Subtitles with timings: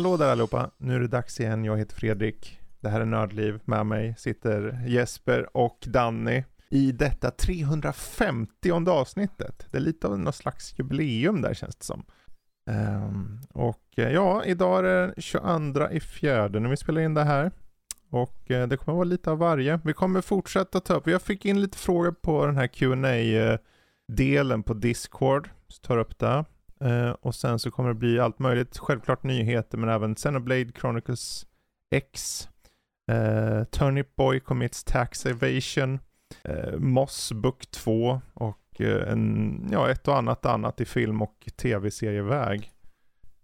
[0.00, 1.64] Hallå där allihopa, nu är det dags igen.
[1.64, 2.59] Jag heter Fredrik.
[2.80, 3.60] Det här är Nördliv.
[3.64, 9.66] Med mig sitter Jesper och Danny i detta 350 avsnittet.
[9.70, 12.04] Det är lite av något slags jubileum där känns det som.
[12.66, 17.24] Um, och eh, ja, idag är det 22 i fjärde när vi spelar in det
[17.24, 17.50] här.
[18.10, 19.80] Och eh, det kommer vara lite av varje.
[19.84, 23.58] Vi kommer fortsätta ta upp, jag fick in lite frågor på den här qa eh,
[24.08, 25.50] delen på Discord.
[25.68, 26.44] Så tar upp det.
[26.84, 31.46] Uh, och sen så kommer det bli allt möjligt, självklart nyheter men även Xenoblade Chronicles
[31.90, 32.48] X,
[33.10, 35.98] uh, Turnip Boy Commits Tax Evasion,
[36.48, 42.72] uh, Moss Book 2 och en, ja, ett och annat annat i film och tv-serieväg.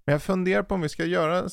[0.05, 1.48] Men jag funderar på om vi ska göra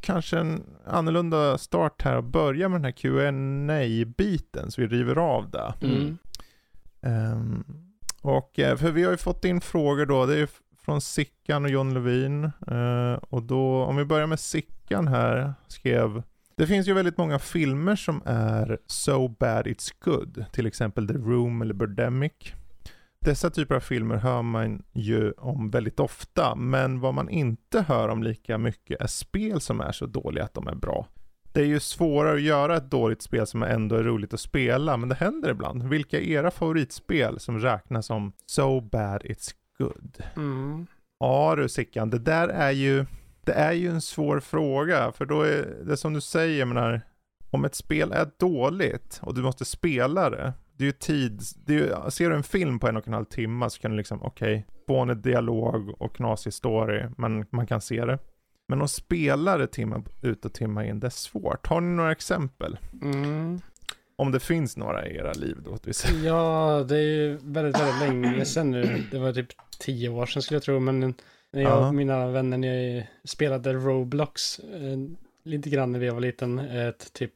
[0.00, 5.16] kanske en annorlunda start här och börja med den här qa biten så vi river
[5.18, 5.74] av det.
[5.82, 6.18] Mm.
[7.00, 7.64] Um,
[8.22, 10.46] och för vi har ju fått in frågor då, det är ju
[10.78, 12.44] från Sickan och John Levin.
[12.70, 16.22] Uh, och då, om vi börjar med Sickan här, skrev
[16.56, 20.44] det finns ju väldigt många filmer som är so bad it's good.
[20.52, 22.32] Till exempel The Room eller Birdemic.
[23.20, 28.08] Dessa typer av filmer hör man ju om väldigt ofta, men vad man inte hör
[28.08, 31.06] om lika mycket är spel som är så dåliga att de är bra.
[31.52, 34.96] Det är ju svårare att göra ett dåligt spel som ändå är roligt att spela,
[34.96, 35.82] men det händer ibland.
[35.82, 40.22] Vilka är era favoritspel som räknas som so bad it's good.
[40.36, 40.86] Mm.
[41.18, 43.06] Ja du Sickan, det där är ju,
[43.46, 45.12] det är ju en svår fråga.
[45.12, 47.00] För då är det som du säger, menar,
[47.50, 50.52] om ett spel är dåligt och du måste spela det.
[50.76, 53.24] Det är ju tid, är ju, ser du en film på en och en halv
[53.24, 57.80] timme så kan du liksom, okej, okay, fånig dialog och knasig story, men man kan
[57.80, 58.18] se det.
[58.68, 61.66] Men att spela det timme ut och timme in, det är svårt.
[61.66, 62.78] Har ni några exempel?
[63.02, 63.60] Mm.
[64.16, 65.78] Om det finns några i era liv då?
[66.24, 69.04] Ja, det är ju väldigt, väldigt länge sedan nu.
[69.10, 69.48] Det var typ
[69.78, 70.80] tio år sedan skulle jag tro.
[70.80, 71.14] Men
[71.56, 74.98] när jag och mina vänner jag spelade Roblox eh,
[75.42, 76.58] lite grann när vi var liten.
[76.58, 77.32] Ett typ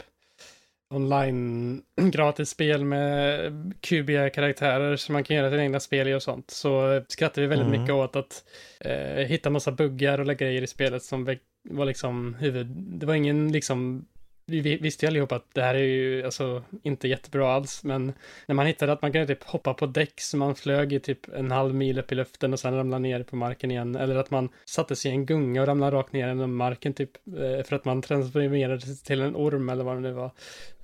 [0.91, 6.51] online gratisspel med kubiga karaktärer som man kan göra sina egna spel i och sånt.
[6.51, 7.81] Så skrattade vi väldigt mm.
[7.81, 8.45] mycket åt att
[8.81, 12.67] eh, hitta massa buggar och lägga grejer i spelet som var liksom huvud...
[12.67, 14.07] Det var ingen liksom
[14.51, 18.13] vi visste ju allihopa att det här är ju alltså inte jättebra alls, men
[18.47, 21.35] när man hittade att man kunde typ hoppa på däck så man flög i typ
[21.35, 24.31] en halv mil upp i luften och sen ramlade ner på marken igen, eller att
[24.31, 27.77] man satte sig i en gunga och ramlade rakt ner genom marken typ eh, för
[27.77, 30.31] att man transformerades till en orm eller vad det nu var,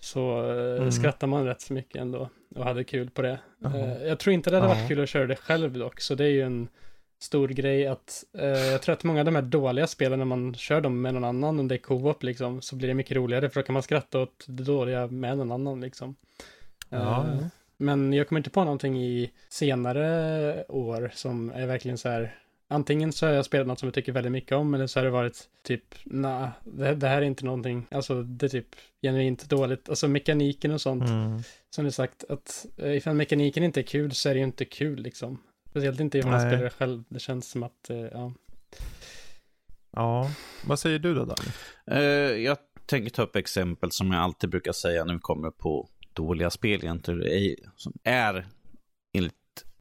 [0.00, 0.92] så eh, mm.
[0.92, 3.38] skrattade man rätt så mycket ändå och hade kul på det.
[3.64, 4.08] Mm.
[4.08, 6.30] Jag tror inte det hade varit kul att köra det själv dock, så det är
[6.30, 6.68] ju en
[7.18, 10.54] stor grej att eh, jag tror att många av de här dåliga spelen när man
[10.54, 13.66] kör dem med någon annan är co-op liksom så blir det mycket roligare för då
[13.66, 16.16] kan man skratta åt det dåliga med någon annan liksom.
[16.88, 17.46] Ja, eh,
[17.76, 22.34] Men jag kommer inte på någonting i senare år som är verkligen så här
[22.68, 25.04] Antingen så har jag spelat något som jag tycker väldigt mycket om eller så har
[25.04, 29.48] det varit typ, nej, det, det, här är inte någonting, alltså det är typ genuint
[29.48, 31.08] dåligt, alltså mekaniken och sånt.
[31.08, 31.42] Mm.
[31.70, 34.64] Som du sagt, att eh, ifall mekaniken inte är kul så är det ju inte
[34.64, 35.38] kul liksom.
[35.76, 37.02] Speciellt inte om man spelar det själv.
[37.08, 38.32] Det känns som att, eh, ja.
[39.92, 40.30] Ja,
[40.66, 41.50] vad säger du då Danny?
[42.02, 45.88] Uh, jag tänker ta upp exempel som jag alltid brukar säga när vi kommer på
[46.12, 47.56] dåliga spel egentligen.
[47.76, 48.46] Som är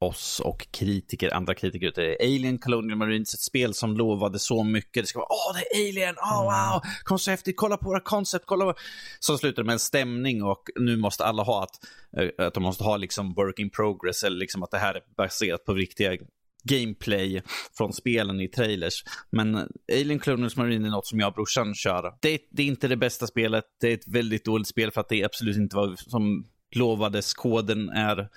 [0.06, 2.18] oss och kritiker, andra kritiker ute.
[2.20, 5.04] Alien Colonial Marines, ett spel som lovade så mycket.
[5.04, 7.90] Det ska vara åh, det är Alien, åh oh, wow, kom så häftigt, kolla på
[7.90, 8.74] våra koncept, kolla på...
[9.20, 11.80] Så slutar det med en stämning och nu måste alla ha att,
[12.18, 15.02] eh, att de måste ha liksom work in progress eller liksom att det här är
[15.18, 16.18] baserat på riktiga
[16.66, 17.42] gameplay
[17.78, 19.04] från spelen i trailers.
[19.30, 19.56] Men
[19.92, 22.14] Alien Colonials Marine är något som jag och brorsan kör.
[22.22, 23.64] Det, det, är inte det bästa spelet.
[23.82, 26.46] Det är ett väldigt dåligt spel för att det är absolut inte vad som
[26.76, 27.34] lovades.
[27.34, 28.30] Koden är,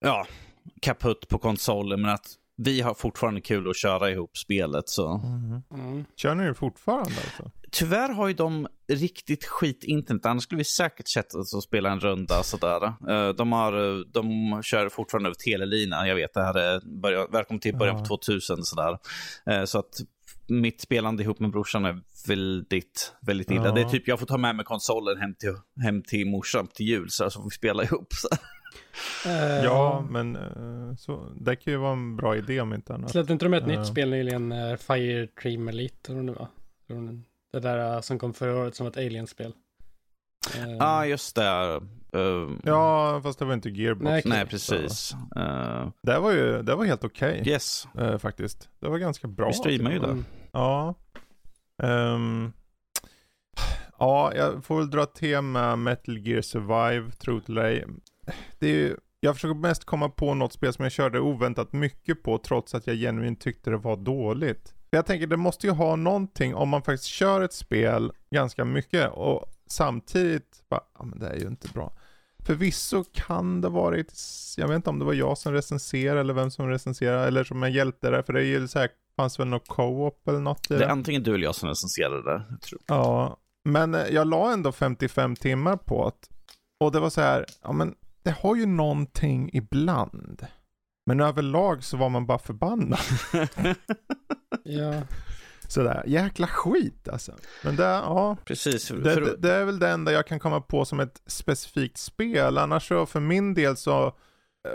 [0.00, 0.26] ja,
[0.82, 2.26] kaputt på konsolen, men att
[2.56, 4.88] vi har fortfarande kul att köra ihop spelet.
[4.88, 5.14] Så.
[5.14, 5.62] Mm.
[5.74, 6.04] Mm.
[6.16, 7.50] Kör ni det fortfarande alltså?
[7.70, 11.90] Tyvärr har ju de riktigt skit internet, annars skulle vi säkert sätta oss och spela
[11.90, 12.86] en runda sådär.
[12.86, 17.60] Eh, de, har, de kör fortfarande över telelina, jag vet det här är början, välkommen
[17.60, 18.98] till början på 2000 sådär.
[19.46, 20.00] Eh, så att
[20.48, 23.64] mitt spelande ihop med brorsan är väldigt, väldigt illa.
[23.64, 23.72] Ja.
[23.72, 25.54] Det är typ jag får ta med mig konsolen hem till,
[25.84, 28.12] hem till morsan till jul så, så får vi spela ihop.
[28.12, 28.28] Så.
[29.26, 33.10] Uh, ja, men uh, så, det kan ju vara en bra idé om inte annat.
[33.10, 33.68] Släppte inte de ett uh.
[33.68, 36.48] nytt spel nyligen, uh, Fire Dream Elite, eller det var?
[37.52, 39.52] Det där som kom förra året som ett Alien-spel.
[40.56, 41.80] Ja, ah, just det.
[42.16, 44.04] Uh, ja, fast det var inte Gearbox.
[44.04, 45.14] Nej, nej precis.
[45.36, 47.40] Uh, det var ju det var helt okej.
[47.40, 47.88] Okay, yes.
[47.98, 48.68] Uh, faktiskt.
[48.80, 49.46] Det var ganska bra.
[49.46, 50.06] Vi streamar ju det.
[50.06, 50.24] Mm.
[50.52, 50.94] Ja.
[51.82, 52.52] Um,
[53.98, 57.84] ja, jag får väl dra tema Metal Gear Survive, tro till dig.
[58.58, 62.22] Det är ju, jag försöker mest komma på något spel som jag körde oväntat mycket
[62.22, 64.74] på trots att jag genuint tyckte det var dåligt.
[64.90, 69.10] Jag tänker det måste ju ha någonting om man faktiskt kör ett spel ganska mycket
[69.12, 71.92] och samtidigt bara, ja men det är ju inte bra.
[72.46, 74.12] Förvisso kan det varit,
[74.56, 77.62] jag vet inte om det var jag som recenserade eller vem som recenserade eller som
[77.62, 80.68] jag hjälpte där, för det är ju så här, fanns väl något co-op eller något?
[80.68, 82.44] Det är antingen du eller jag som recenserade det.
[82.86, 86.28] Ja, men eh, jag la ändå 55 timmar på det.
[86.80, 87.94] Och det var så här, ja men
[88.28, 90.46] det har ju någonting ibland.
[91.06, 92.98] Men överlag så var man bara förbannad.
[94.64, 95.02] ja.
[95.68, 97.32] Sådär, jäkla skit alltså.
[97.64, 98.36] Men det, ja.
[98.44, 98.88] Precis.
[98.88, 102.58] Det, det, det, är väl det enda jag kan komma på som ett specifikt spel.
[102.58, 104.12] Annars så för min del så,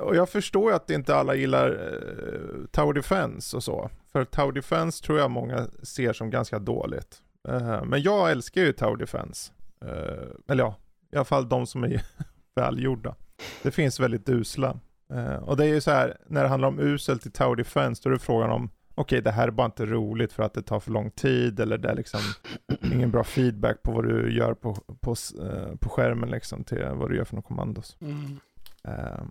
[0.01, 3.89] och jag förstår ju att inte alla gillar uh, Tower Defense och så.
[4.11, 7.21] För Tower Defense tror jag många ser som ganska dåligt.
[7.49, 9.51] Uh, men jag älskar ju Tower Defense.
[9.85, 10.75] Uh, eller ja,
[11.11, 12.01] i alla fall de som är
[12.55, 13.15] välgjorda.
[13.63, 14.79] Det finns väldigt usla.
[15.41, 18.09] och det är ju så här, när det handlar om uselt i Tower Defense, då
[18.09, 20.61] är det frågan om okej, okay, det här är bara inte roligt för att det
[20.61, 22.19] tar för lång tid eller det är liksom
[22.93, 27.09] ingen bra feedback på vad du gör på, på, uh, på skärmen liksom till vad
[27.09, 27.97] du gör för några kommandos.
[28.01, 28.39] Mm.
[28.87, 29.23] Uh,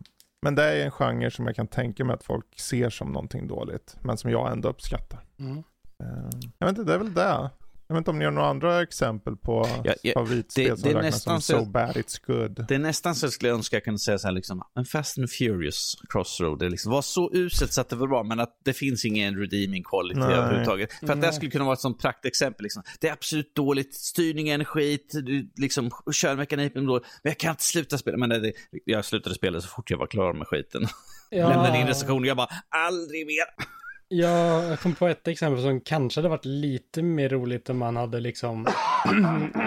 [0.43, 3.47] men det är en genre som jag kan tänka mig att folk ser som någonting
[3.47, 5.21] dåligt, men som jag ändå uppskattar.
[5.39, 5.59] Mm.
[6.03, 7.51] Uh, jag vet inte, det är väl det.
[7.93, 10.93] Jag vet inte om ni har några andra exempel på ja, ja, favoritspel det, som
[10.93, 12.65] det räknas som så, so bad it's good.
[12.69, 15.19] Det är nästan så jag skulle önska jag kunde säga så här liksom, en Fast
[15.19, 18.61] and Furious Crossroad, det liksom var så uselt så att det var bra, men att
[18.65, 20.35] det finns ingen redeeming quality Nej.
[20.35, 20.93] överhuvudtaget.
[20.93, 22.83] För att det skulle kunna vara ett sånt praktexempel, liksom.
[23.01, 27.51] det är absolut dåligt, styrningen är skit, du, liksom, körmekaniken är dålig, men jag kan
[27.51, 28.17] inte sluta spela.
[28.17, 28.53] Men det,
[28.85, 30.87] jag slutade spela så fort jag var klar med skiten.
[31.31, 31.49] Ja.
[31.49, 33.73] Lämnade in recension och jag bara, aldrig mer.
[34.15, 37.97] Ja, jag kom på ett exempel som kanske hade varit lite mer roligt om man
[37.97, 38.67] hade liksom,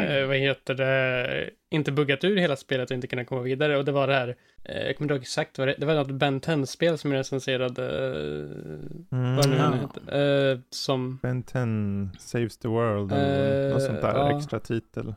[0.09, 3.77] eh, vad heter det, inte buggat ur hela spelet och inte kunnat komma vidare.
[3.77, 5.95] Och det var det här, eh, jag kommer inte ihåg exakt vad det det var
[5.95, 10.17] något Ben 10-spel som jag recenserade, eh, mm, vad nu ja.
[10.17, 11.19] eh, som...
[11.21, 14.37] Ben 10 Saves the World, eller något sånt där ja.
[14.37, 15.13] extra titel.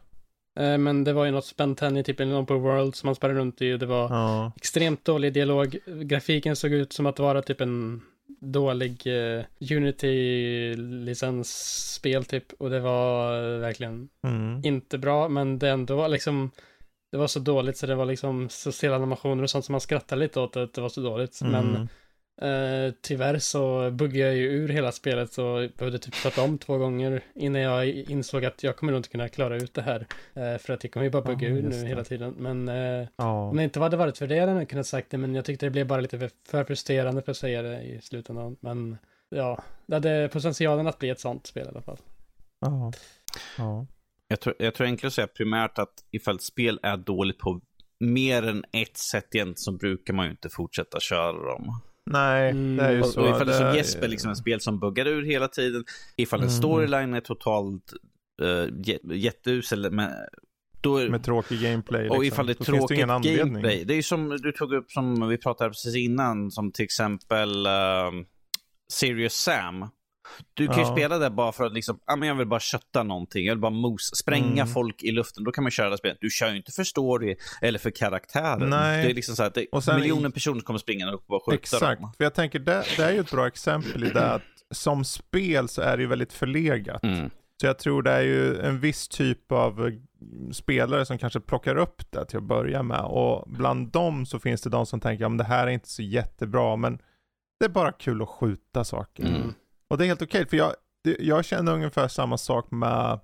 [0.60, 3.38] Eh, men det var ju något 10 i typ en open world som man sparade
[3.38, 3.76] runt i.
[3.76, 4.52] Det var ja.
[4.56, 5.78] extremt dålig dialog.
[5.86, 8.02] Grafiken såg ut som att vara typ en
[8.40, 12.52] dålig uh, Unity-licensspel typ.
[12.52, 14.60] Och det var verkligen mm.
[14.64, 16.50] inte bra, men det ändå var liksom
[17.12, 19.80] det var så dåligt så det var liksom så stela animationer och sånt som man
[19.80, 21.40] skrattade lite åt att det var så dåligt.
[21.40, 21.52] Mm.
[21.52, 21.88] Men
[22.42, 26.78] Uh, tyvärr så buggade jag ju ur hela spelet och behövde typ starta om två
[26.78, 30.00] gånger innan jag insåg att jag kommer nog inte kunna klara ut det här.
[30.36, 31.86] Uh, för att jag kommer ju bara bugga oh, ur nu det.
[31.86, 32.34] hela tiden.
[32.38, 33.48] Men uh, oh.
[33.48, 35.66] om det inte hade varit för det hade jag kunnat sagt det, men jag tyckte
[35.66, 38.56] det blev bara lite för frustrerande för att säga det i slutändan.
[38.60, 38.98] Men
[39.28, 41.98] ja, det hade potentialen att bli ett sånt spel i alla fall.
[42.60, 42.92] Ja.
[43.58, 43.86] ja.
[44.28, 47.60] Jag tror, jag tror enklare att säga primärt att ifall ett spel är dåligt på
[48.00, 51.80] mer än ett sätt egentligen så brukar man ju inte fortsätta köra dem.
[52.10, 53.22] Nej, det är ju så.
[53.22, 55.84] Och ifall det är som Jesper, liksom en spel som buggar ur hela tiden.
[56.16, 56.58] Ifall en mm.
[56.58, 57.92] storyline är totalt
[58.42, 59.90] uh, jätteusel.
[59.90, 60.10] Men
[60.80, 62.02] då är, med tråkig gameplay.
[62.02, 62.18] Liksom.
[62.18, 63.84] Och ifall det är tråkigt det gameplay.
[63.84, 66.50] Det är ju som du tog upp som vi pratade precis innan.
[66.50, 68.12] Som till exempel uh,
[68.92, 69.88] Serious Sam.
[70.54, 70.88] Du kan ja.
[70.88, 73.54] ju spela det bara för att liksom, ah, men jag vill bara kötta någonting, jag
[73.54, 74.68] vill bara mos, spränga mm.
[74.68, 75.44] folk i luften.
[75.44, 76.18] Då kan man köra det spelet.
[76.20, 78.70] Du kör ju inte för story eller för karaktären.
[78.70, 79.04] Nej.
[79.04, 82.00] Det är liksom så att och sen, miljoner personer kommer springa och bara skjuta Exakt,
[82.00, 82.12] dem.
[82.16, 85.68] för jag tänker det, det är ju ett bra exempel i det att som spel
[85.68, 87.02] så är det ju väldigt förlegat.
[87.02, 87.30] Mm.
[87.60, 89.94] Så jag tror det är ju en viss typ av eh,
[90.52, 93.00] spelare som kanske plockar upp det till att börja med.
[93.00, 96.02] Och bland dem så finns det de som tänker, att det här är inte så
[96.02, 96.98] jättebra, men
[97.60, 99.26] det är bara kul att skjuta saker.
[99.26, 99.54] Mm.
[99.88, 100.74] Och det är helt okej, okay, för jag,
[101.18, 103.20] jag känner ungefär samma sak med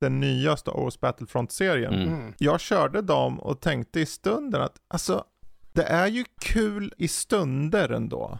[0.00, 1.94] den nya Star Wars Battlefront-serien.
[1.94, 2.08] Mm.
[2.08, 2.34] mm.
[2.38, 5.24] Jag körde dem och tänkte i stunden att, alltså,
[5.72, 8.38] det är ju kul i stunder ändå.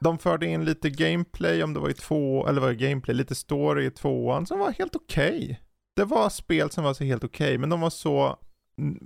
[0.00, 3.34] De förde in lite gameplay, om det var i två, eller var det gameplay, lite
[3.34, 5.42] story i tvåan, som var helt okej.
[5.42, 5.56] Okay.
[5.96, 8.38] Det var spel som var så helt okej, okay, men de var så,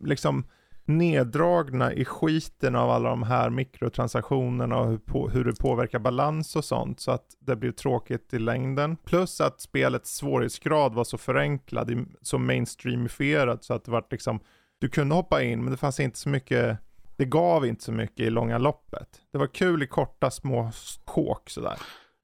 [0.03, 0.45] liksom,
[0.85, 6.57] neddragna i skiten av alla de här mikrotransaktionerna och hur, på, hur det påverkar balans
[6.57, 8.97] och sånt så att det blir tråkigt i längden.
[8.97, 14.41] Plus att spelets svårighetsgrad var så förenklad, så mainstreamifierad så att det var liksom,
[14.79, 16.79] du kunde hoppa in men det fanns inte så mycket,
[17.17, 19.09] det gav inte så mycket i långa loppet.
[19.33, 20.71] Det var kul i korta små
[21.07, 21.79] sjok sådär.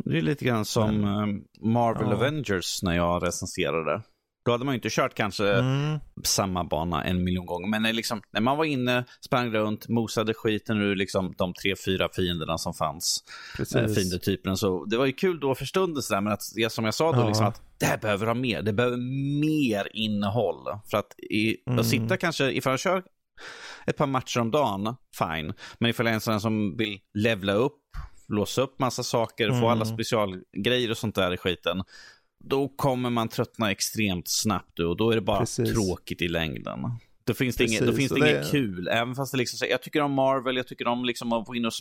[0.05, 2.15] Det är lite grann som men, Marvel ja.
[2.15, 4.03] Avengers när jag recenserade.
[4.49, 5.99] Då hade man ju inte kört kanske mm.
[6.25, 7.69] samma bana en miljon gånger.
[7.69, 12.09] Men liksom, när man var inne, sprang runt, mosade skiten ur liksom, de tre, fyra
[12.17, 13.25] fienderna som fanns.
[13.59, 14.57] Eh, fiendetyperna.
[14.57, 17.21] Så det var ju kul då för stunden sådär, men att, som jag sa då,
[17.21, 17.27] ja.
[17.27, 18.63] liksom, att det här behöver ha mer.
[18.63, 18.97] Det behöver
[19.41, 20.65] mer innehåll.
[20.91, 21.79] För att, i, mm.
[21.79, 23.03] att sitta kanske, ifall jag kör
[23.87, 25.53] ett par matcher om dagen, fine.
[25.79, 27.83] Men ifall jag är en sån som vill levla upp,
[28.29, 29.61] låsa upp massa saker, mm.
[29.61, 29.95] få alla mm.
[29.95, 31.83] specialgrejer och sånt där i skiten.
[32.45, 35.73] Då kommer man tröttna extremt snabbt och då är det bara Precis.
[35.73, 36.81] tråkigt i längden.
[37.29, 38.89] Då finns det, inget, då finns det, det inget kul.
[38.89, 41.65] Även fast det liksom, jag tycker om Marvel, jag tycker om liksom att få in
[41.65, 41.73] och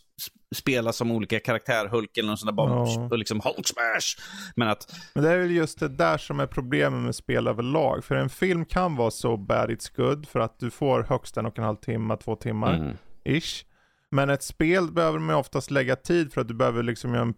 [0.55, 3.09] spela som olika karaktär, Hulk eller någon sån där bara, ja.
[3.11, 4.25] och liksom Hulk smash.
[4.55, 4.95] Men att...
[5.13, 8.03] Men det är väl just det där som är problemet med spel överlag.
[8.03, 11.45] För en film kan vara så bad it's good för att du får högst en
[11.45, 12.97] och en halv timme, två timmar, mm.
[13.25, 13.65] ish.
[14.09, 17.33] Men ett spel behöver man oftast lägga tid för att du behöver liksom göra en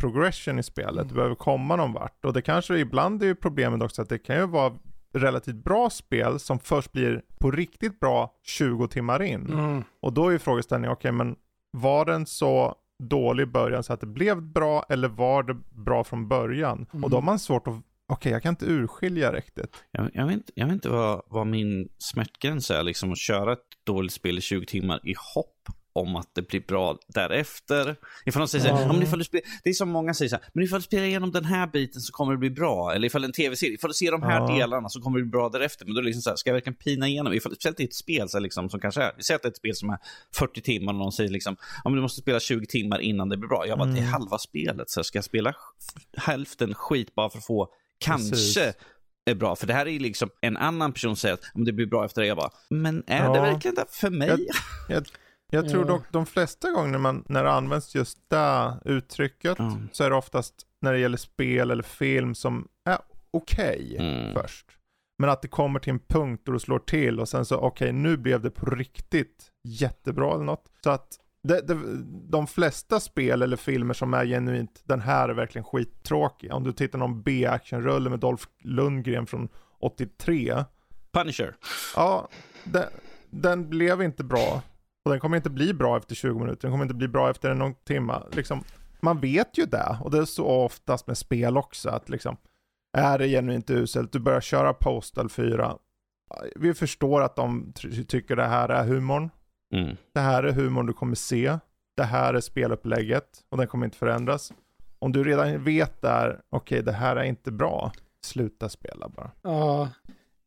[0.00, 0.94] progression i spelet.
[0.94, 1.14] Du mm.
[1.14, 2.24] behöver komma någon vart.
[2.24, 4.72] Och det kanske ibland är problemet också att det kan ju vara
[5.14, 9.46] relativt bra spel som först blir på riktigt bra 20 timmar in.
[9.46, 9.84] Mm.
[10.02, 11.36] Och då är ju frågeställningen, okej okay, men
[11.70, 16.04] var den så dålig i början så att det blev bra eller var det bra
[16.04, 16.86] från början?
[16.92, 17.04] Mm.
[17.04, 19.84] Och då har man svårt att, okej okay, jag kan inte urskilja riktigt.
[19.90, 23.66] Jag, jag, vet, jag vet inte vad, vad min smärtgräns är, liksom att köra ett
[23.84, 27.96] dåligt spel i 20 timmar i hopp om att det blir bra därefter.
[28.26, 30.44] Ifall de säger så här, ifall du spelar, det är som många säger så här,
[30.52, 32.92] men ifall du spelar igenom den här biten så kommer det bli bra.
[32.94, 34.56] Eller ifall en tv-serie, ifall du ser de här ja.
[34.56, 35.84] delarna så kommer det bli bra därefter.
[35.84, 37.32] Men då är det liksom så här, ska jag verkligen pina igenom?
[37.32, 39.50] Ifall, speciellt i ett spel så liksom, som kanske är, vi säger att det är
[39.50, 39.98] ett spel som är
[40.34, 43.36] 40 timmar och någon säger liksom, ja men du måste spela 20 timmar innan det
[43.36, 43.66] blir bra.
[43.66, 43.94] Jag bara, mm.
[43.94, 44.12] det är mm.
[44.12, 44.90] halva spelet.
[44.90, 45.54] Så ska jag spela
[46.16, 48.58] hälften skit bara för att få, kanske, Precis
[49.24, 49.56] är bra.
[49.56, 52.20] För det här är liksom en annan person säger att om det blir bra efter
[52.22, 52.28] det.
[52.28, 53.32] Jag bara, men är ja.
[53.32, 54.28] det verkligen det för mig?
[54.28, 54.38] Jag,
[54.96, 55.06] jag,
[55.50, 59.88] jag tror dock de flesta gånger man, när det används just det uttrycket mm.
[59.92, 62.98] så är det oftast när det gäller spel eller film som är
[63.30, 64.34] okej okay mm.
[64.34, 64.66] först.
[65.18, 67.88] Men att det kommer till en punkt då du slår till och sen så okej
[67.88, 70.64] okay, nu blev det på riktigt jättebra eller något.
[70.84, 71.78] Så att det, det,
[72.30, 76.52] de flesta spel eller filmer som är genuint, den här är verkligen skittråkig.
[76.52, 79.48] Om du tittar någon B-actionrulle med Dolph Lundgren från
[79.80, 80.64] 83.
[81.12, 81.54] Punisher.
[81.96, 82.28] Ja,
[82.64, 82.84] den,
[83.30, 84.62] den blev inte bra.
[85.04, 87.54] Och den kommer inte bli bra efter 20 minuter, den kommer inte bli bra efter
[87.54, 88.22] någon timme.
[88.32, 88.64] Liksom,
[89.00, 92.36] man vet ju det, och det är så oftast med spel också, att liksom,
[92.98, 95.76] är det genuint uselt, du börjar köra Postal 4,
[96.56, 97.72] vi förstår att de
[98.08, 99.30] tycker det här är humorn.
[99.74, 99.96] Mm.
[100.12, 101.58] Det här är humorn du kommer se.
[101.96, 104.52] Det här är spelupplägget och den kommer inte förändras.
[104.98, 107.92] Om du redan vet där, okej okay, det här är inte bra,
[108.24, 109.30] sluta spela bara.
[109.42, 109.88] Ja,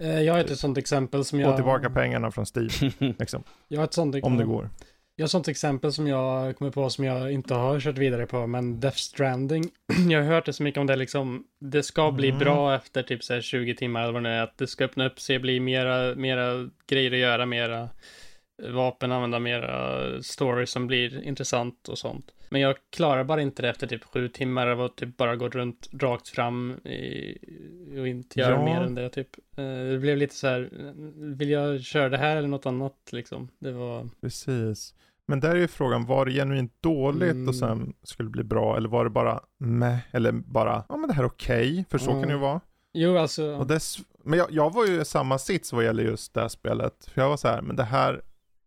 [0.08, 1.52] jag har ett sånt exempel som jag...
[1.52, 2.92] Få tillbaka pengarna från Steve.
[3.20, 3.44] Liksom.
[3.68, 4.16] jag har ett sånt...
[4.24, 4.70] Om det går.
[5.16, 8.26] Jag har ett sånt exempel som jag kommer på som jag inte har kört vidare
[8.26, 9.64] på, men Death Stranding.
[10.10, 11.44] jag har hört det så mycket om det liksom.
[11.60, 12.40] Det ska bli mm.
[12.40, 14.44] bra efter typ så 20 timmar eller vad det är.
[14.44, 17.90] Att det ska öppna upp sig, bli mera, mera grejer att göra, mera
[18.70, 22.26] vapen, använda mera story som blir intressant och sånt.
[22.54, 25.50] Men jag klarar bara inte det efter typ sju timmar av att typ bara gå
[25.50, 27.38] runt rakt fram i,
[28.00, 28.66] och inte göra ja.
[28.66, 29.30] mer än det typ.
[29.58, 30.70] Eh, det blev lite så här,
[31.36, 33.50] vill jag köra det här eller något annat liksom?
[33.60, 34.10] Det var...
[34.22, 34.96] Precis.
[35.26, 37.48] Men där är ju frågan, var det genuint dåligt mm.
[37.48, 41.14] och sen skulle bli bra eller var det bara med eller bara, ja men det
[41.14, 42.22] här är okej, okay, för så mm.
[42.22, 42.62] kan det ju vara.
[42.94, 43.56] Jo, alltså.
[43.56, 46.48] Och dess, men jag, jag var ju i samma sits vad gäller just det här
[46.48, 47.10] spelet.
[47.14, 48.22] För jag var så här, men det här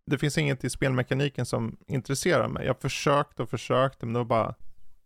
[0.07, 2.67] det finns inget i spelmekaniken som intresserar mig.
[2.67, 4.55] Jag försökte och försökte men det var bara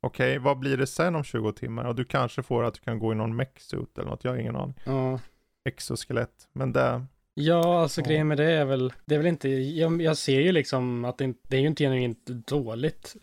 [0.02, 1.84] Okej, okay, vad blir det sen om 20 timmar?
[1.84, 4.38] Och du kanske får att du kan gå i någon mech-suit eller något, jag har
[4.38, 4.74] ingen aning.
[4.84, 5.20] Ja.
[5.64, 7.06] Exoskelett, men det...
[7.34, 8.06] Ja, alltså ja.
[8.06, 11.18] grejen med det är väl, det är väl inte, jag, jag ser ju liksom att
[11.18, 13.16] det, det är ju inte genuint dåligt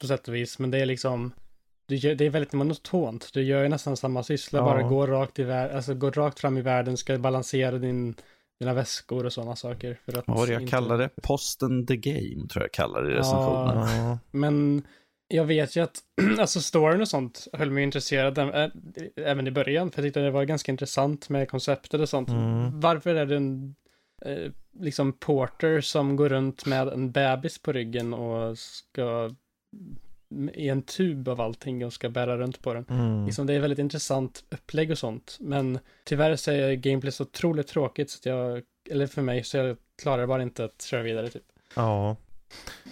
[0.00, 1.32] på sätt och vis, men det är liksom,
[1.86, 3.30] du gör, det är väldigt monotont.
[3.32, 4.64] Du gör ju nästan samma syssla, ja.
[4.64, 8.14] bara går rakt, i vär, alltså, går rakt fram i världen, ska balansera din
[8.60, 9.98] dina väskor och sådana saker.
[10.04, 10.70] För att Vad var det jag inte...
[10.70, 11.10] kallade det?
[11.22, 14.06] Posten the game tror jag kallade det i recensionen.
[14.06, 14.82] Ja, men
[15.28, 15.98] jag vet ju att,
[16.38, 18.38] alltså storyn och sånt höll mig intresserad
[19.16, 22.28] även i början, för jag tyckte det var ganska intressant med konceptet och sånt.
[22.28, 22.80] Mm.
[22.80, 23.74] Varför är det en
[24.24, 29.30] eh, liksom porter som går runt med en bebis på ryggen och ska
[30.54, 32.84] i en tub av allting och ska bära runt på den.
[32.90, 33.26] Mm.
[33.26, 35.36] Liksom, det är väldigt intressant upplägg och sånt.
[35.40, 39.56] Men tyvärr så är gameplay så otroligt tråkigt så att jag, eller för mig, så
[39.56, 41.42] jag klarar bara inte att köra vidare typ.
[41.74, 42.16] Ja.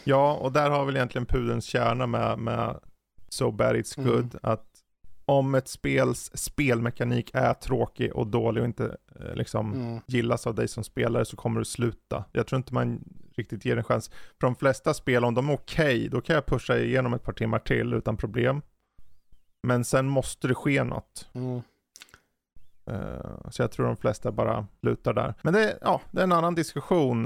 [0.04, 2.80] Ja, och där har väl egentligen pudelns kärna med, med
[3.28, 4.10] So Bad It's mm.
[4.10, 4.24] Good.
[4.24, 4.38] Mm.
[4.42, 4.67] Att
[5.28, 10.00] om ett spels spelmekanik är tråkig och dålig och inte eh, liksom mm.
[10.06, 12.24] gillas av dig som spelare så kommer du sluta.
[12.32, 13.04] Jag tror inte man
[13.34, 14.08] riktigt ger en chans.
[14.08, 17.22] För de flesta spel, om de är okej, okay, då kan jag pusha igenom ett
[17.22, 18.62] par timmar till utan problem.
[19.62, 21.28] Men sen måste det ske något.
[21.32, 21.62] Mm.
[22.90, 25.34] Uh, så jag tror de flesta bara lutar där.
[25.42, 27.24] Men det, ja, det är en annan diskussion.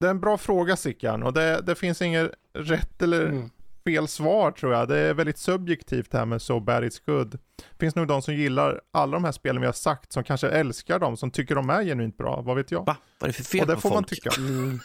[0.00, 3.50] Det är en bra fråga Sickan och det, det finns inget rätt eller mm.
[3.84, 4.88] Fel svar tror jag.
[4.88, 7.30] Det är väldigt subjektivt det här med So bad it's good.
[7.56, 10.48] Det finns nog de som gillar alla de här spelen vi har sagt, som kanske
[10.48, 12.86] älskar dem, som tycker de är genuint bra, vad vet jag.
[12.86, 12.96] Va?
[13.18, 13.94] Vad är det för fel Och det får folk?
[13.94, 14.30] man tycka.
[14.38, 14.80] Mm.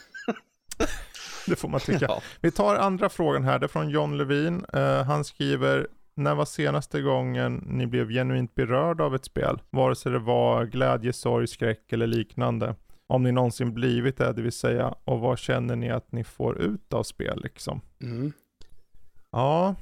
[1.48, 2.06] det får man tycka.
[2.10, 2.22] Ja.
[2.42, 4.66] Vi tar andra frågan här, det är från John Levin.
[4.76, 9.62] Uh, han skriver, när var senaste gången ni blev genuint berörda av ett spel?
[9.70, 12.76] Vare sig det var glädje, sorg, skräck eller liknande.
[13.08, 14.96] Om ni någonsin blivit det, det vill säga.
[15.04, 17.82] Och vad känner ni att ni får ut av spel liksom?
[18.02, 18.34] Mm.
[19.32, 19.76] Ja,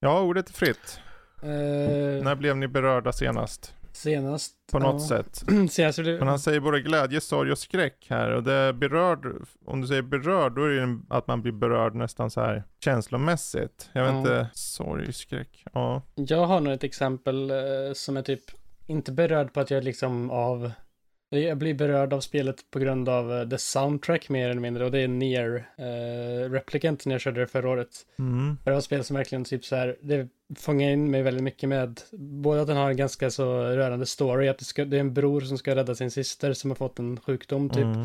[0.00, 1.00] ja ordet är fritt.
[1.44, 2.24] Uh...
[2.24, 3.74] När blev ni berörda senast?
[3.92, 4.54] Senast?
[4.72, 5.08] På något ja.
[5.08, 5.44] sätt.
[5.70, 6.18] senast det...
[6.18, 8.30] Men han säger både glädje, sorg och skräck här.
[8.30, 9.26] Och det berörd,
[9.64, 13.90] om du säger berörd, då är det att man blir berörd nästan så här känslomässigt.
[13.92, 14.18] Jag vet ja.
[14.18, 15.64] inte, sorg, skräck.
[15.72, 16.02] Ja.
[16.14, 17.56] Jag har nog ett exempel eh,
[17.94, 18.42] som är typ
[18.86, 20.72] inte berörd på att jag liksom av
[21.40, 24.90] jag blir berörd av spelet på grund av uh, the soundtrack mer eller mindre och
[24.90, 28.06] det är Near uh, Replicant när jag körde det förra året.
[28.18, 28.58] Mm.
[28.64, 31.68] Det var ett spel som verkligen typ så här, det fångar in mig väldigt mycket
[31.68, 35.00] med både att den har en ganska så rörande story, att det, ska, det är
[35.00, 38.02] en bror som ska rädda sin syster som har fått en sjukdom typ, mm.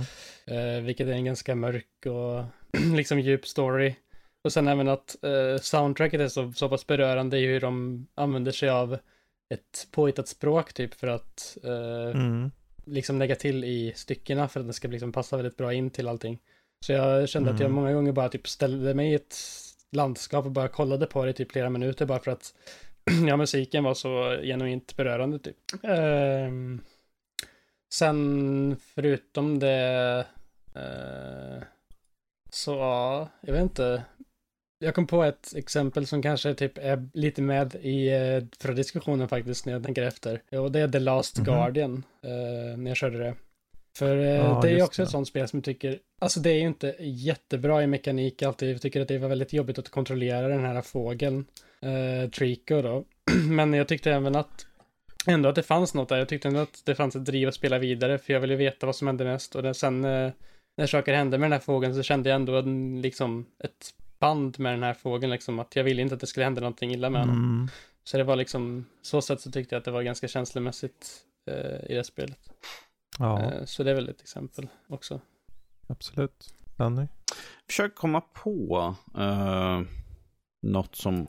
[0.52, 2.44] uh, vilket är en ganska mörk och
[2.96, 3.96] liksom djup story.
[4.44, 8.52] Och sen även att uh, soundtracket är så, så pass berörande i hur de använder
[8.52, 8.98] sig av
[9.54, 12.52] ett påhittat språk typ för att uh, mm
[12.90, 16.08] liksom lägga till i styckena för att det ska liksom passa väldigt bra in till
[16.08, 16.40] allting.
[16.86, 17.56] Så jag kände mm.
[17.56, 17.76] att jag mm.
[17.76, 19.36] många gånger bara typ ställde mig i ett
[19.92, 22.54] landskap och bara kollade på det i typ flera minuter bara för att
[23.28, 25.58] ja, musiken var så genuint berörande typ.
[25.84, 26.82] Um,
[27.94, 30.26] sen förutom det
[30.76, 31.64] uh,
[32.50, 34.04] så ja, jag vet inte.
[34.80, 39.28] Jag kom på ett exempel som kanske typ är lite med i eh, förra diskussionen
[39.28, 40.42] faktiskt när jag tänker efter.
[40.52, 41.56] Och det är The Last mm -hmm.
[41.56, 43.36] Guardian, eh, när jag körde det.
[43.98, 45.04] För eh, ja, det är också det.
[45.04, 48.74] ett sånt spel som jag tycker, alltså det är ju inte jättebra i mekanik alltid.
[48.74, 51.46] Jag tycker att det var väldigt jobbigt att kontrollera den här fågeln,
[51.82, 53.06] eh, Trico då.
[53.50, 54.66] Men jag tyckte även att
[55.28, 56.18] ändå att det fanns något där.
[56.18, 58.86] Jag tyckte ändå att det fanns ett driv att spela vidare, för jag ville veta
[58.86, 59.56] vad som hände mest.
[59.56, 60.32] Och det, sen eh,
[60.78, 62.62] när saker hände med den här fågeln så kände jag ändå
[63.02, 66.44] liksom ett band med den här fågeln, liksom att jag ville inte att det skulle
[66.44, 67.36] hända någonting illa med honom.
[67.36, 67.68] Mm.
[68.04, 71.92] Så det var liksom, så sätt så tyckte jag att det var ganska känslomässigt eh,
[71.92, 72.50] i det spelet.
[73.20, 73.42] Ja.
[73.42, 75.22] Eh, så det är väl ett exempel också.
[75.88, 76.54] Absolut.
[76.76, 77.08] Danny?
[77.68, 79.82] Försök komma på uh,
[80.62, 81.28] något som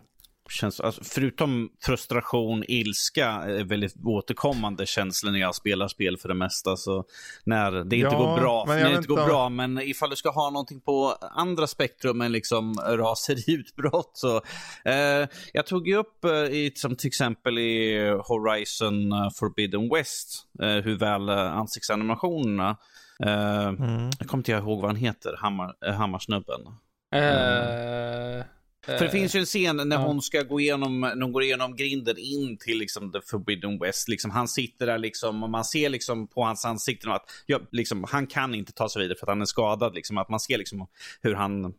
[0.51, 6.35] känns, alltså, förutom frustration, ilska, är väldigt återkommande känslor när jag spelar spel för det
[6.35, 6.77] mesta.
[6.77, 7.05] Så
[7.45, 10.31] när det inte ja, går bra, när det inte går bra, men ifall du ska
[10.31, 14.37] ha någonting på andra spektrum än liksom raseriutbrott så.
[14.85, 20.47] Eh, jag tog ju upp eh, i, som till exempel i Horizon eh, Forbidden West,
[20.63, 22.77] eh, hur väl eh, ansiktsanimationerna
[23.27, 24.11] Uh, mm.
[24.19, 26.61] Jag kommer inte ihåg vad han heter, Hammar, Hammarsnubben.
[27.15, 28.45] Uh,
[28.87, 30.07] för det eh, finns ju en scen när ja.
[30.07, 34.09] hon ska gå igenom, när hon går igenom grinden in till liksom the forbidden west.
[34.09, 38.05] Liksom, han sitter där liksom och man ser liksom på hans ansikte att ja, liksom,
[38.11, 39.95] han kan inte ta sig vidare för att han är skadad.
[39.95, 40.87] Liksom, att man ser liksom
[41.21, 41.75] hur han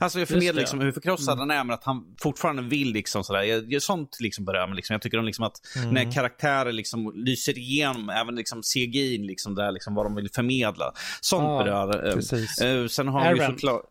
[0.00, 1.38] Alltså jag förmedlar liksom hur förkrossad mm.
[1.38, 3.42] han är, men att han fortfarande vill liksom sådär.
[3.42, 4.74] Jag, jag, sånt liksom mig.
[4.74, 4.94] Liksom.
[4.94, 5.94] Jag tycker om liksom att mm.
[5.94, 10.92] när karaktärer liksom lyser igenom, även liksom CGI, liksom där, liksom vad de vill förmedla.
[11.20, 12.12] Sånt ah, berör.
[12.12, 12.62] Precis.
[12.62, 13.82] Uh, sen har vi såklart...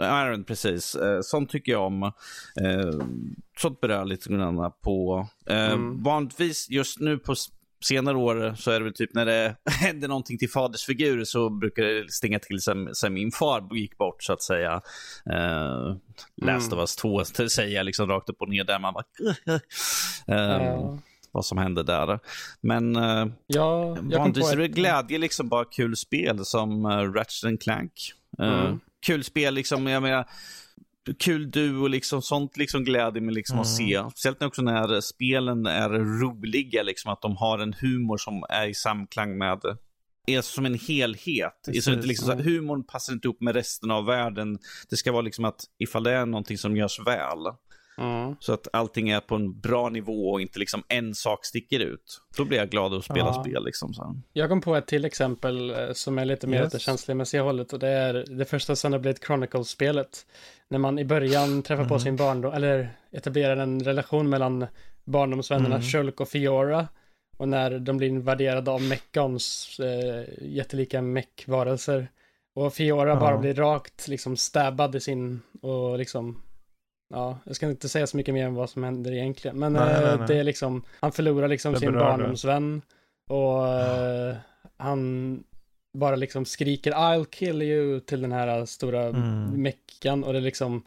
[0.00, 0.94] Iron, precis.
[0.94, 2.02] Eh, sånt tycker jag om.
[2.02, 3.06] Eh,
[3.58, 5.28] sånt berör lite grann på.
[5.46, 6.02] Eh, mm.
[6.02, 7.34] Vanligtvis just nu på
[7.84, 11.82] senare år så är det väl typ när det händer någonting till fadersfigur så brukar
[11.82, 14.82] det stinga till sen, sen min far gick bort så att säga.
[15.32, 15.96] Uh,
[16.36, 16.78] Last mm.
[16.78, 19.04] of us 2 säger jag liksom rakt upp och ner där man bara...
[19.48, 19.58] Uh,
[20.66, 20.98] ja.
[21.34, 22.18] Vad som hände där.
[22.60, 27.92] Men uh, ja, vanligtvis är det glädje, liksom bara kul spel som uh, Ratchet Clank.
[28.40, 30.28] Uh, mm kul spel, liksom, jag menar,
[31.18, 33.62] kul duo, liksom, sånt liksom gläder mig liksom mm.
[33.62, 34.02] att se.
[34.10, 35.88] Speciellt också när spelen är
[36.20, 39.60] roliga, liksom, att de har en humor som är i samklang med
[40.26, 41.52] är som en helhet.
[41.66, 44.58] Precis, så inte liksom, så humorn passar inte ihop med resten av världen.
[44.90, 47.38] Det ska vara liksom att ifall det är någonting som görs väl,
[47.98, 48.36] Mm.
[48.40, 52.20] Så att allting är på en bra nivå och inte liksom en sak sticker ut.
[52.36, 53.44] Då blir jag glad att spela ja.
[53.44, 53.94] spel liksom.
[53.94, 54.16] Så.
[54.32, 56.66] Jag kom på ett till exempel eh, som är lite mer yes.
[56.66, 60.26] åt det känslomässiga hållet och det är det första Xenoblade Chronicles-spelet.
[60.68, 61.88] När man i början träffar mm.
[61.88, 64.66] på sin barndom, eller etablerar en relation mellan
[65.04, 65.82] barndomsvännerna mm.
[65.82, 66.88] Shulk och Fiora.
[67.36, 72.08] Och när de blir invaderade av Mechons, äh, jättelika mech-varelser.
[72.54, 73.20] Och Fiora ja.
[73.20, 76.42] bara blir rakt liksom stabbad i sin, och liksom
[77.12, 79.58] Ja, jag ska inte säga så mycket mer än vad som händer egentligen.
[79.58, 80.28] Men nej, nej, eh, nej.
[80.28, 82.82] det är liksom, han förlorar liksom sin barndomsvän.
[83.28, 84.34] Och uh,
[84.76, 85.44] han
[85.98, 89.62] bara liksom skriker I'll kill you till den här stora mm.
[89.62, 90.82] meckan och det är liksom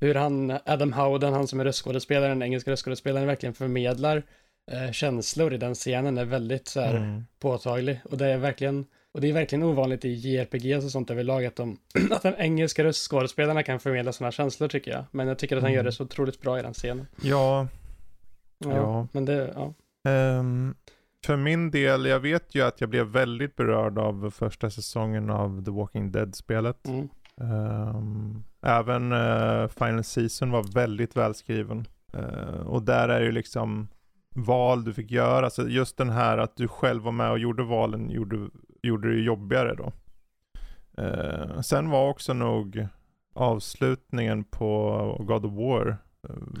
[0.00, 4.22] hur han, Adam Howden, han som är röstskådespelaren, engelska röstskådespelaren, verkligen förmedlar
[4.70, 7.26] eh, känslor i den scenen är väldigt så här mm.
[7.38, 8.00] påtaglig.
[8.04, 11.56] Och det är verkligen, och det är verkligen ovanligt i JRPG och sånt överlag att
[11.56, 11.78] de,
[12.10, 15.04] att de engelska röstskådespelarna kan förmedla sådana känslor tycker jag.
[15.10, 15.76] Men jag tycker att han mm.
[15.76, 17.06] gör det så otroligt bra i den scenen.
[17.22, 17.68] Ja.
[18.58, 18.76] Ja.
[18.76, 19.08] ja.
[19.12, 19.74] Men det, ja.
[20.38, 20.74] Um,
[21.24, 25.64] för min del, jag vet ju att jag blev väldigt berörd av första säsongen av
[25.64, 26.86] The Walking Dead-spelet.
[26.86, 27.08] Mm.
[27.36, 31.86] Um, även uh, Final Season var väldigt välskriven.
[32.14, 33.88] Uh, och där är ju liksom
[34.34, 37.62] val du fick göra, alltså just den här att du själv var med och gjorde
[37.62, 38.48] valen gjorde,
[38.86, 39.92] gjorde det jobbigare då.
[41.02, 42.86] Uh, sen var också nog
[43.34, 45.96] avslutningen på God of War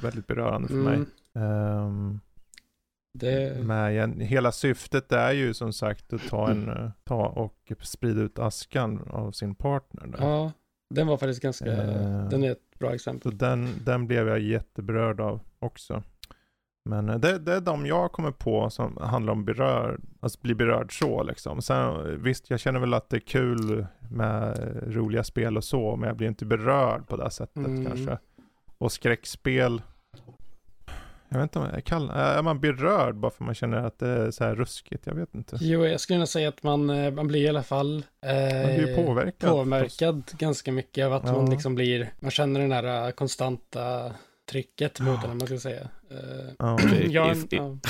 [0.02, 0.84] väldigt berörande för mm.
[0.84, 1.06] mig.
[1.44, 2.20] Um,
[3.12, 3.64] det...
[3.64, 6.90] Med, hela syftet är ju som sagt att ta, en, mm.
[7.04, 10.06] ta och sprida ut askan av sin partner.
[10.06, 10.18] Där.
[10.20, 10.52] Ja,
[10.94, 13.32] den var faktiskt ganska, uh, den är ett bra exempel.
[13.32, 16.02] Så den, den blev jag jätteberörd av också.
[16.86, 20.54] Men eh, det, det är de jag kommer på som handlar om berörd, alltså bli
[20.54, 21.62] berörd så liksom.
[21.62, 26.06] Sen visst, jag känner väl att det är kul med roliga spel och så, men
[26.06, 27.86] jag blir inte berörd på det sättet mm.
[27.86, 28.18] kanske.
[28.78, 29.82] Och skräckspel,
[31.28, 34.08] jag vet inte om jag kall, är man berörd bara för man känner att det
[34.08, 35.06] är så här ruskigt?
[35.06, 35.56] Jag vet inte.
[35.60, 38.76] Jo, jag skulle nog säga att man, eh, man blir i alla fall eh, man
[38.76, 41.32] blir påverkad, påverkad ganska mycket av att ja.
[41.32, 44.12] man liksom blir, man känner den här konstanta
[44.50, 45.28] trycket mot ja.
[45.28, 45.88] den, man ska säga.
[46.12, 46.78] Uh, ja.
[47.10, 47.78] jag, ja.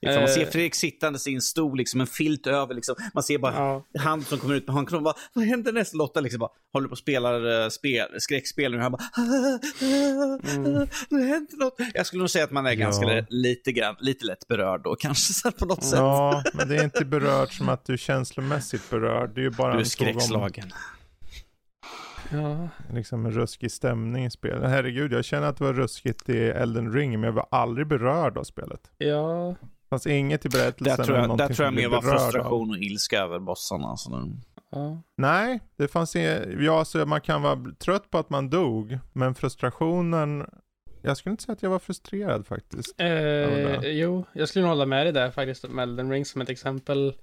[0.00, 0.48] Ifall man ser eh.
[0.48, 2.94] Fredrik sittandes i en stol, liksom en filt över, liksom.
[3.14, 4.00] man ser bara ja.
[4.00, 5.02] hand som kommer ut med handkron.
[5.02, 5.96] Bara, vad händer nästa?
[5.96, 8.78] Lotta liksom bara, håller på och spelar uh, spel, skräckspel nu.
[8.78, 10.88] Han bara, mm.
[11.10, 11.74] det händer något.
[11.94, 13.24] Jag skulle nog säga att man är ganska ja.
[13.28, 15.98] lite, grann, lite lätt berörd då, kanske så på något sätt.
[15.98, 19.34] Ja, men det är inte berörd som att du är känslomässigt berörd.
[19.34, 20.72] Det är ju bara du är skräckslagen.
[22.32, 22.68] Ja.
[22.92, 24.70] Liksom en ruskig stämning i spelet.
[24.70, 28.38] Herregud, jag känner att det var ruskigt i Elden Ring, men jag var aldrig berörd
[28.38, 28.90] av spelet.
[28.98, 29.54] Ja,
[29.90, 30.96] fanns inget i berättelsen.
[30.96, 33.88] Där tror jag, där tror jag mer var frustration och ilska över bossarna.
[33.88, 34.10] Alltså.
[34.70, 35.02] Ja.
[35.16, 39.34] Nej, det fanns inget, ja alltså man kan vara trött på att man dog, men
[39.34, 40.46] frustrationen,
[41.02, 43.00] jag skulle inte säga att jag var frustrerad faktiskt.
[43.00, 46.50] Eh, jo, jag skulle nog hålla med dig där faktiskt, om Elden Ring som ett
[46.50, 47.14] exempel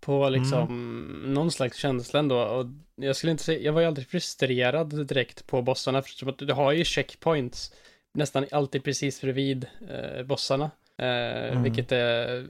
[0.00, 1.34] på liksom mm.
[1.34, 2.42] någon slags känsla ändå.
[2.42, 6.38] Och jag skulle inte säga, jag var ju aldrig frustrerad direkt på bossarna, för att
[6.38, 7.72] du har ju checkpoints
[8.14, 10.70] nästan alltid precis bredvid eh, bossarna.
[10.98, 11.62] Eh, mm.
[11.62, 12.46] Vilket är,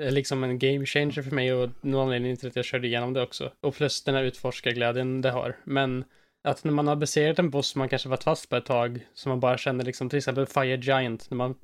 [0.00, 3.12] är, liksom en game changer för mig och någon anledning till att jag körde igenom
[3.12, 3.52] det också.
[3.60, 5.56] Och plus den här utforskarglädjen det har.
[5.64, 6.04] Men
[6.42, 9.30] att när man har besegrat en boss man kanske varit fast på ett tag, som
[9.30, 11.54] man bara känner liksom till exempel Fire Giant, när man,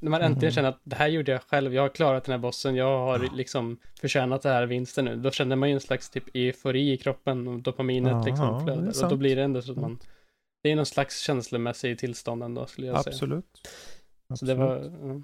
[0.00, 0.52] när man äntligen mm.
[0.52, 3.36] känner att det här gjorde jag själv, jag har klarat den här bossen, jag har
[3.36, 5.16] liksom förtjänat det här vinsten nu.
[5.16, 9.04] Då känner man ju en slags typ eufori i kroppen och dopaminet ja, liksom flödar.
[9.04, 9.98] Och då blir det ändå så att man,
[10.62, 13.18] det är någon slags känslomässig tillstånd ändå skulle jag Absolut.
[13.18, 13.42] säga.
[14.30, 14.38] Absolut.
[14.38, 14.76] Så det var,
[15.08, 15.20] ja.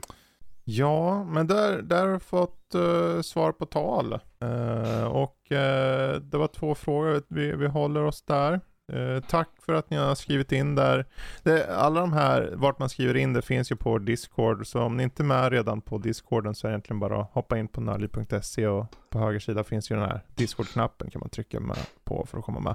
[0.64, 4.12] Ja, men där, där har fått uh, svar på tal.
[4.44, 8.60] Uh, och uh, det var två frågor, vi, vi håller oss där.
[8.92, 11.06] Eh, tack för att ni har skrivit in där.
[11.42, 14.96] Det, alla de här, vart man skriver in det finns ju på Discord, så om
[14.96, 17.68] ni inte är med redan på Discorden så är det egentligen bara att hoppa in
[17.68, 21.76] på nördliv.se och på höger sida finns ju den här Discord-knappen kan man trycka med
[22.04, 22.74] på för att komma med.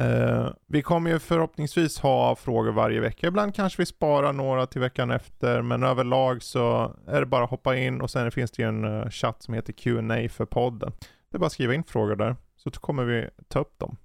[0.00, 3.26] Uh, vi kommer ju förhoppningsvis ha frågor varje vecka.
[3.26, 7.50] Ibland kanske vi sparar några till veckan efter, men överlag så är det bara att
[7.50, 10.92] hoppa in och sen finns det ju en uh, chatt som heter Q&A för podden.
[11.30, 13.96] Det är bara att skriva in frågor där, så kommer vi ta upp dem.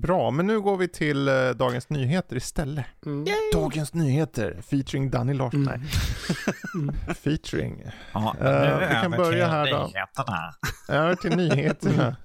[0.00, 2.86] Bra, men nu går vi till uh, Dagens Nyheter istället.
[3.06, 3.24] Mm.
[3.52, 5.68] Dagens Nyheter, featuring Danny Larsson.
[5.68, 5.80] Mm.
[6.74, 6.94] mm.
[7.14, 7.82] featuring.
[8.12, 8.34] Ja,
[8.88, 9.92] vi kan börja här då.
[10.94, 12.16] Över till nyheterna.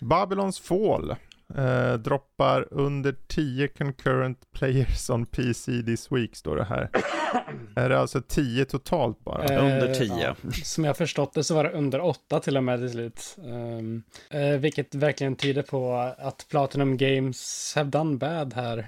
[0.00, 1.16] Babylons Fall
[1.56, 6.90] Eh, droppar under 10 concurrent players on PC this week står det här.
[7.76, 9.44] är det alltså 10 totalt bara?
[9.44, 10.14] Eh, under 10.
[10.18, 10.34] Ja.
[10.64, 13.36] Som jag förstått det så var det under 8 till och med till slut.
[13.38, 18.78] Um, eh, vilket verkligen tyder på att Platinum Games have done bad här.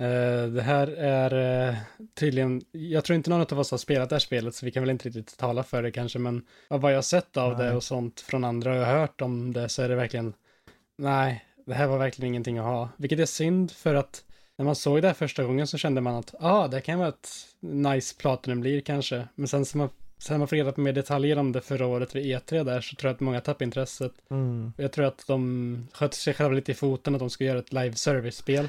[0.00, 1.76] Uh, det här är uh,
[2.14, 4.82] tydligen, jag tror inte någon av oss har spelat det här spelet så vi kan
[4.82, 7.66] väl inte riktigt tala för det kanske men av vad jag sett av nej.
[7.66, 10.32] det och sånt från andra och jag har hört om det så är det verkligen,
[10.98, 12.88] nej, det här var verkligen ingenting att ha.
[12.96, 14.24] Vilket är synd för att
[14.58, 17.08] när man såg det här första gången så kände man att ah, det kan vara
[17.08, 17.28] ett
[17.60, 19.28] nice Platinum blir kanske.
[19.34, 22.14] Men sen som man, sen man får reda på mer detaljer om det förra året
[22.14, 24.12] vid E3 där så tror jag att många tappade intresset.
[24.30, 24.72] Mm.
[24.76, 27.72] Jag tror att de sköt sig själva lite i foten att de ska göra ett
[27.72, 28.68] live service-spel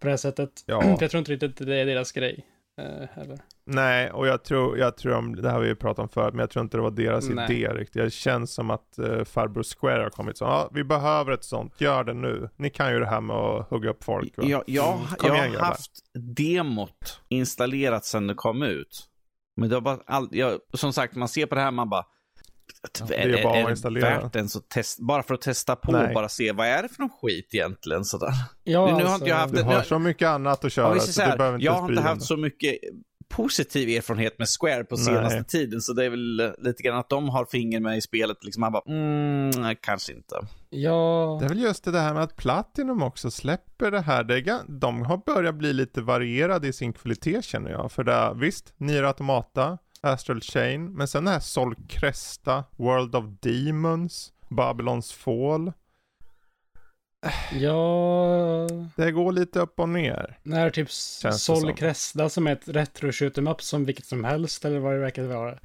[0.00, 0.50] på det här sättet.
[0.66, 0.96] Ja.
[1.00, 2.44] jag tror inte riktigt att det är deras grej.
[2.78, 3.38] Eh, eller?
[3.66, 6.34] Nej, och jag tror, jag tror om, det här har vi ju pratat om förut,
[6.34, 7.44] men jag tror inte det var deras Nej.
[7.56, 8.02] idé riktigt.
[8.02, 11.80] Det känns som att uh, farbror Square har kommit så, ja, vi behöver ett sånt,
[11.80, 12.48] gör det nu.
[12.56, 14.36] Ni kan ju det här med att hugga upp folk.
[14.36, 14.44] Va?
[14.46, 15.66] Jag, jag, Mm, kom jag igen, har grabbar.
[15.66, 15.90] haft
[16.36, 19.06] demot installerat sedan det kom ut.
[19.56, 22.04] Men det har bara all, jag, som sagt, man ser på det här man bara...
[23.08, 24.20] det är bara att installera.
[24.22, 26.08] värt ens att testa, bara för att testa på Nej.
[26.08, 28.32] och bara se vad är det för någon skit egentligen sådär.
[28.64, 30.88] Ja, Nu har alltså, inte jag haft Du det- har så mycket annat att köra,
[30.88, 32.78] Ja, är så så du här, behöver inte jag har inte haft så mycket
[33.28, 35.44] positiv erfarenhet med Square på senaste Nej.
[35.44, 38.44] tiden, så det är väl eh, lite grann att de har finger med i spelet.
[38.44, 40.34] Liksom man bara, mm, kanske inte.
[40.70, 44.24] ja, Det är väl just det här med att Platinum också släpper det här.
[44.24, 47.92] Det är, de har börjat bli lite varierade i sin kvalitet känner jag.
[47.92, 49.78] För det, är- visst, Nier Automata,
[50.12, 55.72] Astral Chain, men sen det här Sol Cresta, World of Demons, Babylons Fall.
[57.52, 58.66] ja,
[58.96, 60.38] Det går lite upp och ner.
[60.42, 61.74] när typ Sol som.
[61.74, 64.98] Cresta som är ett retro shoot 'em up som vilket som helst eller vad det
[64.98, 65.58] verkar vara.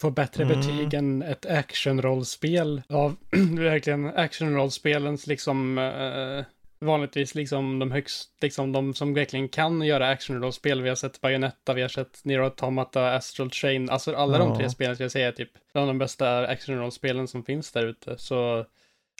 [0.00, 0.60] Får bättre Mm.
[0.60, 3.16] betyg än ett actionrollspel av
[3.58, 6.44] verkligen actionrollspelens liksom eh,
[6.78, 10.82] vanligtvis liksom de högst, liksom de som verkligen kan göra actionrollspel.
[10.82, 14.56] Vi har sett Bayonetta, vi har sett Nier Automata, Astral Chain, alltså alla de Ja.
[14.56, 18.18] tre spelen ska jag säga är typ bland de bästa actionrollspelen som finns där ute.
[18.18, 18.64] Så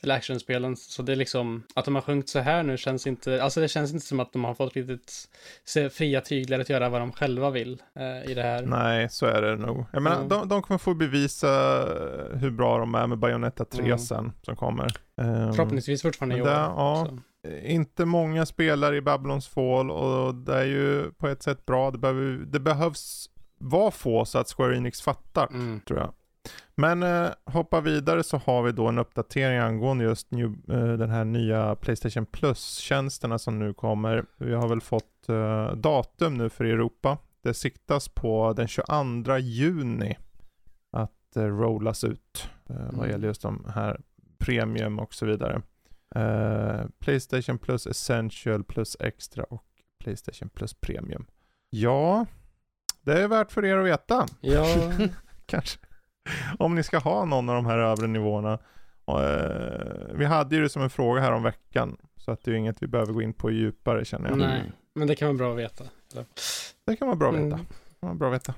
[0.03, 3.43] eller actionspelen, så det är liksom att de har sjungit så här nu känns inte,
[3.43, 5.29] alltså det känns inte som att de har fått riktigt
[5.93, 8.63] fria tyglar att göra vad de själva vill eh, i det här.
[8.63, 9.85] Nej, så är det nog.
[9.93, 10.29] Jag menar, Mm.
[10.29, 11.49] de, de kommer få bevisa
[12.35, 13.99] hur bra de är med Bayonetta 3 Mm.
[13.99, 14.87] sen, som kommer.
[15.21, 16.49] Ehm, Förhoppningsvis fortfarande i år.
[16.49, 17.07] ja.
[17.11, 17.19] så.
[17.67, 21.91] inte många spelare i Babylons Fall och det är ju på ett sätt bra.
[21.91, 23.27] Det, behöver, det behövs
[23.59, 25.81] vara få så att Square Enix fattar, Mm.
[25.81, 26.13] tror jag.
[26.75, 31.11] Men eh, hoppa vidare så har vi då en uppdatering angående just new, eh, den
[31.11, 34.25] här nya Playstation Plus-tjänsterna som nu kommer.
[34.37, 37.19] Vi har väl fått eh, datum nu för Europa.
[37.43, 40.17] Det siktas på den 22 juni
[40.93, 43.11] att eh, rollas ut eh, vad Mm.
[43.11, 44.01] gäller just de här
[44.39, 45.63] premium och så vidare.
[46.15, 49.65] Eh, Playstation Plus Essential Plus Extra och
[50.05, 51.27] Playstation Plus Premium.
[51.71, 52.27] Ja,
[53.03, 54.67] det är värt för er att veta Ja,
[55.47, 55.79] kanske.
[56.59, 58.59] Om ni ska ha någon av de här övre nivåerna.
[59.09, 61.97] Eh, vi hade ju det som en fråga här om veckan.
[62.17, 64.39] Så att det är ju inget vi behöver gå in på djupare känner jag.
[64.39, 65.85] nej, men det kan vara bra att veta.
[66.87, 67.45] Det kan vara bra att veta.
[67.47, 67.59] Mm.
[67.59, 68.55] Det kan vara bra veta.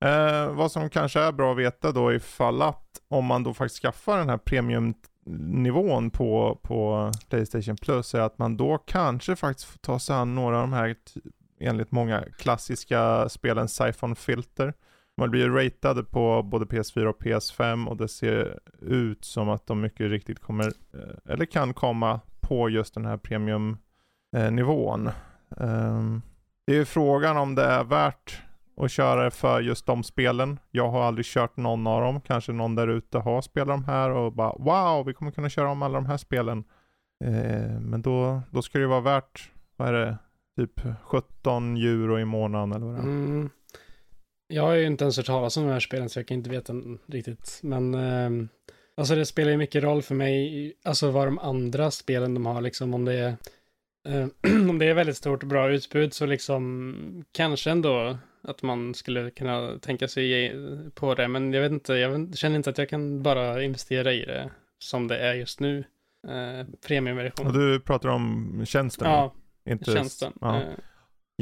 [0.00, 3.82] Eh, vad som kanske är bra att veta då ifall att om man då faktiskt
[3.82, 9.78] skaffar den här premiumnivån på, på Playstation Plus är att man då kanske faktiskt får
[9.78, 10.96] ta sig an några av de här
[11.60, 14.74] enligt många klassiska spelen Siphon Filter.
[15.18, 19.80] Man blir ratade på både PS4 och PS5 och det ser ut som att de
[19.80, 25.06] mycket riktigt kommer, eh, eller kan komma på just den här premiumnivån.
[25.06, 25.12] Eh,
[25.60, 26.22] ehm,
[26.66, 28.42] det är ju frågan om det är värt
[28.76, 30.58] att köra det för just de spelen.
[30.70, 32.20] Jag har aldrig kört någon av dem.
[32.20, 35.70] Kanske någon där ute har spelat de här och bara wow, vi kommer kunna köra
[35.70, 36.64] om alla de här spelen.
[37.24, 40.18] Eh, men då, då ska det ju vara värt, vad är det,
[40.56, 43.04] typ 17 euro i månaden eller vad det är.
[43.04, 43.50] Mm.
[44.48, 46.50] Jag har ju inte ens hört talas om de här spelen så jag kan inte
[46.50, 46.72] veta
[47.06, 47.60] riktigt.
[47.62, 48.48] Men ehm,
[48.96, 52.60] alltså det spelar ju mycket roll för mig, alltså vad de andra spelen de har
[52.60, 53.36] liksom om det är
[54.08, 54.26] eh,
[54.70, 59.30] om det är väldigt stort och bra utbud så liksom kanske ändå att man skulle
[59.30, 60.56] kunna tänka sig
[60.94, 61.28] på det.
[61.28, 65.08] Men jag vet inte, jag känner inte att jag kan bara investera i det som
[65.08, 65.84] det är just nu.
[66.28, 67.46] Eh, premiumversion.
[67.46, 69.10] Och du pratar om tjänsten?
[69.10, 69.34] ja,
[69.70, 70.32] inte, tjänsten.
[70.40, 70.56] Ja.
[70.56, 70.62] Eh,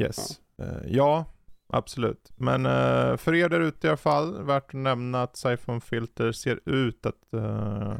[0.01, 0.39] Yes.
[0.55, 1.25] Ja, ja
[1.69, 2.31] absolut.
[2.35, 6.31] Men eh, för er där ute i alla fall, värt att nämna att Siphon Filter
[6.31, 7.95] ser ut att eh,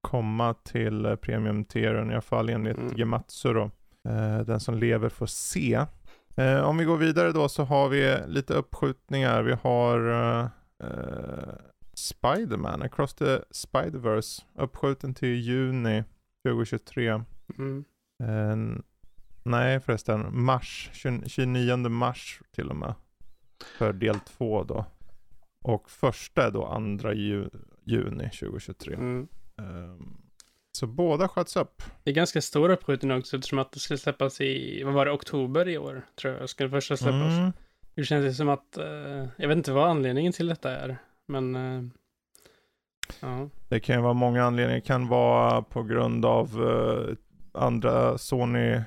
[0.00, 2.96] komma till uh, premium-tieren i alla fall enligt Mm.
[2.96, 3.70] Gematsu då.
[4.08, 5.86] Eh, den som lever får se.
[6.36, 9.42] Eh, om vi går vidare då så har vi lite uppskjutningar.
[9.42, 10.48] Vi har uh,
[11.94, 16.04] Spiderman, Across the Spiderverse, uppskjuten till juni
[16.48, 17.22] 2023.
[17.58, 17.84] mm.
[18.22, 18.82] Eh,
[19.42, 22.94] nej förresten, mars, 20 29 mars till och med.
[23.64, 24.84] För del två då.
[25.62, 27.48] Och första är då andra ju,
[27.84, 28.94] juni 2023.
[28.94, 29.28] Mm.
[29.58, 30.22] Ehm,
[30.72, 31.82] så båda sköts upp.
[32.02, 35.12] Det är ganska stor uppskjutning också eftersom att det skulle släppas i, vad var det,
[35.12, 37.38] oktober i år tror jag skulle första släppas.
[37.38, 37.52] Mm.
[37.94, 40.96] Det känns ju som att, eh, jag vet inte vad anledningen till detta är,
[41.26, 41.82] men eh,
[43.20, 43.48] ja.
[43.68, 44.80] Det kan ju vara många anledningar.
[44.80, 47.16] Det kan vara på grund av eh,
[47.62, 48.80] andra Sony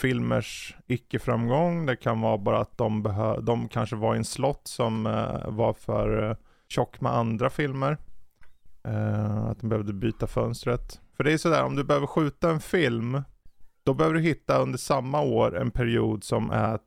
[0.00, 1.86] filmers icke-framgång.
[1.86, 5.50] Det kan vara bara att de, behö- de kanske var i en slott som eh,
[5.50, 6.36] var för eh,
[6.68, 7.96] tjock med andra filmer.
[8.84, 11.00] Eh, att de behövde byta fönstret.
[11.16, 13.22] För det är sådär, om du behöver skjuta en film,
[13.82, 16.78] då behöver du hitta under samma år en period som är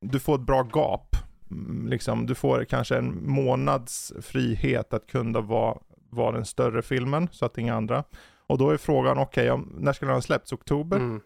[0.00, 1.16] du får ett bra gap.
[1.50, 5.78] Mm, liksom, du får kanske en månads frihet att kunna vara,
[6.10, 8.04] vara den större filmen så att inga andra.
[8.46, 10.52] Och då är frågan, okej, okay, när ska den ha släppts?
[10.52, 10.96] Oktober?
[10.96, 11.20] Mm.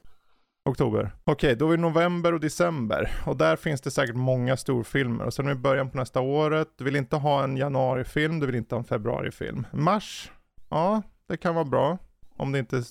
[0.68, 1.10] Oktober.
[1.24, 3.10] Okej, okay, då är det november och december.
[3.26, 5.24] Och där finns det säkert många storfilmer.
[5.24, 6.68] Och sen är det början på nästa året.
[6.76, 9.66] Du vill inte ha en januarifilm, du vill inte ha en februarifilm.
[9.72, 10.32] Mars,
[10.68, 11.98] ja, det kan vara bra.
[12.36, 12.82] Om det inte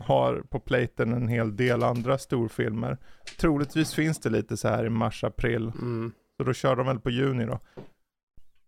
[0.00, 2.98] har på platen en hel del andra storfilmer.
[3.40, 5.72] Troligtvis finns det lite så här i mars, april.
[5.74, 6.12] Mm.
[6.36, 7.58] Så då kör de väl på juni då.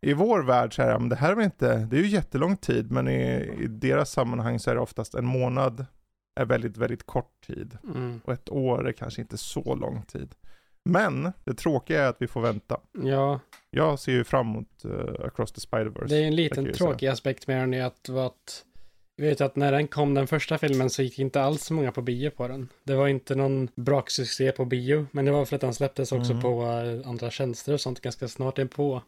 [0.00, 2.06] I vår värld så är det, men det här är väl inte, det är ju
[2.06, 3.22] jättelång tid, men i,
[3.60, 5.86] i deras sammanhang så är det oftast en månad
[6.34, 7.78] är väldigt, väldigt kort tid.
[7.84, 8.20] Mm.
[8.24, 10.34] Och ett år är kanske inte så lång tid.
[10.84, 12.80] Men det tråkiga är att vi får vänta.
[13.02, 13.40] Ja.
[13.70, 16.08] Jag ser ju fram emot uh, Across the Spider-Verse.
[16.08, 18.64] Det är en liten tråkig aspekt med den är att, att
[19.16, 21.92] jag vet att när den kom, den första filmen, så gick inte alls så många
[21.92, 22.68] på bio på den.
[22.84, 26.30] Det var inte någon braksuccé på bio, men det var för att den släpptes också
[26.30, 26.42] mm.
[26.42, 29.02] på uh, andra tjänster och sånt ganska snart inpå.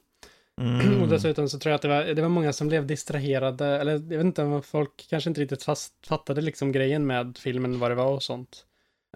[0.61, 1.03] Mm.
[1.03, 3.93] Och dessutom så tror jag att det var, det var många som blev distraherade, eller
[3.93, 7.91] jag vet inte om folk kanske inte riktigt fast, fattade liksom grejen med filmen, vad
[7.91, 8.65] det var och sånt.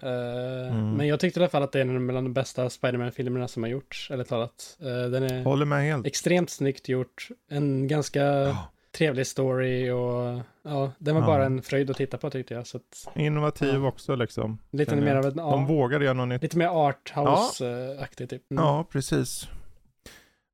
[0.03, 0.93] Uh, mm.
[0.93, 3.63] Men jag tyckte i alla fall att det är en av de bästa Spiderman-filmerna som
[3.63, 4.77] har gjorts, eller talat.
[4.81, 6.07] Uh, den är Håller med helt.
[6.07, 8.63] extremt snyggt gjort, en ganska oh.
[8.97, 11.27] trevlig story och ja, den var oh.
[11.27, 12.67] bara en fröjd att titta på tyckte jag.
[12.67, 13.87] Så att, Innovativ ja.
[13.87, 14.59] också liksom.
[14.71, 16.41] Lite mer av en, ja, De vågade göra något nytt.
[16.41, 18.51] Lite mer arthouse-aktigt typ.
[18.51, 18.63] Mm.
[18.63, 19.47] Ja, precis.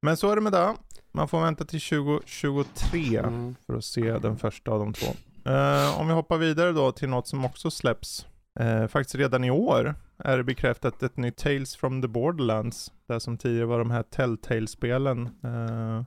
[0.01, 0.75] Men så är det med det.
[1.11, 3.55] Man får vänta till 2023 mm.
[3.65, 5.07] för att se den första av de två.
[5.47, 8.27] Uh, om vi hoppar vidare då till något som också släpps.
[8.59, 12.91] Uh, faktiskt redan i år är det bekräftat ett nytt Tales from the Borderlands.
[13.07, 15.29] Det som tidigare var de här Telltale-spelen.
[15.45, 16.03] Uh,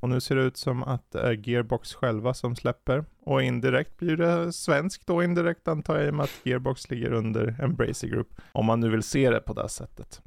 [0.00, 3.04] och nu ser det ut som att det är Gearbox själva som släpper.
[3.20, 7.12] Och indirekt blir det svenskt då indirekt antar jag i och med att Gearbox ligger
[7.12, 8.28] under Embracer Group.
[8.52, 10.22] Om man nu vill se det på det sättet.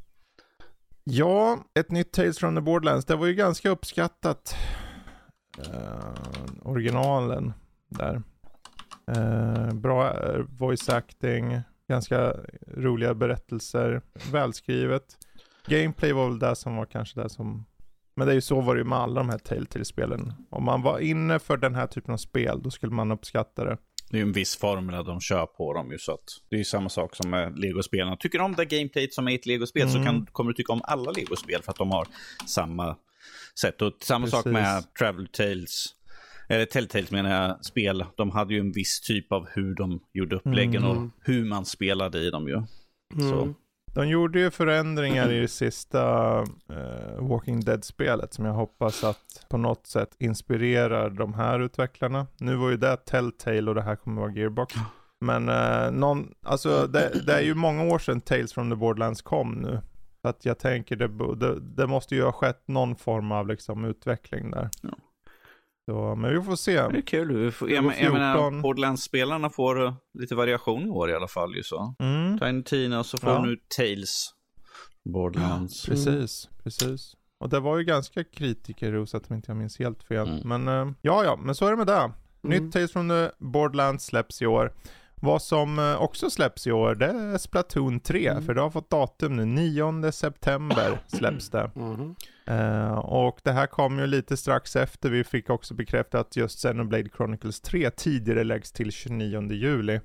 [1.09, 3.05] Ja, ett nytt Tales from the Borderlands.
[3.05, 4.55] Det var ju ganska uppskattat.
[5.59, 6.13] Uh,
[6.61, 7.53] originalen
[7.89, 8.21] där.
[9.17, 12.35] Uh, bra eh, voice acting, ganska
[12.67, 15.17] roliga berättelser, välskrivet.
[15.67, 17.65] Gameplay var väl det som var kanske det som...
[18.15, 20.33] Men det är ju så var det ju med alla de här Telltale-spelen.
[20.49, 23.77] Om man var inne för den här typen av spel, då skulle man uppskatta det.
[24.09, 26.65] Det är en viss formel de kör på dem ju så att det är ju
[26.65, 28.17] samma sak som med Lego-spelen.
[28.17, 29.93] Tycker du om det gameplayet som är ett Lego-spel mm.
[29.93, 32.07] så kan, kommer du tycka om alla Lego-spel för att de har
[32.47, 32.97] samma
[33.59, 33.81] sätt.
[33.81, 34.39] Och samma Precis.
[34.39, 35.93] sak med Travel Tales.
[36.49, 38.05] Eller Telltales menar jag, spel.
[38.17, 40.97] De hade ju en viss typ av hur de gjorde uppläggen mm.
[40.97, 42.55] och hur man spelade i dem ju.
[42.55, 43.29] Mm.
[43.29, 43.53] Så.
[43.97, 46.47] De gjorde ju förändringar i det sista uh,
[47.19, 52.27] Walking Dead-spelet som jag hoppas att på något sätt inspirerar de här utvecklarna.
[52.37, 54.75] Nu var ju det Telltale och det här kommer vara Gearbox.
[55.19, 59.21] Men uh, någon, alltså det, det, är ju många år sedan Tales from the Borderlands
[59.21, 59.81] kom nu.
[60.21, 63.85] Så att jag tänker det, det, det måste ju ha skett någon form av liksom
[63.85, 64.69] utveckling där.
[64.81, 64.89] Ja.
[65.91, 66.73] Så, men vi får se.
[66.73, 67.37] Det är kul.
[67.37, 71.55] Vi får, jag, jag menar, Borderlands-spelarna får uh, lite variation i år i alla fall.
[71.55, 71.95] Ju så.
[71.99, 72.39] Mm.
[72.39, 73.45] Tiny Tina och så får ja.
[73.45, 74.29] nu Tales.
[75.13, 75.87] Borderlands.
[75.87, 76.63] Ja, precis, mm.
[76.63, 77.13] precis.
[77.39, 80.27] Och det var ju ganska kritikerrosat om inte jag minns helt fel.
[80.27, 80.65] Mm.
[80.65, 82.11] Men uh, ja, ja, men så är det med det.
[82.41, 82.71] Nytt mm.
[82.71, 84.73] Tales from the Borderlands släpps i år.
[85.21, 88.43] Vad som eh, också släpps i år, det är Splatoon 3, mm.
[88.43, 89.45] för det har fått datum nu.
[89.45, 91.71] 9 september släpps det.
[91.75, 92.15] Mm.
[92.49, 96.57] Uh, och det här kom ju lite strax efter, vi fick också bekräftat att just
[96.59, 99.99] Xenoblade Chronicles 3 tidigare läggs till 29 juli.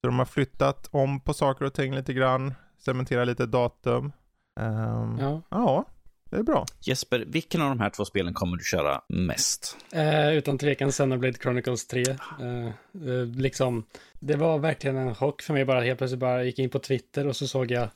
[0.00, 4.12] Så de har flyttat om på saker och ting lite grann, cementerat lite datum.
[4.60, 5.42] Um, ja.
[5.50, 5.84] ja.
[6.32, 6.66] Det är bra.
[6.80, 9.76] Jesper, vilken av de här två spelen kommer du köra mest?
[9.92, 12.02] Eh, utan tvekan Xenoblade Chronicles 3.
[12.40, 12.66] Eh,
[13.08, 13.84] eh, liksom,
[14.20, 17.26] det var verkligen en chock för mig bara helt plötsligt bara gick in på Twitter
[17.26, 17.88] och så såg jag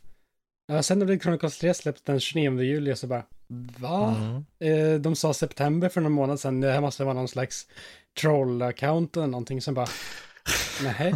[0.66, 3.22] Ja, Xenoblade Chronicles 3 släpps den 29 juli och så bara
[3.78, 4.16] Va?
[4.18, 4.94] Mm.
[4.94, 6.60] Eh, de sa september för någon månad sedan.
[6.60, 7.66] Det här måste vara någon slags
[8.20, 9.88] troll-account eller någonting som bara
[10.82, 11.14] Nej.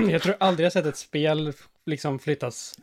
[0.10, 1.52] Jag tror aldrig jag sett ett spel
[1.86, 2.74] liksom flyttas,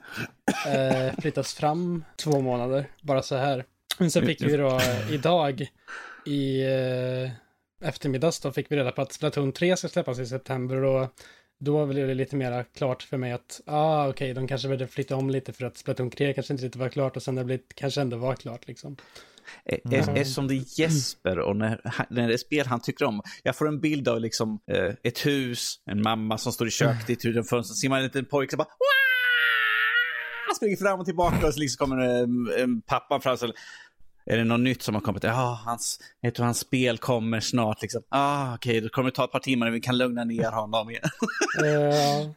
[0.68, 3.66] eh, flyttas fram två månader, bara så här.
[3.98, 4.80] Men sen fick vi då
[5.12, 5.68] idag
[6.26, 7.32] i eh,
[7.82, 11.08] eftermiddags då fick vi reda på att Splatoon 3 ska släppas i september och
[11.60, 14.88] då blev det lite mer klart för mig att, ah okej, okay, de kanske behövde
[14.88, 17.44] flytta om lite för att Splatoon 3 kanske inte riktigt var klart och sen det
[17.44, 18.98] blivit, kanske ändå var klart liksom.
[19.66, 20.16] Mm.
[20.16, 23.22] Eftersom det är Jesper och när, när det är spel han tycker om.
[23.44, 27.26] Jag får en bild av liksom eh, ett hus, en mamma som står i köket,
[27.26, 29.10] i fönstret, ser man en liten pojke som bara Wah!
[30.56, 33.38] springer fram och tillbaka och så liksom kommer en, en pappa fram.
[33.38, 33.54] Så,
[34.26, 35.24] är det något nytt som har kommit?
[35.24, 37.82] Ja, hans, vet du, hans spel kommer snart.
[37.82, 38.02] Liksom.
[38.10, 40.52] Ah, Okej, okay, då kommer det ta ett par timmar och vi kan lugna ner
[40.52, 41.04] honom igen.
[41.64, 42.32] uh,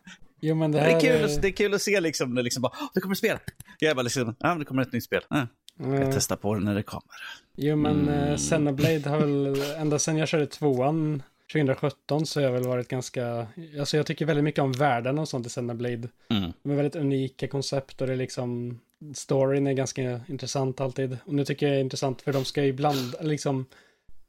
[0.44, 0.86] Jo, men det, här...
[0.86, 1.40] det, är kul, är...
[1.40, 3.38] det är kul att se liksom, det, liksom bara, det kommer ett spel.
[3.78, 5.22] Jag bara liksom, ja, det kommer ett nytt spel.
[5.28, 5.46] Ja.
[5.79, 6.12] Jag mm.
[6.12, 7.14] testar på det när det kommer.
[7.57, 8.29] Jo, men mm.
[8.29, 12.89] eh, Xenoblade har väl, ända sedan jag körde tvåan 2017 så har jag väl varit
[12.89, 13.47] ganska,
[13.79, 16.09] alltså jag tycker väldigt mycket om världen och sånt i Xenoblade.
[16.29, 16.53] Mm.
[16.62, 18.81] De är väldigt unika koncept och det är liksom,
[19.14, 21.18] storyn är ganska intressant alltid.
[21.25, 23.66] Och nu tycker jag det är intressant för de ska ibland, liksom,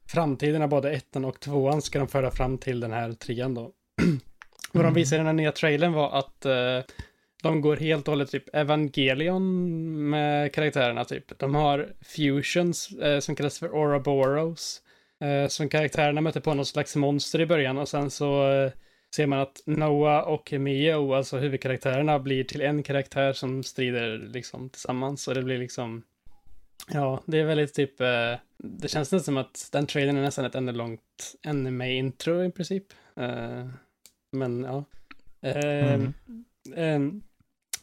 [0.06, 3.62] framtiden av både ettan och tvåan ska de föra fram till den här trean då.
[4.72, 4.94] Vad de mm.
[4.94, 6.94] visade i den här nya trailern var att uh,
[7.44, 11.38] de går helt och hållet typ Evangelion med karaktärerna typ.
[11.38, 14.80] De har fusions uh, som kallas för Ouroboros.
[15.24, 18.44] Uh, som karaktärerna möter på något slags monster i början och sen så
[19.16, 24.68] ser man att Noah och Mio, alltså huvudkaraktärerna, blir till en karaktär som strider liksom
[24.68, 25.28] tillsammans.
[25.28, 26.02] Och det blir liksom,
[26.92, 27.98] ja, det är väldigt typ,
[28.58, 32.84] det känns nästan som att den trailern är nästan ett enda långt anime-intro i princip.
[34.32, 34.84] Men ja.
[35.44, 37.22] Eh, mm.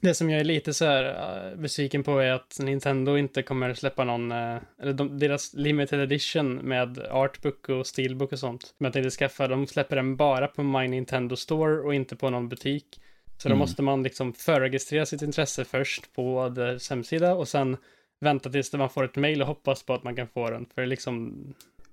[0.01, 1.03] Eh, det som jag är lite så här
[1.51, 5.99] uh, besviken på är att Nintendo inte kommer släppa någon, uh, eller de, deras limited
[5.99, 8.63] edition med artbook och steelbook och sånt.
[8.77, 12.29] Som jag tänkte skaffa, de släpper den bara på My Nintendo Store och inte på
[12.29, 13.01] någon butik.
[13.37, 13.57] Så mm.
[13.57, 17.77] då måste man liksom förregistrera sitt intresse först på deras hemsida och sen
[18.19, 20.65] vänta tills man får ett mail och hoppas på att man kan få den.
[20.75, 21.43] För liksom,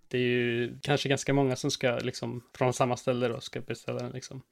[0.08, 4.02] det är ju kanske ganska många som ska liksom från samma ställe då ska beställa
[4.02, 4.42] den liksom.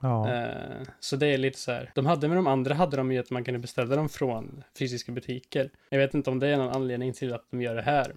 [0.00, 0.34] Ja.
[0.34, 1.90] Eh, så det är lite så här.
[1.94, 5.12] De hade med de andra hade de ju att man kunde beställa dem från fysiska
[5.12, 5.70] butiker.
[5.88, 8.14] Jag vet inte om det är någon anledning till att de gör det här.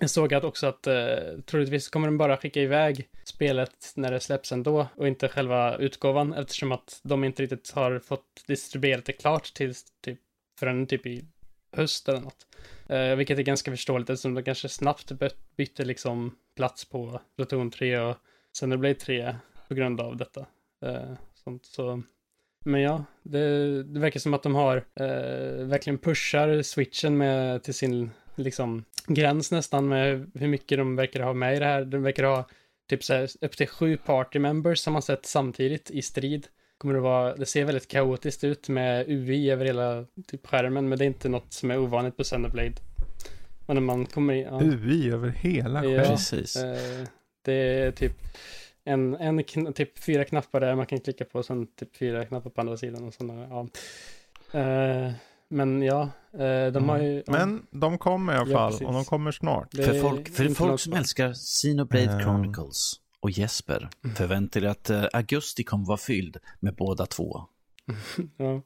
[0.00, 4.20] Jag såg att också att eh, troligtvis kommer de bara skicka iväg spelet när det
[4.20, 9.12] släpps ändå och inte själva utgåvan eftersom att de inte riktigt har fått distribuerat det
[9.12, 10.18] klart till typ
[10.58, 11.24] förrän typ i
[11.72, 12.46] höst eller något.
[12.88, 15.12] Eh, vilket är ganska förståeligt eftersom de kanske snabbt
[15.56, 18.16] bytte liksom plats på Platoon 3 och
[18.52, 19.36] sen det blev 3
[19.68, 20.46] på grund av detta.
[20.80, 21.12] Eh,
[21.44, 22.02] sånt, så.
[22.64, 27.74] Men ja, det, det verkar som att de har eh, verkligen pushar switchen med till
[27.74, 31.84] sin liksom gräns nästan med hur mycket de verkar ha med i det här.
[31.84, 32.48] De verkar ha
[32.88, 36.46] typ så här, upp till sju party members som man sett samtidigt i strid
[36.78, 40.98] kommer det vara, det ser väldigt kaotiskt ut med UI över hela typ skärmen, men
[40.98, 42.72] det är inte något som är ovanligt på Xenoblade.
[43.66, 44.60] Men när man kommer in, ja.
[44.62, 45.94] UI över hela skärmen?
[45.94, 46.56] Ja, Precis.
[46.56, 47.06] Eh,
[47.44, 48.12] det är typ
[48.88, 52.50] en, en typ fyra knappar där man kan klicka på, och sen typ fyra knappar
[52.50, 53.68] på andra sidan och sådana, ja.
[54.60, 55.12] Eh,
[55.48, 56.88] men ja, eh, de mm.
[56.88, 57.22] har ju...
[57.26, 59.74] Men de kommer i alla fall, ja, och de kommer snart.
[59.74, 64.16] För folk, för folk som älskar Xenoblade Chronicles och Jesper mm.
[64.16, 67.42] förväntar dig att uh, augusti kommer vara fylld med båda två.
[68.36, 68.62] ja.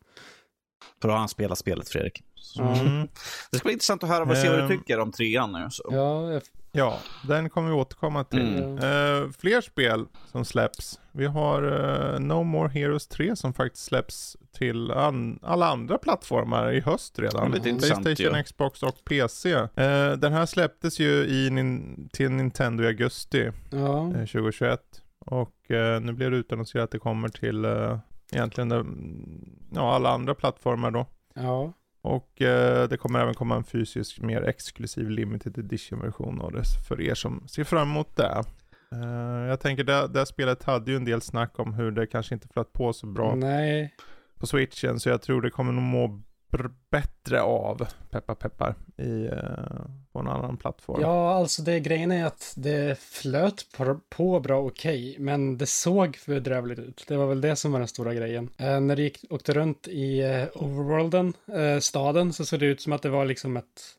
[1.01, 2.23] För då har han spelat spelet, Fredrik.
[2.59, 3.09] Mm.
[3.51, 5.69] Det ska bli intressant att höra vad, se vad du tycker om trean nu.
[5.71, 5.89] Så.
[5.91, 6.41] Ja,
[6.73, 6.99] ja,
[7.29, 8.59] den kommer vi återkomma till.
[8.59, 9.25] Mm.
[9.25, 11.01] Uh, fler spel som släpps.
[11.13, 16.73] Vi har uh, No More Heroes 3 som faktiskt släpps till an alla andra plattformar
[16.73, 17.55] i höst redan.
[17.55, 17.79] Mm.
[17.79, 18.43] Playstation, ja.
[18.43, 19.55] Xbox och PC.
[19.55, 19.69] Uh,
[20.19, 24.11] den här släpptes ju i nin till Nintendo i augusti ja.
[24.13, 24.81] 2021.
[25.27, 25.57] Och
[26.01, 27.65] nu blir det utannonserat att det kommer till
[28.33, 28.71] egentligen
[29.75, 31.07] ja, alla andra plattformar då.
[31.35, 31.73] Ja.
[32.03, 37.01] Och eh, det kommer även komma en fysisk, mer exklusiv limited edition-version av det för
[37.01, 38.45] er som ser fram emot det.
[38.93, 42.35] Eh, jag tänker det, det spelet hade ju en del snack om hur det kanske
[42.35, 43.95] inte flöt på så bra Nej.
[44.39, 46.23] på switchen, så jag tror det kommer nog må
[46.91, 51.01] bättre av, peppar peppar, i, eh, på en annan plattform.
[51.01, 55.67] Ja, alltså det grejen är att det flöt på, på bra okej, okay, men det
[55.67, 57.05] såg för bedrövligt ut.
[57.09, 58.51] Det var väl det som var den stora grejen.
[58.59, 62.81] Eh, när det gick, åkte runt i eh, overworlden, eh, staden, så såg det ut
[62.81, 63.97] som att det var liksom ett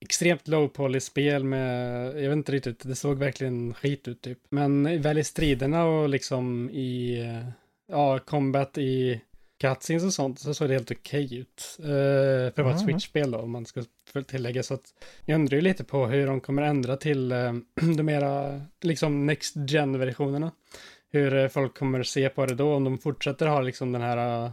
[0.00, 4.38] extremt low poly spel med, jag vet inte riktigt, det såg verkligen skit ut typ.
[4.48, 7.48] Men väl i striderna och liksom i, eh,
[7.86, 9.20] ja, combat i
[9.60, 11.76] cutscenes och sånt så såg det helt okej okay ut.
[11.80, 13.84] Uh, för att vara ett Switch-spel då, om man ska
[14.26, 14.62] tillägga.
[14.62, 14.94] Så att
[15.24, 17.52] jag undrar ju lite på hur de kommer ändra till uh,
[17.96, 20.52] de mera, liksom Next Gen-versionerna.
[21.10, 24.52] Hur uh, folk kommer se på det då, om de fortsätter ha liksom den här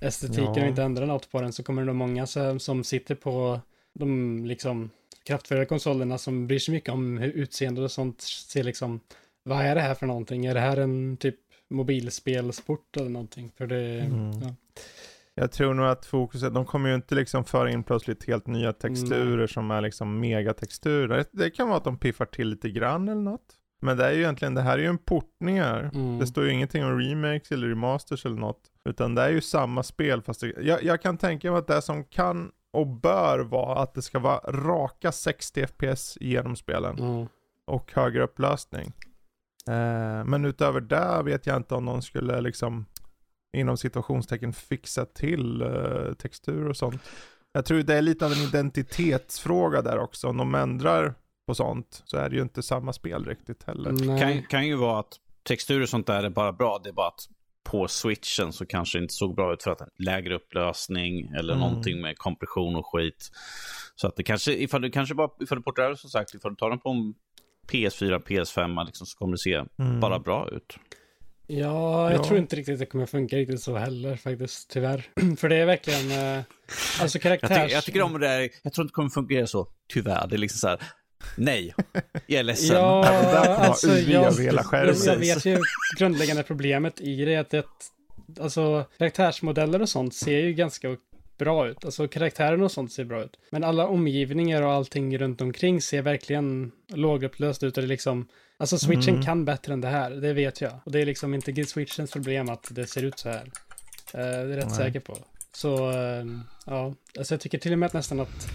[0.00, 0.62] estetiken ja.
[0.62, 3.60] och inte ändrar något på den så kommer det nog många som, som sitter på
[3.94, 4.90] de liksom
[5.24, 9.00] kraftfulla konsolerna som bryr sig mycket om utseende och sånt, ser liksom
[9.42, 10.46] vad är det här för någonting?
[10.46, 11.36] Är det här en typ
[11.70, 13.52] mobilspelsport eller någonting.
[13.56, 14.30] För det, mm.
[14.42, 14.54] ja.
[15.34, 18.72] Jag tror nog att fokuset, de kommer ju inte liksom föra in plötsligt helt nya
[18.72, 19.48] texturer mm.
[19.48, 21.24] som är liksom megatexturer.
[21.32, 23.54] Det kan vara att de piffar till lite grann eller något.
[23.80, 25.90] Men det är ju egentligen, det här är ju en portningar.
[25.94, 26.18] Mm.
[26.18, 28.60] Det står ju ingenting om remakes eller remasters eller något.
[28.84, 31.82] Utan det är ju samma spel fast det, jag, jag kan tänka mig att det
[31.82, 36.98] som kan och bör vara att det ska vara raka 60 FPS genom spelen.
[36.98, 37.26] Mm.
[37.66, 38.92] Och högre upplösning.
[39.68, 42.86] Eh, men utöver det vet jag inte om någon skulle liksom
[43.56, 47.02] inom situationstecken fixa till uh, textur och sånt.
[47.52, 50.28] Jag tror det är lite av en identitetsfråga där också.
[50.28, 51.14] Om de ändrar
[51.46, 53.92] på sånt så är det ju inte samma spel riktigt heller.
[53.92, 56.80] Det kan, kan ju vara att textur och sånt där är bara bra.
[56.84, 57.28] Det är bara att
[57.70, 61.68] på switchen så kanske det inte såg bra ut för att lägre upplösning eller mm.
[61.68, 63.30] någonting med kompression och skit.
[63.94, 66.50] Så att det kanske, ifall du kanske bara, ifall du portar över som sagt, ifall
[66.50, 67.14] du tar den på en
[67.72, 70.00] PS4, PS5 liksom, så kommer det se mm.
[70.00, 70.76] bara bra ut.
[71.50, 72.24] Ja, jag ja.
[72.24, 75.06] tror inte riktigt det kommer funka riktigt så heller faktiskt, tyvärr.
[75.36, 76.42] För det är verkligen, eh,
[77.00, 77.50] alltså karaktärs...
[77.50, 80.26] Jag, ty jag, tycker om det där, jag tror inte det kommer fungera så, tyvärr.
[80.26, 80.82] Det är liksom så här,
[81.36, 81.74] nej,
[82.26, 82.76] jag är ledsen.
[82.76, 83.04] ja,
[83.58, 85.58] alltså, jag, jag, jag vet ju
[85.98, 87.64] grundläggande problemet i det, att det,
[88.40, 90.96] alltså karaktärsmodeller och sånt ser ju ganska
[91.38, 91.84] bra ut.
[91.84, 93.36] Alltså karaktären och sånt ser bra ut.
[93.50, 97.76] Men alla omgivningar och allting runt omkring ser verkligen lågupplöst ut.
[97.76, 99.22] Och det är liksom, alltså switchen mm.
[99.22, 100.72] kan bättre än det här, det vet jag.
[100.84, 103.44] Och det är liksom inte switchens problem att det ser ut så här.
[103.44, 103.50] Uh,
[104.12, 104.76] det är jag rätt Nej.
[104.76, 105.18] säker på.
[105.52, 108.48] Så, uh, ja, alltså jag tycker till och med att nästan att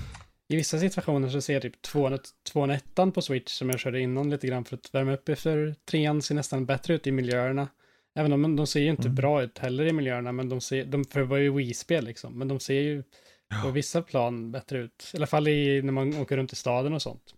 [0.48, 4.48] i vissa situationer så ser jag typ 201 på Switch som jag körde innan lite
[4.48, 7.68] grann för att värma upp efter trean ser nästan bättre ut i miljöerna.
[8.16, 9.16] Även om de ser ju inte mm.
[9.16, 12.40] bra ut heller i miljöerna, men de ser, de, för det var ju Wii-spel liksom,
[12.40, 13.04] men de ser ju
[13.50, 13.62] ja.
[13.64, 15.12] på vissa plan bättre ut.
[15.14, 17.36] I alla fall i, när man åker runt i staden och sånt.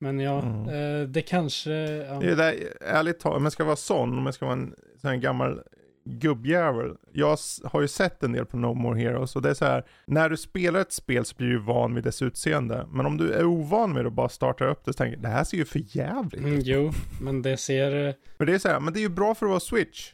[0.00, 0.68] Men ja, mm.
[0.68, 1.70] eh, det kanske...
[1.70, 2.20] Ja.
[2.20, 4.74] Det är där, ärligt talat, om jag ska vara sån, om jag ska vara en
[5.00, 5.62] sån här gammal
[6.04, 6.96] gubbjävel.
[7.12, 9.84] Jag har ju sett en del på No More Heroes och det är så här,
[10.06, 12.86] när du spelar ett spel så blir du van vid dess utseende.
[12.90, 15.28] Men om du är ovan med att bara starta upp det så tänker du, det
[15.28, 18.14] här ser ju för jävligt mm, Jo, men det ser...
[18.36, 20.12] För det är så här, men det är ju bra för att vara Switch.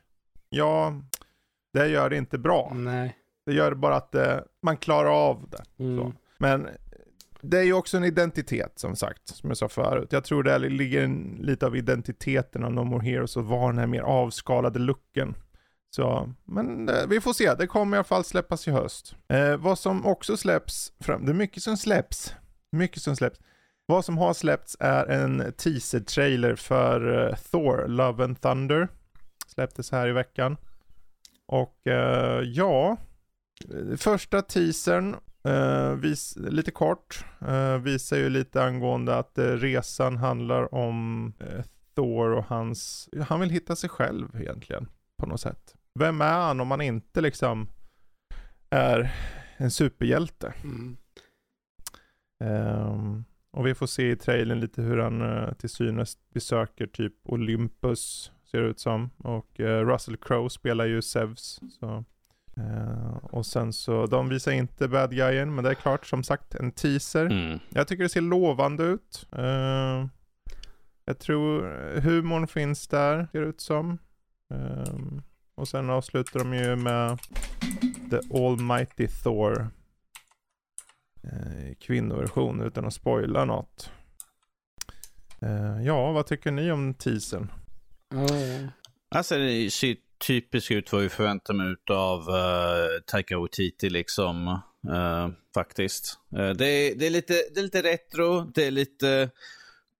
[0.48, 0.94] Ja,
[1.72, 2.72] det gör det inte bra.
[2.74, 3.16] Nej.
[3.46, 5.84] Det gör bara att eh, man klarar av det.
[5.84, 6.12] Mm.
[6.38, 6.68] Men
[7.40, 10.12] det är ju också en identitet som sagt, som jag sa förut.
[10.12, 13.78] Jag tror det ligger en, lite av identiteten av No More Heroes och vara den
[13.78, 15.34] här mer avskalade looken.
[15.90, 17.54] Så, men eh, vi får se.
[17.54, 19.16] Det kommer i alla fall släppas i höst.
[19.28, 22.34] Eh, vad som också släpps, fram, det är mycket som släpps.
[22.72, 23.40] Mycket som släpps.
[23.86, 28.88] Vad som har släppts är en teaser-trailer för uh, Thor, Love and Thunder.
[29.46, 30.56] Släpptes här i veckan.
[31.46, 32.96] Och uh, ja,
[33.96, 35.16] första teasern,
[35.48, 37.24] uh, vis, lite kort,
[37.80, 41.32] visar ju lite angående att resan handlar om
[41.94, 44.88] Thor och hans, han vill hitta sig själv egentligen
[45.18, 45.76] på något sätt.
[45.98, 47.68] Vem är han om han inte liksom
[48.70, 49.12] är
[49.56, 50.54] en superhjälte?
[50.64, 50.96] Mm.
[52.44, 57.14] Um, och vi får se i trailern lite hur han uh, till synes besöker typ
[57.24, 59.10] Olympus, ser det ut som.
[59.16, 61.60] Och uh, Russell Crowe spelar ju Zeus.
[61.80, 62.04] Så.
[62.58, 66.54] Uh, och sen så, de visar inte bad guyen, men det är klart, som sagt,
[66.54, 67.26] en teaser.
[67.26, 67.58] Mm.
[67.68, 69.28] Jag tycker det ser lovande ut.
[69.38, 70.06] Uh,
[71.04, 71.62] jag tror
[72.00, 73.98] humorn finns där, ser det ut som.
[74.54, 75.22] Um,
[75.60, 77.18] och sen avslutar de ju med
[78.10, 79.70] The Almighty Thor
[81.22, 83.90] eh, kvinnoversion utan att spoila något.
[85.42, 87.52] Eh, ja, vad tycker ni om teasern?
[88.14, 88.68] Mm.
[89.14, 89.96] Alltså det ser
[90.26, 94.48] typiskt ut vad vi förväntar mig av uh, Taika Waititi liksom.
[94.88, 96.18] Uh, faktiskt.
[96.38, 99.30] Uh, det, är, det, är lite, det är lite retro, det är lite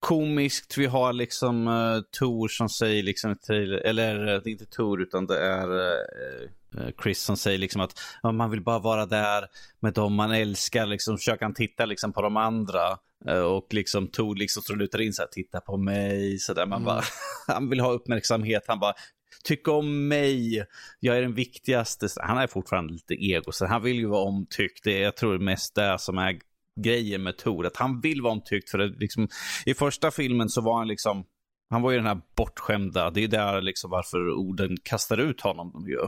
[0.01, 0.79] komiskt.
[0.79, 5.27] Vi har liksom uh, Tor som säger liksom, till, eller det är inte Tor utan
[5.27, 9.47] det är uh, Chris som säger liksom att uh, man vill bara vara där
[9.81, 10.87] med dem man älskar.
[10.87, 12.99] Liksom försöker han titta liksom på de andra.
[13.47, 16.39] och liksom Tor liksom så lutar in så här, titta på mig.
[16.39, 16.67] Så där.
[16.67, 16.85] Man mm.
[16.85, 17.03] bara,
[17.47, 18.65] han vill ha uppmärksamhet.
[18.67, 18.95] Han bara,
[19.45, 20.65] tyck om mig,
[21.01, 22.09] jag är den viktigaste.
[22.17, 24.85] Han är fortfarande lite ego, så han vill ju vara omtyckt.
[24.85, 26.39] Det är, jag tror mest det som är
[26.81, 27.67] grejen med Tor.
[27.67, 28.71] Att han vill vara omtyckt.
[28.71, 29.29] För det, liksom,
[29.67, 31.25] I första filmen så var han liksom,
[31.71, 33.11] han var ju den här bortskämda.
[33.11, 35.99] Det är där liksom varför orden kastar ut honom ju.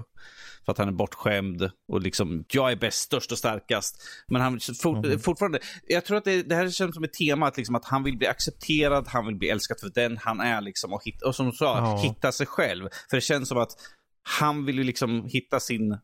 [0.65, 4.03] För att han är bortskämd och liksom, jag är bäst, störst och starkast.
[4.29, 5.19] Men han for, mm.
[5.19, 8.03] fortfarande, jag tror att det, det här känns som ett tema, att, liksom, att han
[8.03, 10.93] vill bli accepterad, han vill bli älskad för den han är liksom.
[10.93, 11.97] Och, hit, och som du sa, ja.
[12.03, 12.89] hitta sig själv.
[13.11, 13.73] För det känns som att
[14.23, 15.99] han vill ju liksom hitta sin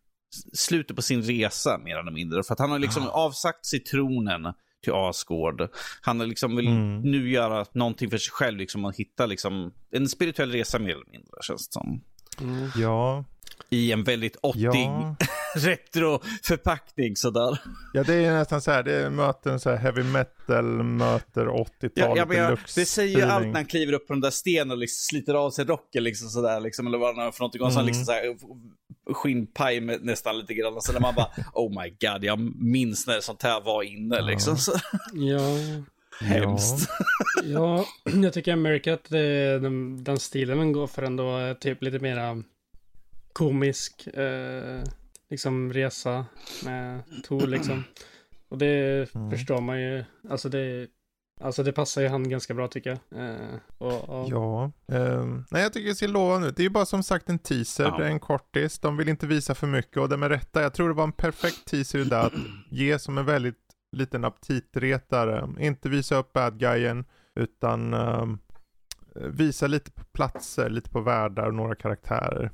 [0.52, 2.42] slutet på sin resa mer eller mindre.
[2.42, 3.08] För att han har liksom oh.
[3.08, 5.68] avsagt sig tronen till Asgård.
[6.00, 7.00] Han har liksom vill mm.
[7.00, 11.10] nu göra någonting för sig själv, liksom att hitta liksom en spirituell resa mer eller
[11.10, 12.00] mindre, känns det som.
[12.40, 12.70] Mm.
[12.76, 13.24] Ja,
[13.70, 15.16] i en väldigt 80 ja.
[15.54, 17.59] retro-förpackning sådär.
[17.92, 21.94] Ja, det är nästan så här, det möter en så här heavy metal, möter 80-talet
[22.16, 24.78] ja, ja, Det säger ju allt när han kliver upp på den där stenen och
[24.78, 27.62] liksom sliter av sig rocken liksom sådär, liksom, eller vad han har för någonting.
[27.62, 27.86] Och så mm.
[27.86, 28.36] liksom så här,
[29.14, 30.82] skinnpaj med nästan lite grann.
[30.82, 34.22] Så när man bara, oh my god, jag minns när sånt här var inne ja.
[34.22, 34.56] liksom.
[34.56, 34.72] Så.
[35.12, 35.40] Ja.
[36.20, 36.88] Hemskt.
[37.44, 37.84] Ja.
[38.04, 41.54] ja, jag tycker jag märker att det, den, den stilen man går för ändå är
[41.54, 42.42] typ lite mera
[43.39, 44.82] komisk eh,
[45.30, 46.26] liksom resa
[46.64, 47.84] med Tor liksom.
[48.49, 49.30] Och det mm.
[49.30, 50.05] förstår man ju.
[50.30, 50.86] Alltså det,
[51.41, 53.22] alltså det passar ju han ganska bra tycker jag.
[53.22, 54.28] Eh, och, och...
[54.28, 56.57] Ja, eh, nej jag tycker det ser lovande ut.
[56.57, 57.97] Det är ju bara som sagt en teaser, ja.
[57.99, 58.78] det är en kortis.
[58.78, 60.62] De vill inte visa för mycket och det med rätta.
[60.62, 62.32] Jag tror det var en perfekt teaser där att
[62.70, 63.57] ge som en väldigt
[63.97, 65.49] liten aptitretare.
[65.59, 68.39] Inte visa upp bad guyen utan um,
[69.14, 72.51] visa lite på platser, lite på världar och några karaktärer.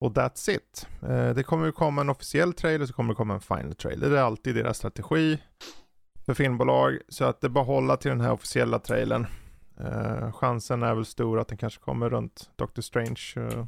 [0.00, 0.88] Och that's it.
[1.02, 4.10] Uh, det kommer ju komma en officiell trailer så kommer det komma en final trailer.
[4.10, 5.38] Det är alltid deras strategi
[6.26, 6.98] för filmbolag.
[7.08, 9.26] Så att det bara hålla till den här officiella trailern.
[9.80, 13.64] Uh, chansen är väl stor att den kanske kommer runt Doctor Strange uh,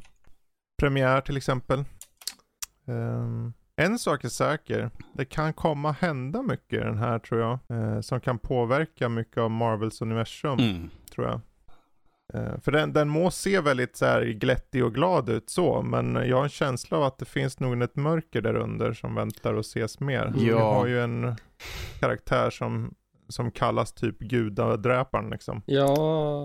[0.81, 1.85] premiär till exempel.
[3.81, 7.59] En sak är säker, det kan komma hända mycket i den här tror jag.
[7.69, 10.89] Eh, som kan påverka mycket av Marvels universum, mm.
[11.13, 11.41] tror jag.
[12.33, 16.15] Eh, för den, den må se väldigt så här glättig och glad ut så, men
[16.15, 19.53] jag har en känsla av att det finns nog ett mörker där under som väntar
[19.53, 20.33] att ses mer.
[20.35, 20.41] Ja.
[20.43, 21.35] Vi har ju en
[21.99, 22.93] karaktär som,
[23.27, 25.61] som kallas typ gudadräparen liksom.
[25.65, 25.95] Ja.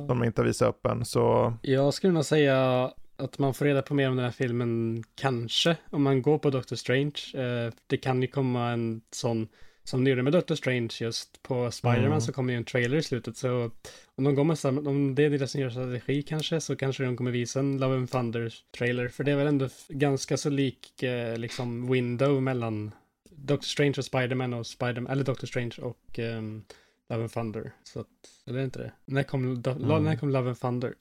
[0.08, 1.54] Som inte visar upp än, så.
[1.62, 5.76] Jag skulle nog säga att man får reda på mer om den här filmen, kanske,
[5.90, 7.20] om man går på Doctor Strange.
[7.34, 9.48] Eh, det kan ju komma en sån,
[9.84, 12.20] som det gjorde med Doctor Strange just på Spiderman mm.
[12.20, 13.36] så kommer ju en trailer i slutet.
[13.36, 13.70] Så
[14.14, 17.30] om de går med om det är deras nya strategi kanske, så kanske de kommer
[17.30, 19.08] visa en Love and Thunder trailer.
[19.08, 22.94] För det är väl ändå ganska så lik eh, liksom window mellan
[23.30, 26.64] Doctor Strange och Spiderman och Spiderman, eller Doctor Strange och um,
[27.08, 27.72] Love and Thunder.
[27.82, 28.08] Så att,
[28.46, 28.92] eller inte det?
[29.04, 30.04] När kom, mm.
[30.04, 30.94] när kom Love and Thunder?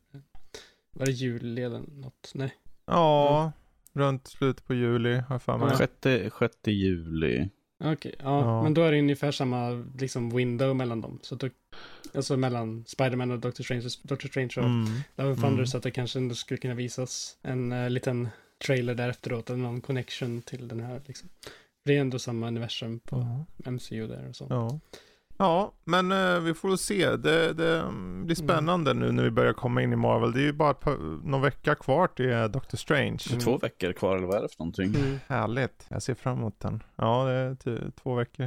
[0.92, 2.32] Var det juli eller något?
[2.34, 2.54] Nej.
[2.86, 4.08] Ja, mm.
[4.08, 5.76] runt slutet på juli har jag för mig.
[5.76, 7.50] Sjätte, sjätte juli.
[7.80, 11.20] Okej, okay, ja, ja, men då är det ungefär samma liksom window mellan dem.
[11.22, 11.50] Så då,
[12.16, 14.86] alltså mellan Spiderman och Doctor Strange, Doctor Strange och mm.
[15.16, 15.68] Love and Thunder mm.
[15.68, 18.30] så att det kanske ändå skulle kunna visas en uh, liten
[18.66, 21.30] trailer där efteråt eller någon connection till den här liksom.
[21.86, 23.72] Det är ändå samma universum på ja.
[23.72, 24.48] MCU där och så.
[24.50, 24.80] Ja.
[25.38, 27.16] Ja, men uh, vi får väl se.
[27.16, 27.86] Det, det
[28.26, 29.06] blir spännande mm.
[29.06, 30.32] nu när vi börjar komma in i Marvel.
[30.32, 30.76] Det är ju bara
[31.24, 33.20] någon vecka kvar till uh, Doctor Strange.
[33.30, 33.40] Mm.
[33.40, 34.96] Två veckor kvar eller vad är det för någonting?
[34.96, 35.20] Mm.
[35.28, 35.86] Härligt.
[35.88, 36.84] Jag ser fram emot den.
[36.96, 38.44] Ja, det är två veckor.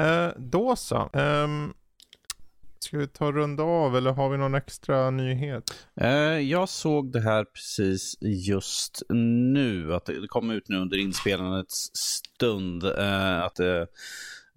[0.00, 1.10] Uh, då så.
[1.12, 1.74] Um,
[2.82, 5.64] Ska vi ta runda av eller har vi någon extra nyhet?
[6.42, 9.02] jag såg det här precis just
[9.54, 9.94] nu.
[9.94, 12.84] Att det kom ut nu under inspelandets stund.
[12.84, 13.60] att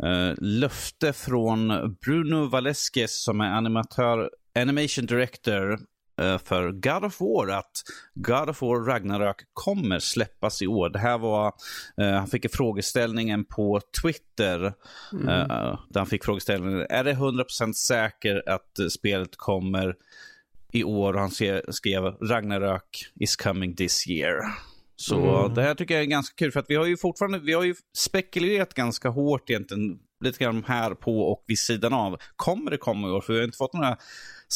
[0.03, 1.67] Uh, löfte från
[2.05, 5.71] Bruno Valesquez som är animatör, animation director
[6.21, 7.83] uh, för God of War att
[8.13, 10.89] God of War Ragnarök kommer släppas i år.
[10.89, 11.53] Det här var,
[12.01, 14.73] uh, han fick frågeställningen på Twitter.
[15.11, 15.47] Mm.
[15.89, 19.95] där han fick frågeställningen, är det 100% säkert att spelet kommer
[20.71, 21.13] i år?
[21.13, 21.31] Och han
[21.69, 24.41] skrev Ragnarök is coming this year.
[25.03, 25.53] Så mm.
[25.53, 27.63] det här tycker jag är ganska kul för att vi har ju fortfarande, vi har
[27.63, 32.17] ju spekulerat ganska hårt egentligen, lite grann här på och vid sidan av.
[32.35, 33.21] Kommer det komma i år?
[33.21, 33.97] För vi har inte fått några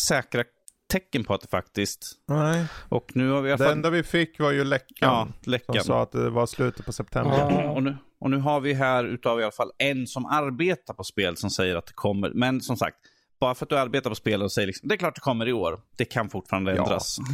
[0.08, 0.44] säkra
[0.92, 2.12] tecken på att det faktiskt...
[2.28, 2.66] Nej.
[2.90, 4.88] Och nu har vi det enda vi fick var ju läckan.
[5.00, 5.76] Ja, läckan.
[5.76, 7.38] Som sa att det var slutet på september.
[7.38, 7.70] Ja.
[7.70, 11.04] Och, nu, och nu har vi här utav i alla fall en som arbetar på
[11.04, 12.32] spel som säger att det kommer.
[12.34, 12.98] Men som sagt,
[13.40, 15.48] bara för att du arbetar på spel och säger liksom, det är klart det kommer
[15.48, 15.80] i år.
[15.98, 17.18] Det kan fortfarande ändras.
[17.20, 17.26] Ja.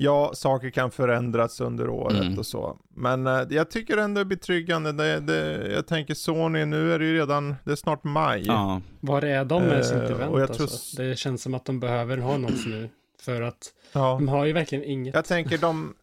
[0.00, 2.38] Ja, saker kan förändras under året mm.
[2.38, 2.78] och så.
[2.94, 4.92] Men eh, jag tycker ändå det är betryggande.
[4.92, 8.42] Det, det, jag tänker Sony, nu är det ju redan, det är snart maj.
[8.46, 8.80] Ja.
[9.00, 10.32] Var är de med sitt eh, event?
[10.32, 10.64] Och jag tror...
[10.64, 11.02] alltså?
[11.02, 12.88] Det känns som att de behöver ha något nu.
[13.20, 14.00] För att ja.
[14.00, 15.14] de har ju verkligen inget.
[15.14, 15.94] Jag tänker de,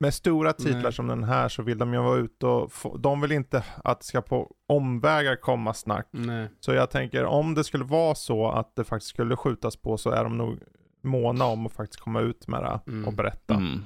[0.00, 0.92] med stora titlar Nej.
[0.92, 4.00] som den här så vill de ju vara ute och få, de vill inte att
[4.00, 6.08] det ska på omvägar komma snack.
[6.10, 6.48] Nej.
[6.60, 10.10] Så jag tänker om det skulle vara så att det faktiskt skulle skjutas på så
[10.10, 10.58] är de nog
[11.04, 13.04] måna om att faktiskt komma ut med det mm.
[13.08, 13.54] och berätta.
[13.54, 13.84] Mm.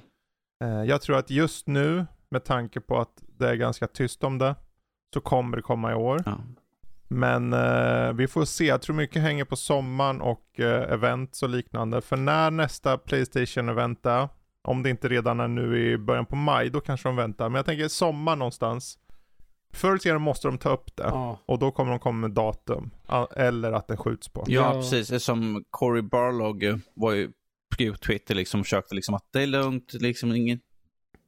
[0.65, 4.39] Eh, jag tror att just nu, med tanke på att det är ganska tyst om
[4.39, 4.55] det,
[5.15, 6.23] så kommer det komma i år.
[6.27, 6.39] Ja.
[7.09, 11.49] Men eh, vi får se, jag tror mycket hänger på sommaren och eh, events och
[11.49, 12.01] liknande.
[12.01, 14.29] För när nästa Playstation-event är,
[14.63, 17.49] om det inte redan är nu i början på maj, då kanske de väntar.
[17.49, 18.99] Men jag tänker sommar någonstans.
[19.73, 21.03] Förr eller senare måste de ta upp det.
[21.03, 21.39] Ja.
[21.47, 22.91] Och då kommer de komma med datum.
[23.37, 24.45] Eller att den skjuts på.
[24.47, 25.25] Ja, precis.
[25.25, 27.33] Som Cory Barlog var ju
[27.79, 30.61] skrev på Twitter liksom och försökte liksom att det är lugnt, liksom ingen,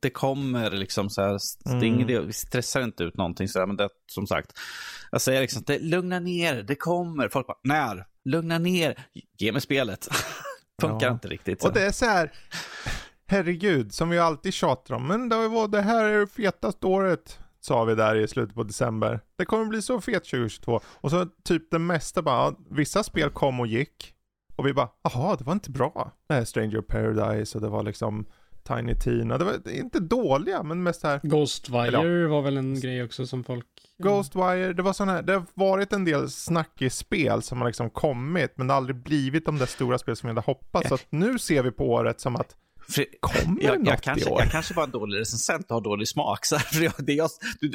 [0.01, 1.81] det kommer liksom så här, mm.
[1.81, 4.53] det är ingen vi stressar inte ut någonting så här, men det som sagt,
[5.11, 8.07] jag säger liksom, det, lugna ner, det kommer, folk bara, när?
[8.25, 9.07] Lugna ner,
[9.39, 10.09] ge mig spelet.
[10.81, 11.13] Funkar ja.
[11.13, 11.61] inte riktigt.
[11.61, 11.69] Så.
[11.69, 12.33] Och det är så här,
[13.27, 17.39] herregud, som vi alltid tjatar om, men det, var, det här är det fetaste året
[17.61, 19.21] sa vi där i slutet på december.
[19.37, 20.81] Det kommer bli så fet 2022.
[20.87, 24.15] Och så typ det mesta bara, vissa spel kom och gick.
[24.57, 26.13] Och vi bara, jaha, det var inte bra.
[26.29, 28.27] Det här Stranger Paradise och det var liksom
[28.63, 29.39] Tiny Tina.
[29.39, 31.21] Det var inte dåliga, men mest här.
[31.23, 33.67] Ghostwire var väl en grej också som folk...
[33.99, 38.53] Ghostwire, det var sådana här, det har varit en del snackis-spel som har liksom kommit,
[38.57, 40.89] men det har aldrig blivit de där stora spel som vi hade hoppats.
[40.89, 42.57] Så att nu ser vi på året som att
[43.21, 44.41] Kommer jag, det något jag, kanske, i år?
[44.41, 46.45] jag kanske var en dålig recensent och har dålig smak.
[46.45, 47.31] Så för jag, det är jag,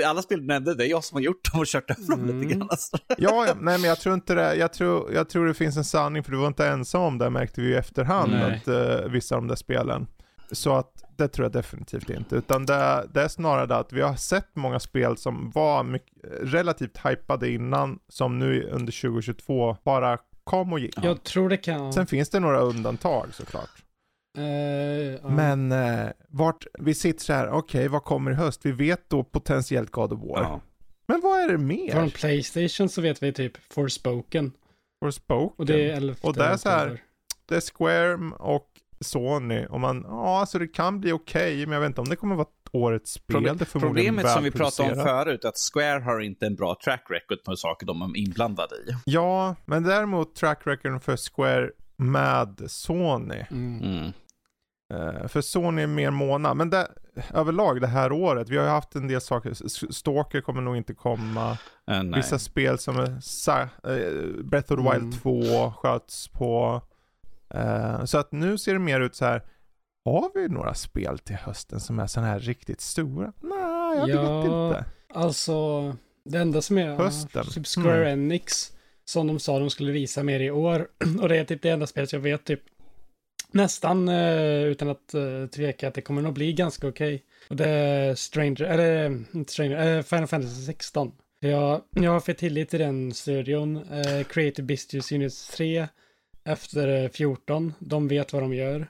[0.06, 2.20] alla spel du nämnde, det är jag som har gjort dem och kört över dem
[2.20, 2.42] mm.
[2.42, 2.68] lite grann.
[2.70, 2.98] Alltså.
[3.18, 4.56] Ja, nej men jag tror inte det.
[4.56, 7.30] Jag tror, jag tror det finns en sanning, för du var inte ensam om det
[7.30, 8.62] märkte vi i efterhand, nej.
[8.66, 10.08] att uh, vissa av de där spelen.
[10.52, 12.36] Så att det tror jag definitivt inte.
[12.36, 16.18] Utan det, det är snarare det att vi har sett många spel som var mycket,
[16.42, 20.96] relativt hypade innan, som nu under 2022 bara kom och gick.
[21.04, 21.94] Jag tror det kan.
[21.94, 23.85] Sen finns det några undantag såklart.
[24.38, 28.66] Uh, Men uh, vart, vi sitter så här, okej okay, vad kommer i höst?
[28.66, 30.42] Vi vet då potentiellt God of War.
[30.42, 30.62] Ja.
[31.08, 31.92] Men vad är det mer?
[31.92, 34.52] Från Playstation så vet vi typ Forspoken.
[35.04, 35.56] Forspoken?
[35.58, 37.02] Och det är 11 Och det är så här,
[37.46, 38.70] det är Square och
[39.00, 39.66] Sony.
[39.66, 42.16] Och man, ja alltså det kan bli okej, okay, men jag vet inte om det
[42.16, 43.34] kommer vara årets spel.
[43.34, 47.06] Problem, det problemet som vi pratade om förut, att Square har inte en bra track
[47.10, 48.96] record på saker de är inblandade i.
[49.06, 53.46] Ja, men däremot track record för Square med Sony.
[53.52, 53.82] Mm.
[53.82, 54.12] Mm.
[54.94, 56.54] Uh, för Sony är mer måna.
[56.54, 56.88] Men det,
[57.34, 59.54] överlag det här året, vi har ju haft en del saker.
[59.92, 61.58] Stalker kommer nog inte komma.
[61.92, 65.12] Uh, Vissa spel som är uh, Breath of the Wild mm.
[65.12, 66.82] 2 sköts på.
[68.06, 69.44] så att nu ser det mer ut så här.
[70.06, 73.34] Har vi några spel till hösten som är sådana här riktigt stora?
[73.42, 74.86] Nej, jag ja, vet inte.
[75.14, 77.46] Alltså, det enda som är hösten.
[77.46, 78.32] typ Square mm.
[78.32, 78.72] Enix.
[79.06, 80.88] Som de sa de skulle visa mer i år.
[81.22, 82.62] Och det är typ det enda spelet jag vet typ
[83.52, 87.16] Nästan eh, utan att eh, tveka att det kommer nog bli ganska okej.
[87.16, 87.22] Okay.
[87.50, 91.12] Och det är Stranger, eller inte Stranger, eh, Final Fantasy 16.
[91.40, 93.78] Jag, jag har för tillit till den studion.
[93.78, 95.88] Eh, Creative Business Unit 3
[96.46, 97.74] efter 14.
[97.80, 98.88] De vet vad de gör.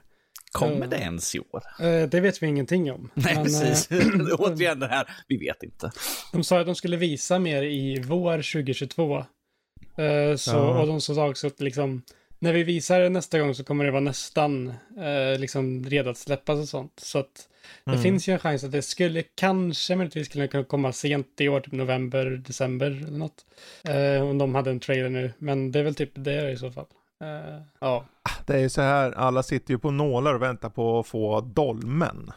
[0.52, 1.62] Kommer det ens i år?
[1.80, 3.10] Eh, det vet vi ingenting om.
[3.14, 3.90] Nej, men, precis.
[3.90, 4.06] Eh,
[4.38, 5.90] Återigen det här, vi vet inte.
[6.32, 9.16] De sa att de skulle visa mer i vår 2022.
[9.16, 10.80] Eh, så, ja.
[10.80, 12.02] Och de sa också att liksom,
[12.38, 14.68] när vi visar det nästa gång så kommer det vara nästan
[14.98, 16.92] eh, liksom redo att släppas och sånt.
[16.96, 17.48] Så att
[17.84, 18.02] det mm.
[18.02, 21.72] finns ju en chans att det skulle kanske möjligtvis kunna komma sent i år, typ
[21.72, 23.46] november, december eller något.
[23.84, 25.32] Eh, om de hade en trailer nu.
[25.38, 26.86] Men det är väl typ det i så fall.
[27.20, 28.04] Eh, ja.
[28.46, 31.40] Det är ju så här, alla sitter ju på nålar och väntar på att få
[31.40, 32.30] dolmen.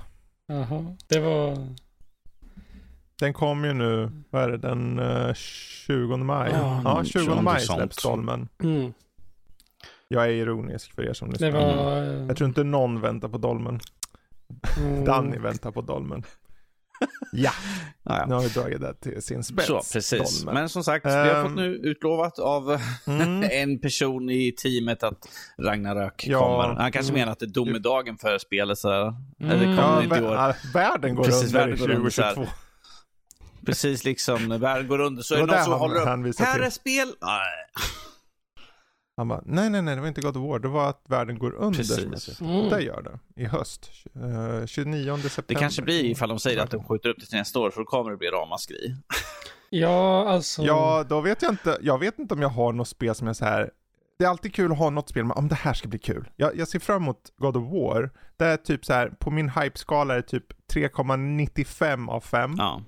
[0.48, 1.68] Jaha, det var...
[3.20, 6.52] Den kom ju nu, vad är det, den uh, eh, 20 maj?
[6.54, 8.48] Ja, ja 20 maj släpps dolmen.
[8.64, 8.94] Mm.
[10.12, 11.52] Jag är ironisk för er som lyssnar.
[11.52, 11.98] Var...
[12.28, 13.80] Jag tror inte någon väntar på dolmen.
[14.78, 15.06] Mm.
[15.06, 16.24] Danny väntar på dolmen.
[17.32, 17.52] Ja,
[18.04, 19.68] ja, nu har vi dragit det till sin spets.
[19.68, 20.40] Så, precis.
[20.40, 20.54] Dolmen.
[20.54, 23.44] Men som sagt, um, vi har fått nu utlovat av mm.
[23.52, 26.76] en person i teamet att Ragnarök ja, kommer.
[26.76, 27.20] Han kanske mm.
[27.20, 28.78] menar att det är domedagen för spelet.
[28.78, 29.16] Så, mm.
[29.40, 30.74] det kommer ja, inte i år.
[30.74, 32.42] Världen går precis, under världen går 2022.
[32.42, 32.54] Under,
[33.66, 35.24] precis liksom, världen går under.
[35.24, 36.40] Så är det någon som håller upp.
[36.40, 37.14] Här är spel.
[39.20, 41.40] Han bara, nej nej nej det var inte God of War, det var att världen
[41.40, 41.78] går under.
[41.78, 42.42] Precis.
[42.42, 42.70] Mm.
[42.70, 43.92] Det gör det, i höst.
[44.16, 45.44] Uh, 29 september.
[45.48, 47.82] Det kanske blir ifall de säger att de skjuter upp det till nästa år, för
[47.82, 48.96] då kommer det bli ramaskri.
[49.70, 50.64] ja, alltså.
[50.64, 53.34] Ja, då vet jag inte, jag vet inte om jag har något spel som är
[53.34, 53.72] så här,
[54.20, 56.30] det är alltid kul att ha något spel, men om det här ska bli kul.
[56.36, 58.10] Jag, jag ser fram emot God of War.
[58.38, 62.56] Det är typ så här, på min hype-skala är det typ 3,95 av 5.
[62.58, 62.84] Ja.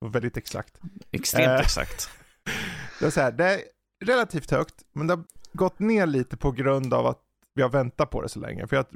[0.00, 0.74] Väldigt exakt.
[1.10, 2.10] Extremt uh, exakt.
[3.00, 3.60] Det är så här, det är
[4.04, 7.18] relativt högt, men det har gått ner lite på grund av att
[7.54, 8.66] vi har väntat på det så länge.
[8.66, 8.90] För att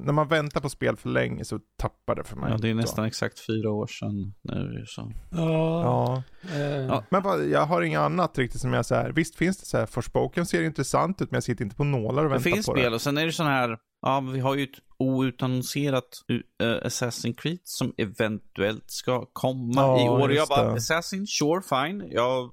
[0.00, 2.50] när man väntar på spel för länge så tappar det för mig.
[2.50, 4.84] Ja, det är nästan exakt fyra år sedan nu.
[4.86, 5.12] Så.
[5.30, 6.22] Ja.
[6.42, 6.58] ja.
[6.58, 7.02] Uh.
[7.10, 9.12] Men bara, jag har inget annat riktigt som jag säger.
[9.12, 12.24] Visst finns det så här, Forspoken ser intressant ut men jag sitter inte på nålar
[12.24, 12.50] och väntar på det.
[12.50, 16.08] Det finns spel och sen är det sån här, ja vi har ju ett outannonserat
[16.32, 20.32] uh, Assassin's Creed som eventuellt ska komma ja, i år.
[20.32, 22.04] Jag bara, Assassin, sure fine.
[22.10, 22.50] Jag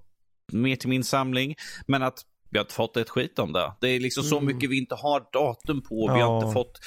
[0.51, 1.55] mer till min samling.
[1.87, 3.73] Men att vi har inte fått ett skit om det.
[3.81, 4.29] Det är liksom mm.
[4.29, 6.05] så mycket vi inte har datum på.
[6.07, 6.13] Ja.
[6.13, 6.79] Vi har inte fått,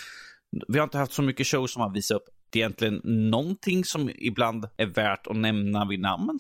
[0.68, 2.24] vi har inte haft så mycket show som har visat upp
[2.56, 6.38] egentligen någonting som ibland är värt att nämna vid namn.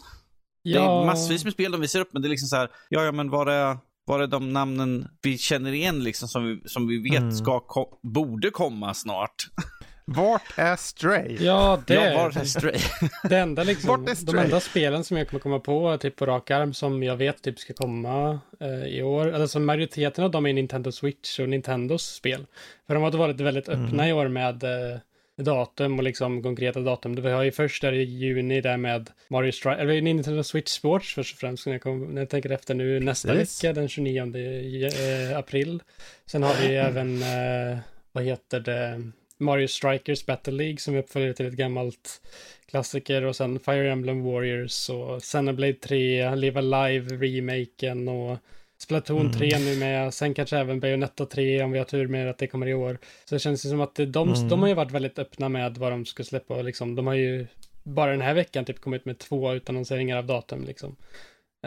[0.62, 0.80] Ja.
[0.80, 3.04] Det är massvis med spel de visar upp, men det är liksom så här, ja,
[3.04, 6.86] ja, men var är, var är de namnen vi känner igen liksom som vi, som
[6.86, 7.32] vi vet mm.
[7.32, 9.34] ska, ko borde komma snart?
[10.12, 11.36] Vart är Stray?
[11.40, 12.78] Ja, det ja, vart är Stray?
[13.28, 16.74] det enda liksom, de enda spelen som jag kommer komma på, typ på rak arm,
[16.74, 19.32] som jag vet typ ska komma eh, i år.
[19.32, 22.46] Alltså majoriteten av dem är Nintendo Switch och Nintendos spel.
[22.86, 24.06] För de har varit väldigt öppna mm.
[24.06, 24.98] i år med eh,
[25.36, 27.14] datum och liksom konkreta datum.
[27.14, 31.14] Det var ju först där i juni där med Mario Strike, eller Nintendo Switch Sports
[31.14, 33.64] först och främst när jag, kom, när jag tänker efter nu nästa yes.
[33.64, 35.82] vecka den 29 eh, april.
[36.26, 37.78] Sen har vi även, eh,
[38.12, 42.20] vad heter det, Mario Strikers Battle League som är uppföljare till ett gammalt
[42.66, 48.38] klassiker och sen Fire Emblem Warriors och Xenoblade 3, Live Alive remaken och
[48.78, 49.32] Splatoon mm.
[49.32, 52.46] 3 nu med, sen kanske även Bayonetta 3 om vi har tur med att det
[52.46, 52.98] kommer i år.
[53.24, 54.48] Så det känns ju som att de, mm.
[54.48, 57.14] de har ju varit väldigt öppna med vad de ska släppa och liksom, de har
[57.14, 57.46] ju
[57.82, 60.96] bara den här veckan typ kommit med två utannonseringar av datum liksom.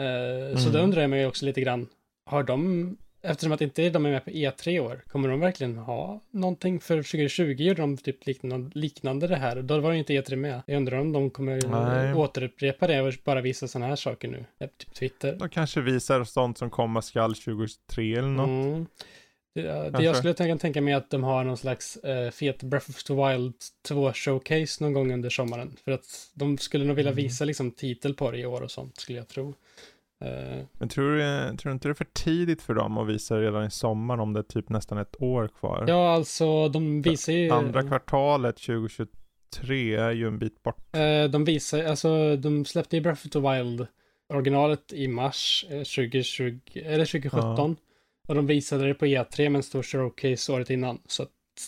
[0.00, 0.06] Uh,
[0.46, 0.56] mm.
[0.56, 1.86] Så då undrar jag mig också lite grann,
[2.26, 2.96] har de
[3.26, 6.80] Eftersom att inte de är med på E3 i år, kommer de verkligen ha någonting?
[6.80, 9.62] För 2020 gjorde de typ liknande, liknande det här.
[9.62, 10.62] Då var ju inte E3 med.
[10.66, 12.14] Jag undrar om de kommer Nej.
[12.14, 14.44] återupprepa det och bara visa sådana här saker nu.
[14.78, 15.36] Typ Twitter.
[15.36, 18.48] De kanske visar sånt som kommer skall 2023 eller något.
[18.48, 18.86] Mm.
[19.54, 22.90] Det, det jag skulle tänka, tänka mig att de har någon slags uh, fet Breath
[22.90, 23.54] of the Wild
[23.88, 25.76] 2 showcase någon gång under sommaren.
[25.84, 27.24] För att de skulle nog vilja mm.
[27.24, 29.54] visa liksom titel på det i år och sånt skulle jag tro.
[30.24, 33.40] Uh, Men tror du, tror du inte det är för tidigt för dem att visa
[33.40, 35.84] redan i sommar om det är typ nästan ett år kvar?
[35.88, 37.50] Ja, alltså de visar ju...
[37.50, 40.96] Andra kvartalet 2023 är ju en bit bort.
[40.96, 43.86] Uh, de visar, alltså de släppte ju Breath of the Wild
[44.34, 47.70] originalet i mars 2020, eller 2017.
[47.70, 47.76] Uh.
[48.28, 50.98] Och de visade det på E3 med en stor showcase året innan.
[51.06, 51.26] Så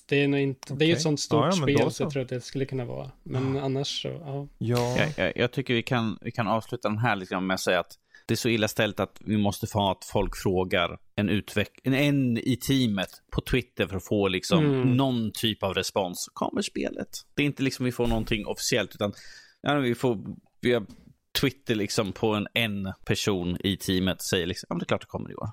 [0.08, 0.78] det är nog inte, okay.
[0.78, 1.90] det är ju ett sånt stort ja, ja, spel så.
[1.90, 3.10] så jag tror att det skulle kunna vara.
[3.22, 4.48] Men annars så, ja.
[4.58, 4.96] ja.
[4.98, 7.80] Jag, jag, jag, tycker vi kan, vi kan avsluta den här liksom med att säga
[7.80, 11.80] att det är så illa ställt att vi måste få att folk frågar en, utveck
[11.82, 14.96] en, en i teamet på Twitter för att få liksom mm.
[14.96, 16.30] någon typ av respons.
[16.32, 17.08] Kommer spelet?
[17.34, 19.12] Det är inte liksom vi får någonting officiellt utan
[19.60, 20.18] ja, vi får
[20.60, 20.86] via
[21.40, 25.00] Twitter liksom på en, en person i teamet säger liksom, ja men det är klart
[25.00, 25.50] det kommer i år.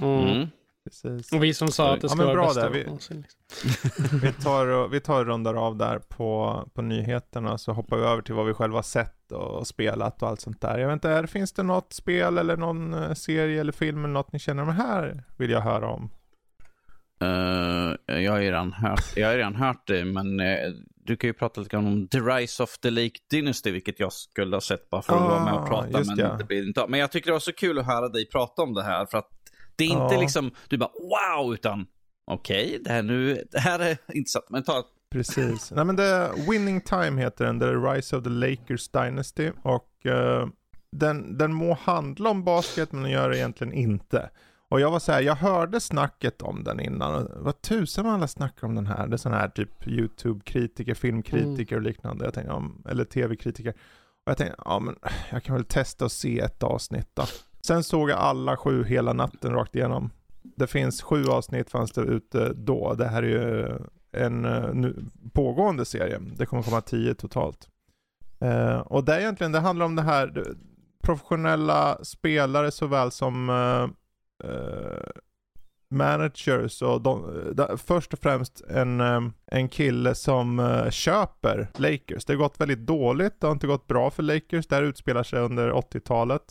[0.00, 0.28] Mm.
[0.28, 0.48] Mm.
[0.84, 1.32] Precis.
[1.32, 3.24] Och vi som sa att det ska ja, vara bästa vi, liksom.
[4.22, 8.02] vi, tar och, vi tar och rundar av där på, på nyheterna så hoppar vi
[8.02, 10.78] över till vad vi själva sett och spelat och allt sånt där.
[10.78, 14.32] Jag vet inte, finns det något spel eller någon eh, serie eller film eller något
[14.32, 16.10] ni känner, men här vill jag höra om?
[17.24, 20.74] Uh, jag har ju redan hört, jag har redan hört det, men uh,
[21.04, 24.12] du kan ju prata lite grann om The Rise of the Lake Dynasty, vilket jag
[24.12, 26.36] skulle ha sett bara för att ah, vara med och prata, men ja.
[26.38, 28.74] det blir inte Men jag tycker det var så kul att höra dig prata om
[28.74, 29.39] det här, för att
[29.80, 30.20] det är inte ja.
[30.20, 31.86] liksom, du bara wow, utan
[32.26, 34.44] okej, okay, det, här nu, det här är intressant.
[34.50, 35.70] Men ta Precis.
[35.70, 39.50] Nej men det, Winning Time heter den, The Rise of the Lakers Dynasty.
[39.62, 40.46] Och uh,
[40.92, 44.30] den, den må handla om basket men den gör det egentligen inte.
[44.68, 47.28] Och jag var så här, jag hörde snacket om den innan.
[47.36, 49.06] Vad tusen man alla snackar om den här.
[49.06, 51.84] Det är sån här typ YouTube-kritiker, filmkritiker mm.
[51.84, 52.24] och liknande.
[52.24, 53.70] Jag tänkte, eller tv-kritiker.
[53.70, 54.96] Och jag tänkte, ja men
[55.30, 57.24] jag kan väl testa och se ett avsnitt då.
[57.60, 60.10] Sen såg jag alla sju hela natten rakt igenom.
[60.42, 62.94] Det finns sju avsnitt fanns det ute då.
[62.94, 63.78] Det här är ju
[64.12, 66.18] en eh, nu, pågående serie.
[66.36, 67.68] Det kommer komma tio totalt.
[68.40, 70.44] Eh, och det är egentligen, det handlar om det här eh,
[71.02, 75.10] professionella spelare såväl som eh, eh
[75.92, 79.00] managers och de, de, först och främst en,
[79.46, 82.24] en kille som köper Lakers.
[82.24, 84.66] Det har gått väldigt dåligt, det har inte gått bra för Lakers.
[84.66, 86.42] Det här utspelar sig under 80-talet.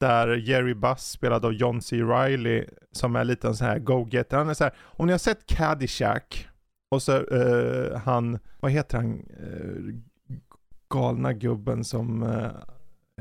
[0.00, 2.02] Där Jerry Buss spelad av John C.
[2.02, 4.36] Reilly som är lite en sån här go-getter.
[4.36, 6.48] Han är så här, om ni har sett Caddyshack
[6.90, 9.94] och så uh, han, vad heter han, uh,
[10.94, 12.50] galna gubben som uh,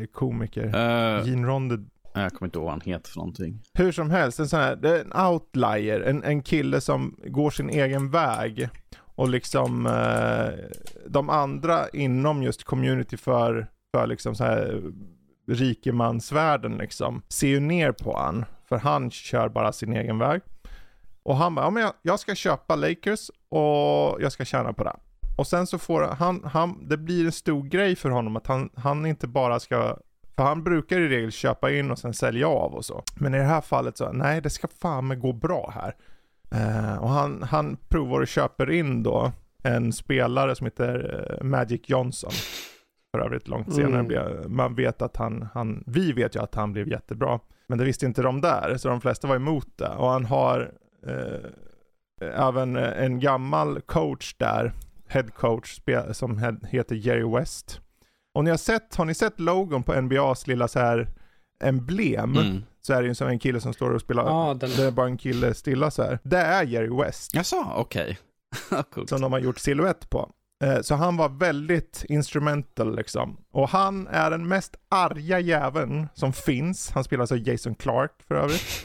[0.01, 0.65] är komiker?
[0.65, 1.85] Uh, Gene Ronde.
[2.13, 3.61] Jag kommer inte ihåg vad han heter för någonting.
[3.73, 8.11] Hur som helst, en sån här, en outlier, en, en kille som går sin egen
[8.11, 8.69] väg.
[9.15, 9.83] Och liksom
[11.07, 14.81] de andra inom just community för, för liksom så här
[15.49, 18.45] rikemansvärlden liksom ser ju ner på han.
[18.69, 20.41] För han kör bara sin egen väg.
[21.23, 24.83] Och han bara, ja men jag, jag ska köpa Lakers och jag ska tjäna på
[24.83, 24.95] det.
[25.37, 28.69] Och sen så får han, han, det blir en stor grej för honom att han,
[28.75, 29.97] han inte bara ska
[30.39, 33.03] för han brukar i regel köpa in och sen sälja av och så.
[33.15, 35.95] Men i det här fallet så, nej det ska fan med gå bra här.
[36.55, 39.31] Uh, och han, han provar och köper in då
[39.63, 42.31] en spelare som heter uh, Magic Johnson
[43.11, 43.93] för övrigt långt senare.
[43.93, 44.07] Mm.
[44.07, 47.39] Blev, man vet att han, han, vi vet ju att han blev jättebra.
[47.67, 49.89] Men det visste inte de där, så de flesta var emot det.
[49.89, 50.71] Och han har
[51.07, 51.49] eh,
[52.21, 54.73] även en gammal coach där,
[55.07, 55.79] head coach,
[56.11, 56.37] som
[56.69, 57.81] heter Jerry West.
[58.33, 61.07] Och ni har sett, har ni sett logon på NBAs lilla så här
[61.63, 62.35] emblem?
[62.35, 62.63] Mm.
[62.81, 64.69] Så är det ju som en kille som står och spelar, ah, den...
[64.77, 66.19] det är bara en kille stilla så här.
[66.23, 67.35] Det är Jerry West.
[67.35, 68.17] Jaså, okej.
[68.71, 69.07] Okay.
[69.07, 70.31] som de har gjort silhuett på.
[70.63, 73.37] Eh, så han var väldigt instrumental liksom.
[73.51, 76.91] Och han är den mest arga jäveln som finns.
[76.91, 78.83] Han spelar alltså Jason Clark för övrigt.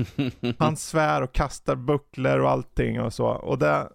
[0.59, 3.27] Han svär och kastar bucklor och allting och så.
[3.27, 3.89] Och det,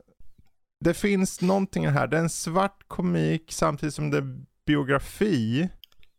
[0.80, 2.07] det finns någonting här.
[2.07, 5.69] Det är en svart komik samtidigt som det är biografi.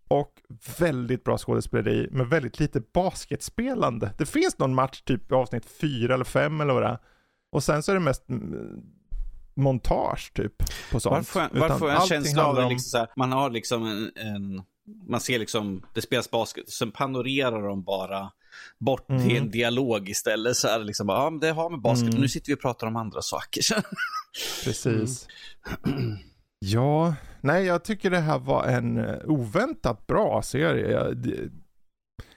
[0.09, 0.33] Och
[0.79, 4.15] väldigt bra skådespeleri med väldigt lite basketspelande.
[4.19, 6.99] Det finns någon match typ i avsnitt fyra eller fem eller vad det är.
[7.53, 8.25] Och sen så är det mest
[9.61, 10.53] montage typ
[10.91, 11.35] på sånt.
[11.35, 12.69] Varför, varför en känsla av om...
[12.69, 14.63] liksom så här, man har liksom en, en,
[15.09, 18.31] man ser liksom, det spelas basket, sen panorerar de bara
[18.79, 19.29] bort mm.
[19.29, 20.57] till en dialog istället.
[20.57, 22.21] Så är det liksom, ja, det har med basket, mm.
[22.21, 23.63] nu sitter vi och pratar om andra saker.
[24.65, 25.27] Precis.
[25.87, 26.17] Mm.
[26.59, 31.15] Ja, nej jag tycker det här var en eh, oväntat bra serie.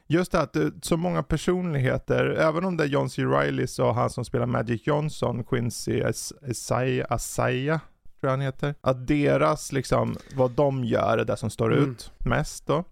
[0.08, 3.26] Just det att är så många personligheter, även om det är John C.
[3.26, 6.04] Reilly och han som spelar Magic Johnson, Quincy
[6.50, 7.80] Asaya, Asaya
[8.20, 8.76] tror jag han heter.
[8.82, 11.92] Att deras liksom, vad de gör är det som står mm.
[11.92, 12.84] ut mest då.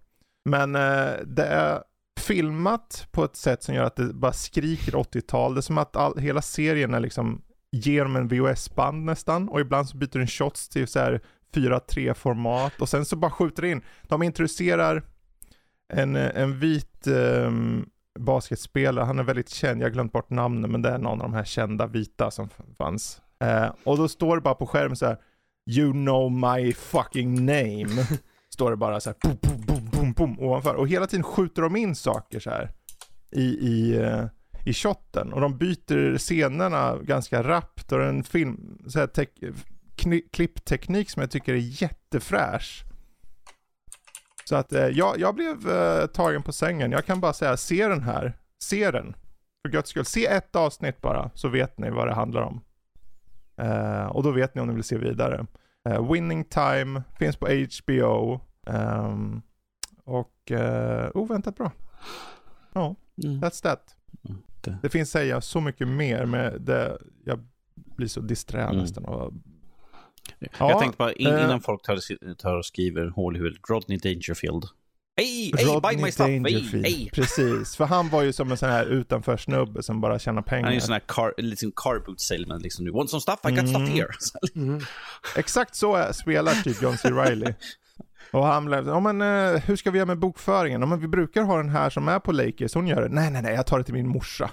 [0.44, 1.82] Men eh, det är
[2.20, 5.54] filmat på ett sätt som gör att det bara skriker 80-tal.
[5.54, 7.42] Det är som att all, hela serien är liksom
[7.72, 11.20] ger dem en VHS-band nästan och ibland så byter den shots till så här
[11.54, 13.82] 4-3 format och sen så bara skjuter in.
[14.02, 15.02] De introducerar
[15.92, 17.86] en, en vit um,
[18.18, 21.30] basketspelare, han är väldigt känd, jag har glömt bort namnet men det är någon av
[21.30, 23.22] de här kända vita som fanns.
[23.44, 25.18] Uh, och då står det bara på skärmen så här,
[25.66, 28.06] You know my fucking name.
[28.48, 30.74] står det bara så här, boom, boom, boom, boom, boom, ovanför.
[30.74, 32.70] Och hela tiden skjuter de in saker så här
[33.30, 34.24] i, i, uh,
[34.64, 35.32] i shotten.
[35.32, 39.08] Och de byter scenerna ganska rappt och en film, så här
[40.32, 42.84] klippteknik som jag tycker är jättefräsch.
[44.52, 46.92] Så att eh, jag, jag blev eh, tagen på sängen.
[46.92, 48.36] Jag kan bara säga, se den här.
[48.62, 49.14] Se den.
[49.62, 50.04] För guds skull.
[50.04, 52.60] Se ett avsnitt bara, så vet ni vad det handlar om.
[53.56, 55.46] Eh, och då vet ni om ni vill se vidare.
[56.12, 58.40] Winning Time finns på HBO.
[58.66, 59.42] Ehm,
[60.04, 61.70] och eh, oväntat bra.
[62.72, 62.94] Ja,
[63.24, 63.40] mm.
[63.40, 63.96] that's that.
[64.28, 64.78] Mm, det.
[64.82, 67.38] det finns säga så mycket mer, men det, jag
[67.74, 68.76] blir så disträ mm.
[68.76, 69.34] nästan av
[70.38, 73.60] Ja, jag tänkte bara in, innan äh, folk tar, tar och skriver hål i huvudet,
[73.68, 74.64] Rodney Dangerfield.
[75.16, 77.10] Hej, hej, buy my stuff, hej, hej.
[77.12, 80.62] Precis, för han var ju som en sån här utanför snubbe som bara tjänar pengar.
[80.62, 82.86] Han är ju en sån här car, liksom car boot salesman, liksom.
[82.86, 83.40] You want some stuff?
[83.44, 83.66] I got mm.
[83.66, 84.08] stuff here.
[84.54, 84.80] Mm.
[85.36, 87.10] Exakt så spelar typ John C.
[87.10, 87.46] Reilly.
[88.32, 90.80] Och han blev, ja men uh, hur ska vi göra med bokföringen?
[90.80, 93.08] Ja, men vi brukar ha den här som är på Lakers, hon gör det.
[93.08, 94.50] Nej nej nej, jag tar det till min morsa.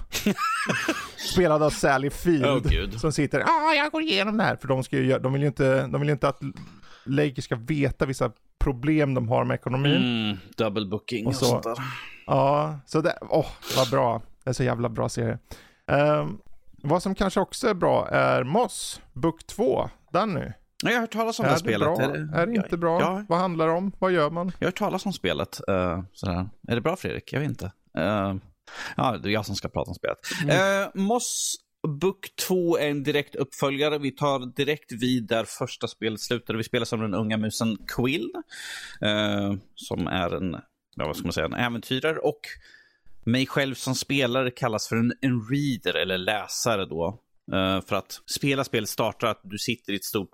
[1.32, 2.66] Spelad av Sally Field.
[2.66, 4.56] Oh, som sitter, ja ah, jag går igenom det här.
[4.56, 6.40] För de, ska ju, de vill ju inte, de vill inte att
[7.04, 9.96] Lakers ska veta vissa problem de har med ekonomin.
[9.96, 11.44] Mm, double booking och, så.
[11.56, 11.84] och sånt där.
[12.26, 14.22] Ja, så det, åh, oh, vad bra.
[14.44, 15.38] Det är så jävla bra serie.
[15.86, 16.40] Um,
[16.82, 20.52] vad som kanske också är bra är Moss, Book 2, Danny.
[20.82, 21.86] Jag har hört talas om det, det spelet.
[21.86, 22.02] Bra?
[22.02, 23.00] Är det, är det inte bra?
[23.00, 23.24] Ja.
[23.28, 23.92] Vad handlar det om?
[23.98, 24.52] Vad gör man?
[24.58, 25.60] Jag har hört talas om spelet.
[25.70, 26.48] Uh, sådär.
[26.68, 27.32] Är det bra Fredrik?
[27.32, 27.72] Jag vet inte.
[27.98, 28.34] Uh,
[28.96, 30.18] ja, det är jag som ska prata om spelet.
[30.42, 30.82] Mm.
[30.82, 31.56] Uh, Moss
[32.00, 33.98] Book 2 är en direkt uppföljare.
[33.98, 36.56] Vi tar direkt vid där första spelet slutade.
[36.56, 38.32] Vi spelar som den unga musen Quill.
[39.74, 40.56] som är en,
[40.96, 42.18] ja, vad ska man säga, en äventyrare.
[42.18, 42.40] Och
[43.24, 47.20] mig själv som spelare kallas för en, en reader eller läsare då.
[47.52, 50.30] Uh, för att spela spelet startar att du sitter i ett stort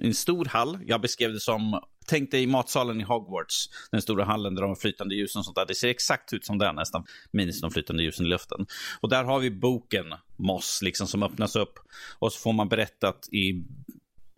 [0.00, 0.78] en stor hall.
[0.86, 4.76] Jag beskrev det som, tänk dig matsalen i Hogwarts, den stora hallen där de har
[4.76, 5.66] flytande ljus och sånt där.
[5.66, 8.66] Det ser exakt ut som den nästan, minus de flytande ljusen i luften.
[9.00, 11.78] Och där har vi boken Moss, liksom som öppnas upp.
[12.18, 13.64] Och så får man berättat i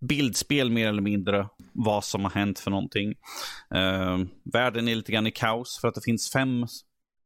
[0.01, 3.09] bildspel mer eller mindre vad som har hänt för någonting.
[3.75, 6.67] Uh, världen är lite grann i kaos för att det finns fem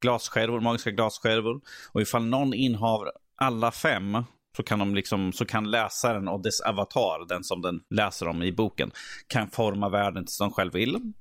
[0.01, 1.61] glasskärvor, magiska glasskärvor.
[1.93, 4.25] Och ifall någon innehar alla fem
[4.57, 8.43] så kan, de liksom, så kan läsaren och dess avatar, den som den läser om
[8.43, 8.91] i boken,
[9.27, 11.13] kan forma världen som de själv vill.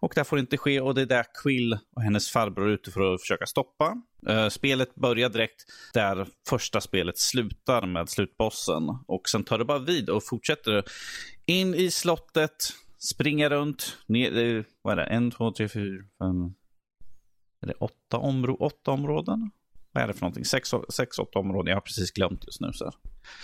[0.00, 2.90] Och det får inte ske och det är där Quill och hennes farbror är ute
[2.90, 3.94] för att försöka stoppa.
[4.30, 5.64] Uh, spelet börjar direkt
[5.94, 10.84] där första spelet slutar med slutbossen och sen tar det bara vid och fortsätter
[11.46, 12.56] in i slottet,
[12.98, 16.54] springa runt, ner, eh, vad är det, en, två, tre, fyra, fem,
[17.60, 19.50] är det åtta, områ åtta områden?
[19.96, 20.44] Vad är det för någonting?
[20.44, 21.70] Sex, sex åtta områden.
[21.70, 22.72] Jag har precis glömt just nu.
[22.72, 22.94] Så här.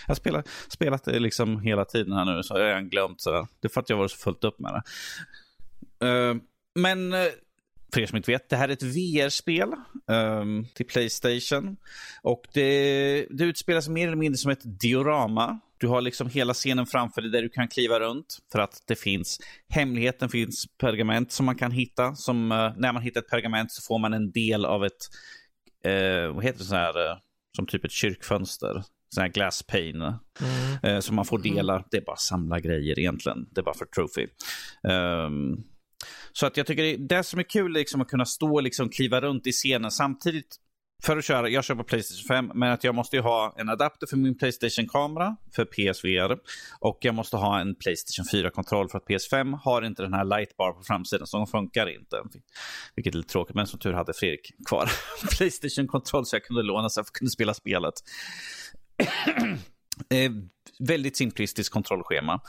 [0.07, 3.21] Jag har spelat, spelat det liksom hela tiden här nu, så jag har glömt.
[3.21, 3.47] Så här.
[3.61, 6.07] Det är för att jag var så fullt upp med det.
[6.07, 6.37] Uh,
[6.75, 7.21] men uh,
[7.95, 11.77] för er som inte vet, det här är ett VR-spel um, ehm, till Playstation.
[12.23, 15.61] Och det, det utspelas mer eller mindre som ett diorama.
[15.79, 18.39] Du har liksom hela scenen framför dig där du kan kliva runt.
[18.53, 22.15] För att det finns, hemligheten finns pergament som man kan hitta.
[22.15, 25.09] Som, uh, när man hittar ett pergament så får man en del av ett
[25.85, 27.17] eh, vad heter det så här, eh,
[27.57, 28.83] som typ ett kyrkfönster.
[29.15, 30.19] Sån här glass pane.
[30.41, 30.79] Mm.
[30.83, 31.55] Eh, som man får mm.
[31.55, 31.85] dela.
[31.91, 33.49] Det är bara samla grejer egentligen.
[33.51, 34.27] Det är bara för trophy.
[34.83, 35.65] Um,
[36.33, 38.89] så att jag tycker det det som är kul liksom att kunna stå och liksom
[38.89, 40.57] kliva runt i scenen samtidigt
[41.05, 43.69] för att köra, jag kör på Playstation 5, men att jag måste ju ha en
[43.69, 46.39] adapter för min Playstation-kamera för PSVR
[46.81, 50.73] och jag måste ha en Playstation 4-kontroll för att PS5 har inte den här lightbar
[50.73, 52.23] på framsidan, så de funkar inte.
[52.95, 54.91] Vilket är lite tråkigt, men som tur hade Fredrik kvar
[55.37, 57.95] Playstation-kontroll så jag kunde låna så jag kunde spela spelet.
[60.09, 60.31] Eh,
[60.79, 62.41] väldigt simplistiskt kontrollschema.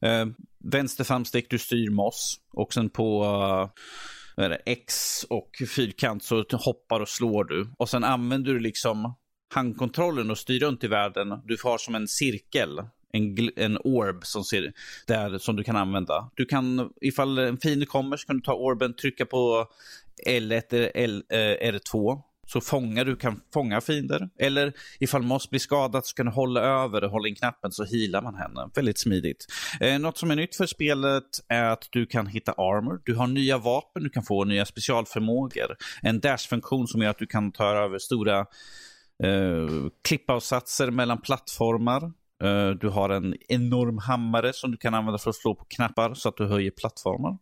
[0.00, 0.26] Eh,
[0.64, 3.68] vänster framstick, du styr MOS och sen på uh,
[4.66, 7.70] X och fyrkant så hoppar och slår du.
[7.78, 9.14] Och sen använder du liksom
[9.54, 11.28] handkontrollen och styr runt i världen.
[11.44, 12.80] Du har som en cirkel
[13.12, 14.72] en, en orb som, ser,
[15.06, 16.30] där, som du kan använda.
[16.34, 19.66] Du kan, ifall en fiende kommer så kan du ta orben, trycka på
[20.26, 22.22] L1 eller L, eh, R2
[22.52, 24.28] så fångar du kan fånga fiender.
[24.38, 27.84] Eller ifall Moss blir skadad så kan du hålla över och hålla in knappen så
[27.84, 28.70] healar man henne.
[28.74, 29.46] Väldigt smidigt.
[29.80, 33.00] Eh, något som är nytt för spelet är att du kan hitta armor.
[33.04, 35.76] Du har nya vapen, du kan få nya specialförmågor.
[36.02, 38.38] En dash-funktion som gör att du kan ta över stora
[39.24, 39.68] eh,
[40.08, 42.02] klippavsatser mellan plattformar.
[42.44, 46.14] Eh, du har en enorm hammare som du kan använda för att slå på knappar
[46.14, 47.38] så att du höjer plattformar.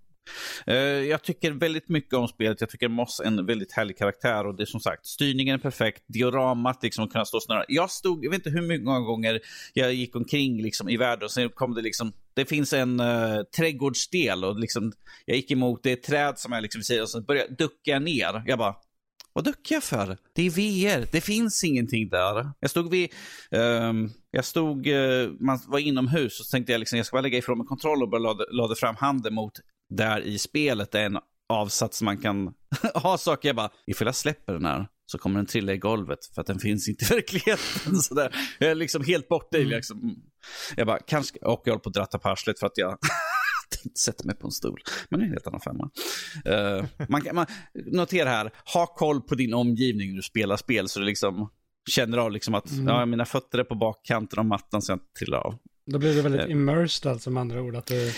[0.66, 2.60] Eh, jag tycker väldigt mycket om spelet.
[2.60, 5.58] Jag tycker Moss är en väldigt härlig karaktär och det är som sagt, styrningen är
[5.58, 7.64] perfekt, dioramat liksom att kunna stå snurra.
[7.68, 9.40] Jag stod, jag vet inte hur många gånger
[9.72, 13.42] jag gick omkring liksom i världen och sen kom det liksom, det finns en uh,
[13.56, 14.92] trädgårdsdel och liksom,
[15.24, 18.42] jag gick emot det träd som är liksom vid sidan och sen började ducka ner.
[18.46, 18.74] Jag bara,
[19.32, 20.16] vad duckar jag för?
[20.34, 22.50] Det är VR, det finns ingenting där.
[22.60, 23.12] Jag stod vid,
[23.50, 27.22] um, jag stod, uh, man var inomhus och så tänkte jag liksom, jag ska bara
[27.22, 29.52] lägga ifrån mig kontroll och bara lade, lade fram handen mot
[29.90, 31.18] där i spelet är en
[31.48, 32.54] avsats man kan
[32.94, 33.48] ha saker.
[33.48, 36.46] Jag bara, ifall jag släpper den här så kommer den trilla i golvet för att
[36.46, 37.96] den finns inte i verkligheten.
[38.02, 38.34] Så där.
[38.58, 39.76] Jag är liksom helt borta i mm.
[39.76, 40.16] liksom.
[40.76, 42.98] Jag bara, kanske, och jag håller på att dratta på arslet för att jag
[43.70, 44.80] tänkte sätta mig på en stol.
[45.08, 45.90] Men det är en helt annan femma.
[46.48, 51.00] Uh, man, man, notera här, ha koll på din omgivning när du spelar spel så
[51.00, 51.50] du liksom
[51.90, 52.86] känner av liksom att mm.
[52.86, 55.58] ja, mina fötter är på bakkanten av mattan så jag inte trillar av.
[55.90, 58.12] Då blir du väldigt uh, immersed alltså med andra ord, att du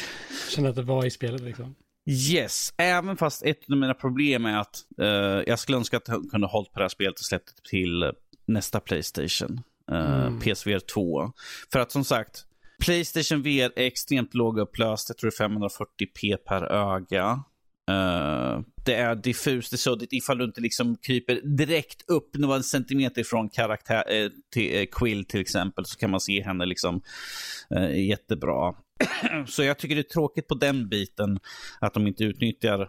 [0.50, 1.74] känner att du var i spelet liksom.
[2.06, 5.06] Yes, även fast ett av mina problem är att uh,
[5.46, 8.12] jag skulle önska att jag kunde hållit på det här spelet och släppt det till
[8.46, 9.60] nästa Playstation.
[9.92, 10.40] Uh, mm.
[10.40, 11.32] PSVR 2.
[11.72, 12.44] För att som sagt,
[12.80, 15.08] Playstation VR är extremt lågupplöst.
[15.08, 17.44] Jag tror det är 540p per öga.
[17.91, 20.12] Uh, det är diffust, det är suddigt.
[20.12, 25.24] Ifall du inte liksom kryper direkt upp några centimeter från karaktär, eh, till, eh, Quill
[25.24, 27.03] till exempel, så kan man se henne liksom
[27.76, 28.74] eh, jättebra.
[29.47, 31.38] så jag tycker det är tråkigt på den biten
[31.80, 32.88] att de inte utnyttjar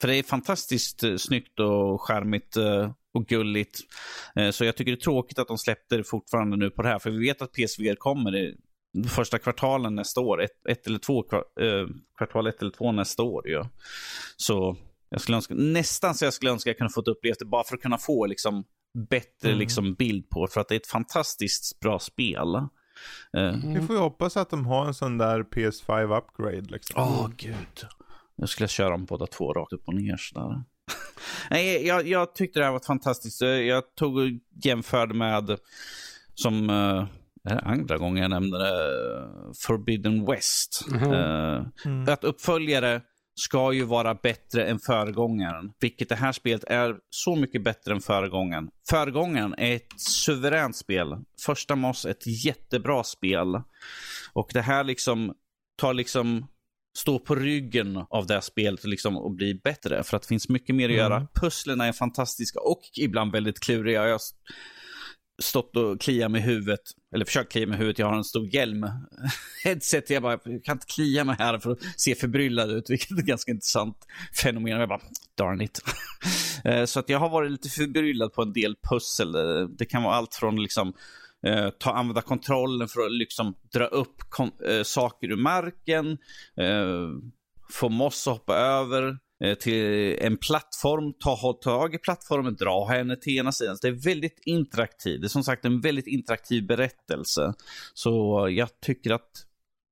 [0.00, 3.80] för det är fantastiskt eh, snyggt och charmigt eh, och gulligt.
[4.36, 6.88] Eh, så jag tycker det är tråkigt att de släppte det fortfarande nu på det
[6.88, 6.98] här.
[6.98, 8.54] För vi vet att PSVR kommer
[9.08, 10.42] första kvartalen nästa år.
[10.42, 11.24] Ett, ett eller två,
[11.60, 11.86] eh,
[12.18, 13.42] kvartal ett eller två nästa år.
[13.48, 13.68] Ja.
[14.36, 14.76] Så
[15.08, 17.64] jag skulle önska, nästan så jag skulle önska att jag kunde fått uppleva det bara
[17.64, 18.64] för att kunna få liksom,
[19.10, 19.58] bättre mm.
[19.58, 22.54] liksom, bild på För att det är ett fantastiskt bra spel.
[23.32, 23.74] Mm.
[23.74, 26.60] Vi får ju hoppas att de har en sån där PS5 upgrade.
[26.60, 27.02] Liksom.
[27.02, 27.86] Åh, oh, gud.
[28.36, 30.64] Jag skulle köra dem båda två rakt upp och ner sådär.
[31.50, 33.40] Nej, jag, jag tyckte det här var fantastiskt.
[33.40, 34.28] Jag tog och
[34.64, 35.58] jämförde med
[36.34, 37.06] som uh,
[37.44, 40.84] det här är andra gången jag nämner det, Forbidden West.
[40.90, 41.70] Mm -hmm.
[41.84, 42.08] mm.
[42.08, 43.00] Att uppföljare
[43.34, 45.72] ska ju vara bättre än föregångaren.
[45.80, 48.68] Vilket det här spelet är så mycket bättre än föregångaren.
[48.90, 51.16] Föregångaren är ett suveränt spel.
[51.46, 53.60] Första Moss är ett jättebra spel.
[54.32, 55.34] Och det här liksom
[55.76, 56.46] tar liksom
[56.96, 60.02] stå på ryggen av det här spelet liksom, och bli bättre.
[60.02, 60.98] För att det finns mycket mer att mm.
[60.98, 61.26] göra.
[61.34, 64.08] Pusslerna är fantastiska och ibland väldigt kluriga.
[64.08, 64.20] Jag
[65.42, 66.80] stått och kliat med huvudet,
[67.14, 67.98] eller försökt klia med huvudet.
[67.98, 68.86] Jag har en stor hjälm.
[69.64, 73.10] Headset, jag bara, jag kan inte klia mig här för att se förbryllad ut, vilket
[73.10, 73.96] är ett ganska intressant
[74.42, 74.80] fenomen.
[74.80, 75.00] Jag bara,
[75.36, 75.80] darn it.
[76.64, 79.34] Eh, så att jag har varit lite förbryllad på en del pussel.
[79.34, 80.92] Eh, det kan vara allt från liksom
[81.46, 84.16] eh, ta, använda kontrollen för att liksom dra upp
[84.68, 86.18] eh, saker ur marken,
[87.70, 89.18] få moss att hoppa över,
[89.60, 93.76] till en plattform, ta tag i plattformen, dra henne till ena sidan.
[93.76, 95.20] Så det är väldigt interaktivt.
[95.20, 97.54] Det är som sagt en väldigt interaktiv berättelse.
[97.94, 99.30] Så jag tycker att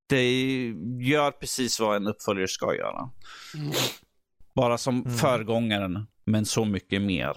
[0.08, 0.64] det
[1.00, 3.10] gör precis vad en uppföljare ska göra.
[3.54, 3.72] Mm.
[4.54, 5.14] Bara som mm.
[5.14, 7.34] föregångaren, men så mycket mer.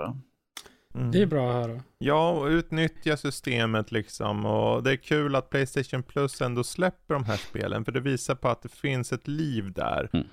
[0.95, 1.11] Mm.
[1.11, 1.81] Det är bra att höra.
[1.97, 4.45] Ja, och utnyttja systemet liksom.
[4.45, 7.85] Och det är kul att Playstation Plus ändå släpper de här spelen.
[7.85, 10.09] För det visar på att det finns ett liv där.
[10.13, 10.27] Mm.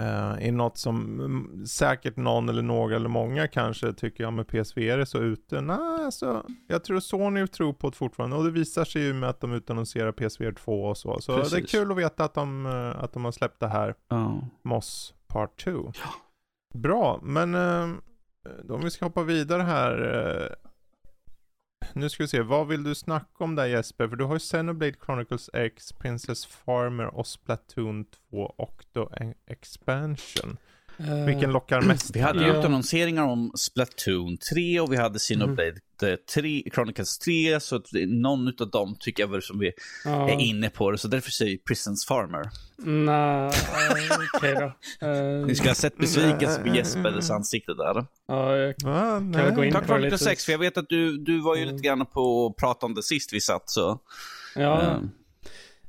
[0.00, 4.44] Uh, I något som um, säkert någon eller några eller många kanske tycker, ja men
[4.44, 5.60] PSVR är så ute.
[5.60, 8.36] Nej, alltså, jag tror Sony tror på det fortfarande.
[8.36, 11.20] Och det visar sig ju med att de utannonserar PSVR 2 och så.
[11.20, 11.52] Så Precis.
[11.52, 13.94] det är kul att veta att de, uh, att de har släppt det här.
[14.12, 14.38] Uh.
[14.62, 15.70] Moss Part 2.
[15.70, 15.92] Ja.
[16.74, 17.94] Bra, men uh,
[18.64, 20.56] då om vi ska hoppa vidare här
[21.92, 24.08] nu ska vi se, vad vill du snacka om där Jesper?
[24.08, 29.34] För du har ju Xenoblade Chronicles X, Princess Farmer och Splatoon 2 och då en
[29.46, 30.56] expansion.
[31.00, 32.16] Uh, Vilken lockar mest?
[32.16, 32.58] Vi hade ja.
[32.58, 36.18] utannonseringar om Splatoon 3 och vi hade Xenoblade mm.
[36.34, 37.60] 3, Chronicles 3.
[37.60, 39.72] Så någon av dem tycker jag väl som vi
[40.04, 40.30] ja.
[40.30, 40.98] är inne på det.
[40.98, 42.50] Så därför säger jag Prisons Farmer.
[42.76, 43.50] Nej,
[44.36, 45.06] okej okay då.
[45.06, 48.06] Uh, Ni ska ha sett besvikelse på Jespers ansikte där.
[48.26, 50.24] Ja, jag kan väl gå in Ta Chronicles lite...
[50.24, 51.74] 6, för jag vet att du, du var ju mm.
[51.74, 53.70] lite grann på att prata om det sist vi satt.
[53.70, 54.00] Så.
[54.54, 54.80] Ja.
[54.80, 55.04] Uh.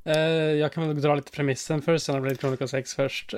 [0.07, 0.15] Uh,
[0.53, 3.33] jag kan väl dra lite premissen för Xenoblade Chronicles 6 först.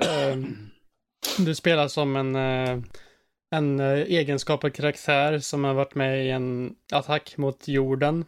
[1.38, 2.78] Du spelar som en, eh,
[3.50, 8.24] en eh, egenskapad karaktär som har varit med i en attack mot jorden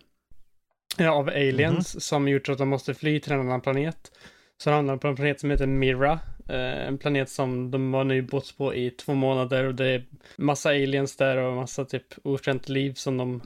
[1.00, 1.98] av aliens mm -hmm.
[1.98, 4.12] som gjort att de måste fly till en annan planet.
[4.58, 6.20] Så det handlar på en planet som heter Mira.
[6.48, 10.04] Eh, en planet som de har nu bott på i två månader och det är
[10.36, 13.42] massa aliens där och massa typ okänt liv som de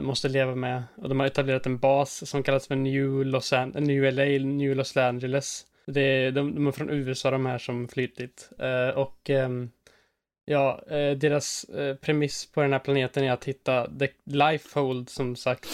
[0.00, 0.82] måste leva med.
[0.96, 4.76] Och de har etablerat en bas som kallas för New, Los An New LA, New
[4.76, 5.67] Los Angeles.
[5.92, 8.50] Det är, de, de är från USA de här som flytt dit.
[8.58, 9.70] Eh, och ehm,
[10.44, 15.36] ja, eh, deras eh, premiss på den här planeten är att hitta the Lifehold som
[15.36, 15.68] sagt.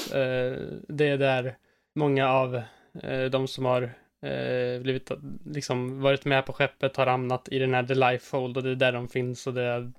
[0.89, 1.57] det är där
[1.95, 2.63] många av
[3.31, 3.91] de som har
[4.81, 5.11] blivit,
[5.47, 8.75] liksom varit med på skeppet har hamnat i den här The Lifehold och det är
[8.75, 9.93] där de finns och det är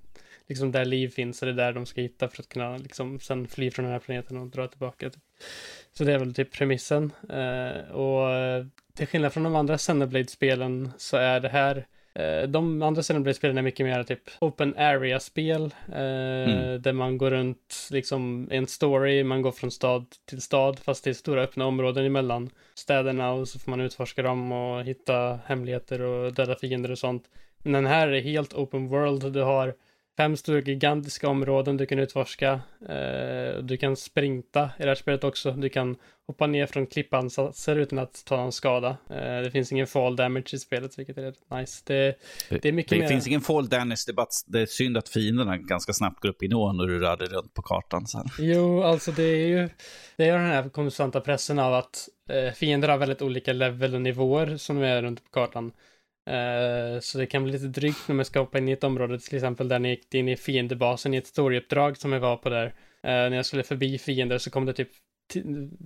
[0.48, 3.48] liksom där liv finns det är där de ska hitta för att kunna liksom sen
[3.48, 5.10] fly från den här planeten och dra tillbaka.
[5.10, 5.24] Typ.
[5.94, 7.12] Så det är väl typ premissen.
[7.92, 8.30] och
[8.96, 13.62] till skillnad från de andra Xenoblade-spelen så är det här eh, de andra Xenoblade-spelen är
[13.62, 15.76] mycket mer typ open area-spel.
[15.94, 16.82] Eh, mm.
[16.82, 21.10] Där man går runt liksom en story, man går från stad till stad fast det
[21.10, 26.02] är stora öppna områden emellan städerna och så får man utforska dem och hitta hemligheter
[26.02, 27.24] och döda fiender och sånt.
[27.64, 29.34] Men den här är helt open world.
[29.34, 29.76] Du har
[30.18, 32.62] fem stora gigantiska områden du kan utforska.
[32.90, 35.52] Eh, du kan sprinta i det här spelet också.
[35.52, 35.96] Du kan
[36.28, 38.98] hoppa ner från klippansatser utan att ta någon skada.
[39.10, 41.84] Eh, det finns ingen fall damage i spelet, vilket är nice.
[41.86, 42.20] Det,
[42.50, 43.08] det är mycket det mer...
[43.08, 46.30] finns ingen fall damage, det är, bara, det är synd att fienderna ganska snabbt går
[46.30, 48.26] upp i nivå när du rör dig runt på kartan sen.
[48.40, 49.70] Jo, alltså det är ju
[50.18, 54.02] det är den här konstanta pressen av att eh, fiender har väldigt olika level och
[54.02, 55.72] nivåer som är runt på kartan.
[56.30, 59.20] Uh, så det kan bli lite drygt när man ska hoppa in i ett område,
[59.20, 62.50] till exempel där ni gick in i fiendebasen i ett storyuppdrag som jag var på
[62.50, 62.66] där.
[62.66, 62.72] Uh,
[63.02, 64.90] när jag skulle förbi fiender så kom det typ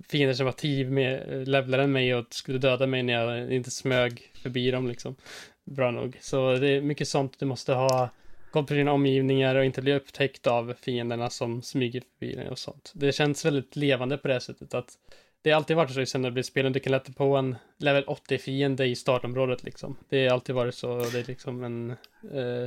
[0.08, 3.70] fiender som var tio med levlare än mig och skulle döda mig när jag inte
[3.70, 5.16] smög förbi dem liksom.
[5.64, 6.18] Bra nog.
[6.20, 8.10] Så det är mycket sånt du måste ha
[8.50, 12.58] koll på dina omgivningar och inte bli upptäckt av fienderna som smyger förbi dig och
[12.58, 12.92] sånt.
[12.94, 14.98] Det känns väldigt levande på det sättet att
[15.42, 18.96] det har alltid varit så i Xenoblade-spelen, du kan lätta på en level 80-fiende i
[18.96, 19.96] startområdet liksom.
[20.08, 21.90] Det har alltid varit så, det är liksom en...
[21.90, 21.96] Eh...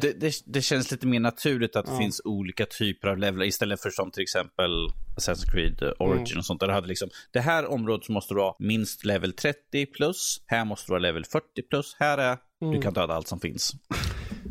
[0.02, 1.92] Det, det, det, känns lite mer naturligt att ja.
[1.92, 4.72] det finns olika typer av levlar istället för som till exempel
[5.18, 6.38] Assassin's Creed Origin mm.
[6.38, 6.60] och sånt.
[6.60, 10.66] Där du hade liksom, det här området måste du vara minst level 30 plus, här
[10.66, 12.74] måste du vara level 40 plus, här är, mm.
[12.74, 13.72] du kan döda allt som finns.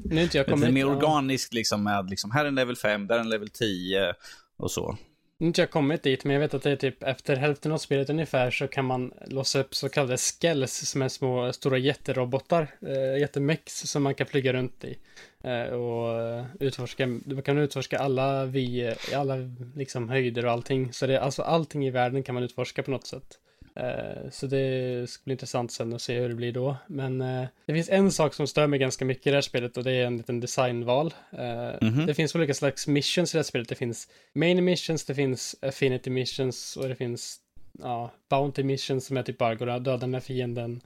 [0.05, 2.77] Nu inte jag kommit, det är mer organiskt liksom med, liksom, här är en level
[2.77, 4.15] 5, där är en level 10
[4.57, 4.99] och så
[5.43, 8.11] inte jag kommit dit, men jag vet att det är typ efter hälften av spelet
[8.11, 13.21] ungefär så kan man låsa upp så kallade skells som är små stora jätterobotar, eh,
[13.21, 14.99] jättemex som man kan flyga runt i.
[15.45, 19.37] Eh, och eh, utforska, man kan utforska alla vi, alla
[19.75, 20.93] liksom höjder och allting.
[20.93, 23.39] Så det är alltså allting i världen kan man utforska på något sätt.
[23.75, 26.77] Eh, så det ska bli intressant sen att se hur det blir då.
[26.87, 29.77] Men uh, det finns en sak som stör mig ganska mycket i det här spelet
[29.77, 31.15] och det är en liten designval.
[31.31, 32.07] Mm -hmm.
[32.07, 33.69] Det finns olika slags missions i det här spelet.
[33.69, 37.41] Det finns main missions, det finns affinity missions och det finns
[37.79, 40.81] ja, bounty missions som är typ bara går och dödar den här fienden.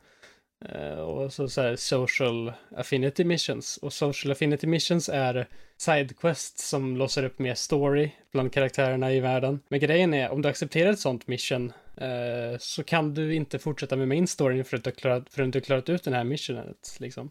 [1.06, 3.76] Och så, så här, social affinity missions.
[3.76, 5.46] Och social affinity missions är
[5.76, 9.60] sidequests som låser upp mer story bland karaktärerna i världen.
[9.68, 13.96] Men grejen är, om du accepterar ett sånt mission Eh, så kan du inte fortsätta
[13.96, 16.96] med main storyn förrän du har klarat, förrän du klarat ut den här missionet.
[16.98, 17.30] Liksom.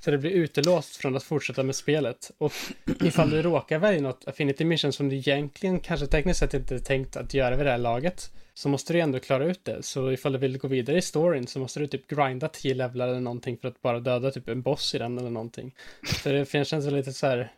[0.00, 2.30] Så det blir utelåst från att fortsätta med spelet.
[2.38, 2.52] Och
[3.00, 7.16] ifall du råkar välja något affinity mission som du egentligen kanske tekniskt sett inte tänkt
[7.16, 9.82] att göra vid det här laget så måste du ändå klara ut det.
[9.82, 13.08] Så ifall du vill gå vidare i storyn så måste du typ grinda 10 levlar
[13.08, 15.74] eller någonting för att bara döda typ en boss i den eller någonting.
[16.22, 17.52] Så det känns lite så här,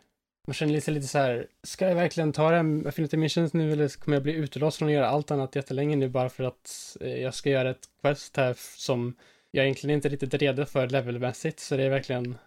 [0.47, 3.71] man känner lite, lite så här, ska jag verkligen ta det här Affinity Missions nu
[3.71, 6.97] eller kommer jag bli utelåst från att göra allt annat jättelänge nu bara för att
[7.01, 9.15] eh, jag ska göra ett quest här som
[9.55, 11.59] jag egentligen inte riktigt redo för levelmässigt.
[11.59, 12.37] Så det är verkligen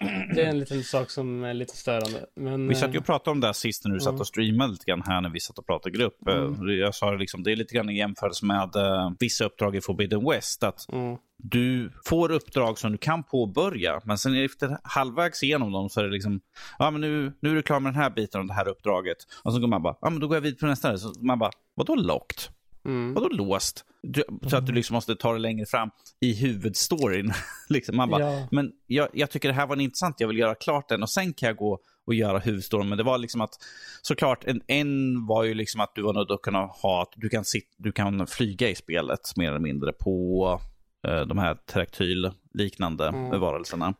[0.34, 2.26] det är en liten sak som är lite störande.
[2.36, 4.26] Men, vi satt ju och eh, pratade om det här sist när du satt och
[4.26, 6.28] streamade lite grann här när vi satt och pratade i grupp.
[6.28, 6.68] Mm.
[6.68, 9.80] Eh, jag sa liksom, det är lite grann i jämförelse med uh, vissa uppdrag i
[9.80, 10.62] Forbidden West.
[10.62, 11.16] Att mm.
[11.36, 16.04] Du får uppdrag som du kan påbörja, men sen efter halvvägs igenom dem så är
[16.04, 16.40] det liksom,
[16.78, 19.18] ja men nu, nu är du klar med den här biten av det här uppdraget.
[19.42, 20.98] Och så går man bara, ja men då går jag vidare på nästa.
[20.98, 22.50] Så man bara, vadå lockt?
[22.84, 23.14] Mm.
[23.14, 23.84] Vadå låst?
[24.02, 25.90] Du, så att du liksom måste ta det längre fram
[26.20, 27.32] i huvudstoryn.
[27.68, 27.96] liksom.
[27.96, 28.48] Man bara, ja.
[28.50, 31.32] men jag, jag, tycker det här var intressant, jag vill göra klart den och sen
[31.32, 32.88] kan jag gå och göra huvudstoryn.
[32.88, 33.54] Men det var liksom att,
[34.02, 37.28] såklart, en, en var ju liksom att du var nöjd att kunna ha, att du
[37.28, 40.60] kan, sit, du kan flyga i spelet mer eller mindre på
[41.08, 43.40] eh, de här traktyl-liknande mm.
[43.40, 43.94] varelserna.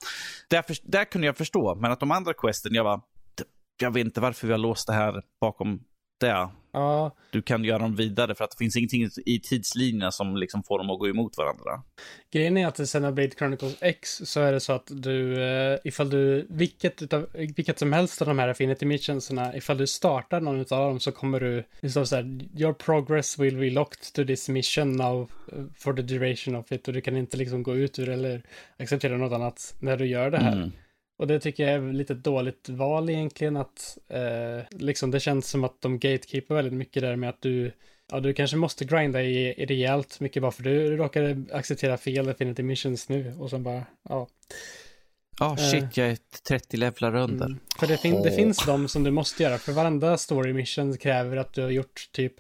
[0.51, 3.01] Där, där kunde jag förstå, men att de andra questen, jag var,
[3.81, 5.85] jag vet inte varför vi har låst det här bakom
[6.23, 6.49] det.
[6.73, 7.17] Ja.
[7.31, 10.79] Du kan göra dem vidare för att det finns ingenting i tidslinjerna som liksom får
[10.79, 11.83] dem att gå emot varandra.
[12.33, 16.11] Grejen är att i Xenoblade Chronicles X så är det så att du, eh, ifall
[16.11, 20.61] du, vilket, utav, vilket som helst av de här Affinity Missionsarna, ifall du startar någon
[20.61, 24.25] av dem så kommer du, det står så här, your progress will be locked to
[24.25, 27.77] this mission now eh, for the duration of it och du kan inte liksom gå
[27.77, 28.43] ut ur eller
[28.79, 30.53] acceptera något annat när du gör det här.
[30.53, 30.73] Mm.
[31.17, 35.65] Och det tycker jag är lite dåligt val egentligen att eh, liksom det känns som
[35.65, 37.73] att de gatekeeper väldigt mycket där med att du
[38.13, 42.29] Ja, du kanske måste grinda i, i rejält mycket bara för du råkade acceptera fel
[42.29, 44.29] Affinity Missions nu och sen bara, ja.
[45.39, 46.19] Ja, oh, shit, jag är
[46.49, 47.47] 30 levlar under.
[47.47, 48.23] Mm, för det, fin oh.
[48.23, 51.71] det finns de som du måste göra, för varenda story mission kräver att du har
[51.71, 52.35] gjort typ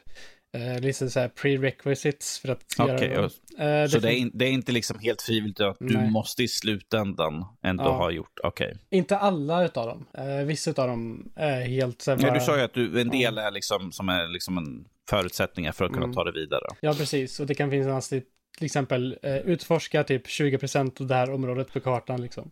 [0.52, 3.82] eh, lite så här prerequisites för att okay, göra det.
[3.82, 6.10] Eh, så det är, in, det är, inte liksom helt frivilligt att du Nej.
[6.10, 7.96] måste i slutändan ändå ja.
[7.96, 8.66] ha gjort, okej.
[8.66, 8.78] Okay.
[8.98, 10.06] Inte alla utav dem.
[10.14, 12.28] Eh, vissa utav dem är helt så här, bara...
[12.28, 15.72] ja, Du sa ju att du, en del är liksom som är liksom en förutsättningar
[15.72, 16.14] för att kunna mm.
[16.14, 16.66] ta det vidare.
[16.80, 17.40] Ja, precis.
[17.40, 18.22] Och det kan finnas till,
[18.58, 22.50] till exempel eh, utforska typ 20% av det här området på kartan liksom.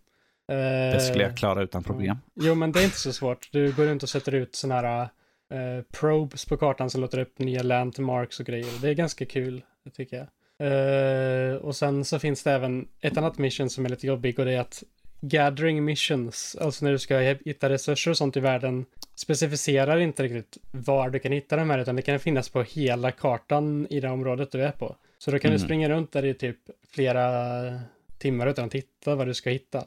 [0.93, 2.17] Det skulle jag klara utan problem.
[2.35, 3.49] Jo, men det är inte så svårt.
[3.53, 5.09] Du går runt och sätter ut sådana här
[5.51, 8.83] eh, probes på kartan som låter upp nya landmarks och grejer.
[8.83, 9.63] Det är ganska kul,
[9.93, 10.27] tycker jag.
[10.61, 14.45] Eh, och sen så finns det även ett annat mission som är lite jobbig och
[14.45, 14.83] det är att
[15.21, 20.59] gathering missions, alltså när du ska hitta resurser och sånt i världen, specificerar inte riktigt
[20.71, 24.11] var du kan hitta de här, utan det kan finnas på hela kartan i det
[24.11, 24.97] området du är på.
[25.19, 25.61] Så då kan mm.
[25.61, 26.57] du springa runt där i typ
[26.89, 27.81] flera
[28.19, 29.85] timmar utan att hitta vad du ska hitta.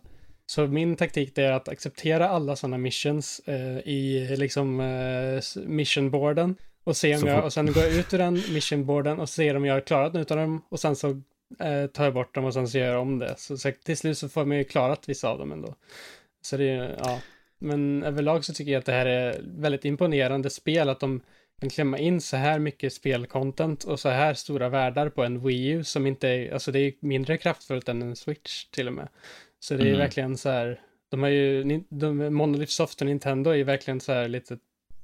[0.53, 6.97] Så min taktik är att acceptera alla sådana missions eh, i liksom eh, missionboarden och
[6.97, 9.81] se om jag, och sen gå ut ur den missionboarden och se om jag har
[9.81, 11.09] klarat något av dem och sen så
[11.59, 13.33] eh, tar jag bort dem och sen så gör jag om det.
[13.37, 15.75] Så, så till slut så får man ju klarat vissa av dem ändå.
[16.41, 17.19] Så det är, ja.
[17.59, 21.21] Men överlag så tycker jag att det här är väldigt imponerande spel, att de
[21.59, 25.67] kan klämma in så här mycket spelcontent och så här stora världar på en Wii
[25.67, 29.07] U som inte är, alltså det är mindre kraftfullt än en Switch till och med.
[29.63, 29.99] Så det är mm.
[29.99, 30.79] verkligen så här,
[31.09, 34.57] de har ju, de, Monolith Soft och Nintendo är ju verkligen så här lite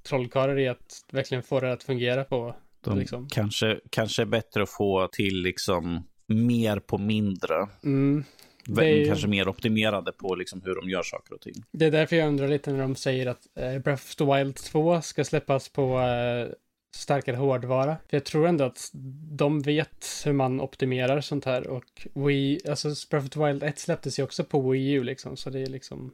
[0.04, 2.56] trollkarlar i att verkligen få det att fungera på.
[2.82, 3.28] De liksom.
[3.30, 7.68] kanske, kanske är bättre att få till liksom mer på mindre.
[7.84, 8.24] Mm.
[8.80, 11.64] Är, kanske mer optimerade på liksom hur de gör saker och ting.
[11.72, 14.56] Det är därför jag undrar lite när de säger att eh, Breath of the Wild
[14.56, 16.54] 2 ska släppas på eh,
[16.96, 17.98] starkare hårdvara.
[18.10, 18.90] För jag tror ändå att
[19.38, 24.20] de vet hur man optimerar sånt här och Wii, alltså Breath of Wild 1 släpptes
[24.20, 26.12] ju också på Wii U liksom, så det är liksom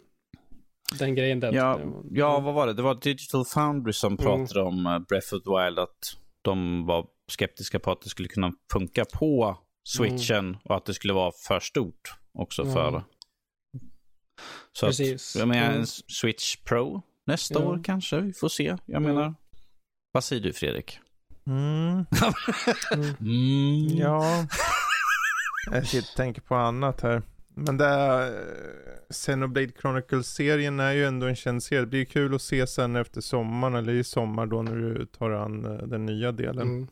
[0.99, 1.53] den grejen där.
[1.53, 1.80] Ja,
[2.11, 2.73] ja, vad var det?
[2.73, 4.18] Det var Digital Foundry som mm.
[4.18, 4.73] pratade mm.
[4.73, 8.53] om eh, Breath of the Wild, att de var skeptiska på att det skulle kunna
[8.73, 10.57] funka på switchen mm.
[10.64, 12.73] och att det skulle vara för stort också mm.
[12.73, 13.03] för
[14.73, 15.35] så Precis.
[15.35, 15.85] att, jag menar, mm.
[16.07, 18.77] Switch Pro nästa år kanske, vi får se.
[18.85, 19.34] Jag menar,
[20.16, 21.00] vad säger du Fredrik?
[21.48, 22.06] Mm.
[23.20, 23.98] mm.
[23.98, 24.46] Ja,
[25.72, 27.22] jag sitter och tänker på annat här.
[27.54, 28.34] Men det är,
[29.10, 31.82] Xenoblade Chronicles-serien är ju ändå en känd serie.
[31.82, 35.32] Det blir kul att se sen efter sommaren, eller i sommar då när du tar
[35.32, 36.68] an eh, den nya delen.
[36.68, 36.88] Mm.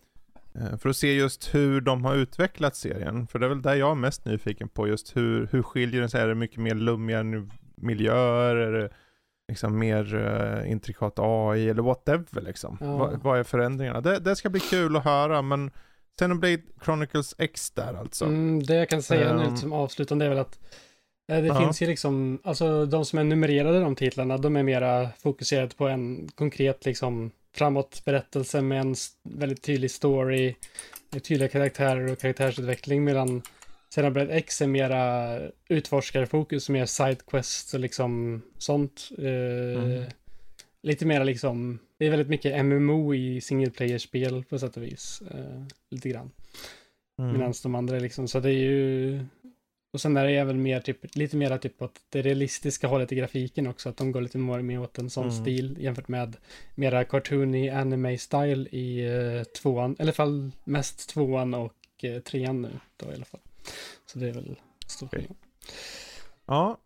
[0.56, 3.28] Eh, för att se just hur de har utvecklat serien.
[3.28, 6.10] För det är väl där jag är mest nyfiken på, just hur, hur skiljer den
[6.10, 6.22] sig?
[6.22, 7.24] Är det mycket mer lummiga
[7.76, 8.56] miljöer?
[8.56, 8.90] Är det
[9.54, 12.78] liksom mer uh, intrikat AI eller whatever liksom.
[12.82, 12.98] Ja.
[12.98, 14.02] Va, vad är förändringarna?
[14.02, 15.72] Det, det, ska bli kul att höra men
[16.18, 18.26] Xenoblade Chronicles X där alltså.
[18.26, 20.60] Mm, det jag kan säga um, nu som avslutande är väl att
[21.32, 21.60] eh, det uh -huh.
[21.60, 25.88] finns ju liksom, alltså de som är numrerade de titlarna, de är mera fokuserade på
[25.88, 30.56] en konkret liksom framåtberättelse med en väldigt tydlig story,
[31.24, 33.42] tydliga karaktärer och karaktärsutveckling medan
[33.94, 35.40] Xenoblade X är mera
[35.70, 39.10] utforskarfokus, mer sidequests och liksom sånt.
[39.18, 40.04] Eh, mm.
[40.84, 45.24] Lite mera liksom, det är väldigt mycket MMO i single player-spel på sätt och vis.
[45.32, 46.32] Eh, lite grann.
[47.20, 47.34] Mm.
[47.34, 49.26] Medan de andra är liksom, så det är ju...
[49.94, 53.16] Och sen är det även mer typ, lite mera typ åt det realistiska hållet i
[53.16, 55.42] grafiken också, att de går lite mer åt en sån mm.
[55.42, 56.38] stil jämfört med
[56.76, 61.74] mera cartoony anime-style i uh, tvåan, eller i alla fall mest tvåan och
[62.24, 63.42] trean nu då i alla fall.
[64.06, 65.28] Så det är väl stor okay.
[66.46, 66.78] Ja,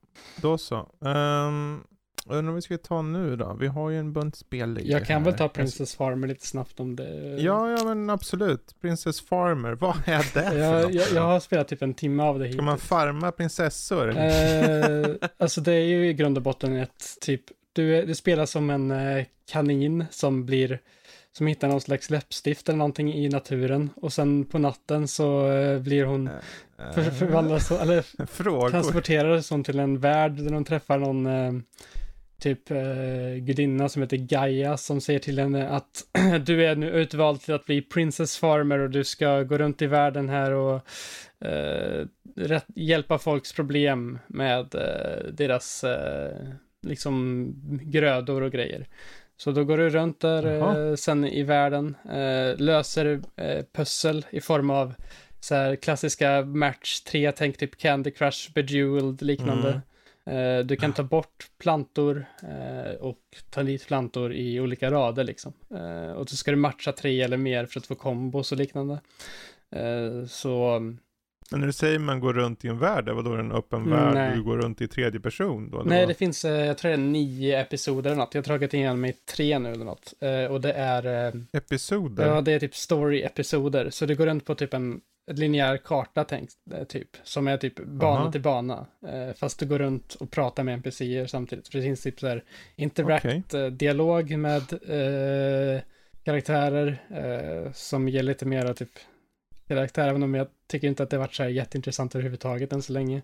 [0.41, 0.89] då så.
[0.99, 1.83] Um,
[2.29, 3.57] Undrar vad vi ska ta nu då?
[3.59, 6.95] Vi har ju en bunt spel Jag kan väl ta Princess Farmer lite snabbt om
[6.95, 7.37] det.
[7.39, 8.75] Ja, ja men absolut.
[8.81, 10.93] Princess Farmer, vad är det för jag, något?
[10.93, 12.57] jag, jag har spelat typ en timme av det hittills.
[12.57, 14.17] Ska man farma prinsessor?
[14.17, 17.41] Eh, alltså det är ju i grund och botten ett typ,
[17.73, 20.79] du, du spelar som en eh, kanin som blir,
[21.38, 25.80] som hittar någon slags läppstift eller någonting i naturen och sen på natten så eh,
[25.80, 26.30] blir hon
[26.93, 28.69] för, förvandlas, eller Frågor?
[28.69, 31.51] transporteras hon till en värld där hon träffar någon eh,
[32.39, 36.03] typ eh, gudinna som heter Gaia som säger till henne att
[36.45, 39.88] du är nu utvald till att bli Princess Farmer och du ska gå runt i
[39.88, 40.81] världen här och
[41.47, 42.05] eh,
[42.35, 46.47] rätt, hjälpa folks problem med eh, deras eh,
[46.81, 47.51] liksom
[47.84, 48.88] grödor och grejer.
[49.38, 50.45] Så då går du runt där
[50.89, 54.93] eh, sen i världen, eh, löser eh, pussel i form av
[55.39, 59.81] så här klassiska match 3, tänk typ Candy Crush, Bejeweled, liknande.
[60.27, 63.19] Eh, du kan ta bort plantor eh, och
[63.49, 65.53] ta dit plantor i olika rader liksom.
[65.76, 68.99] Eh, och så ska du matcha tre eller mer för att få kombos och liknande.
[70.27, 70.81] Så
[71.51, 73.51] Men när du säger man går runt i en värld, vad då är det en
[73.51, 74.35] öppen Mm, värld nej.
[74.35, 75.81] du går runt i tredje person då?
[75.85, 76.07] nej, vad?
[76.07, 78.33] det finns, eh, jag tror det är nio episoder eller något.
[78.35, 80.13] Jag har dragit igenom mig tre nu eller något.
[80.19, 82.27] Eh, och det är, eh, Episoder?
[82.27, 83.89] ja det är typ story-episoder.
[83.89, 85.01] Så du går runt på typ en
[85.31, 87.09] linjär karta tänkt, eh, typ.
[87.23, 88.31] Som är typ bana Aha.
[88.31, 88.85] till bana.
[89.35, 91.67] Fast du går runt och pratar med NPCer samtidigt.
[91.67, 92.43] För det finns typ så här
[92.75, 95.81] interact eh, dialog med eh,
[96.23, 98.89] karaktärer eh, som ger lite mera typ
[99.68, 102.94] karaktär, även om jag tycker inte att det varit så här jätteintressant överhuvudtaget än så
[102.94, 103.22] länge.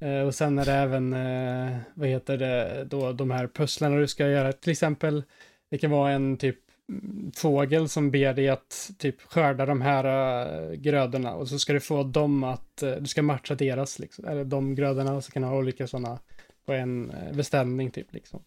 [0.00, 4.08] Eh, och sen är det även, eh, vad heter det, då de här pusslarna du
[4.08, 4.52] ska göra.
[4.52, 5.22] Till exempel,
[5.70, 6.58] det kan vara en typ
[6.88, 11.72] mm, fågel som ber dig att typ skörda de här uh, grödorna och så ska
[11.72, 15.32] du få dem att, uh, du ska matcha deras, liksom, eller de grödorna och så
[15.32, 16.18] kan du ha olika sådana
[16.66, 18.42] på en uh, beställning typ liksom.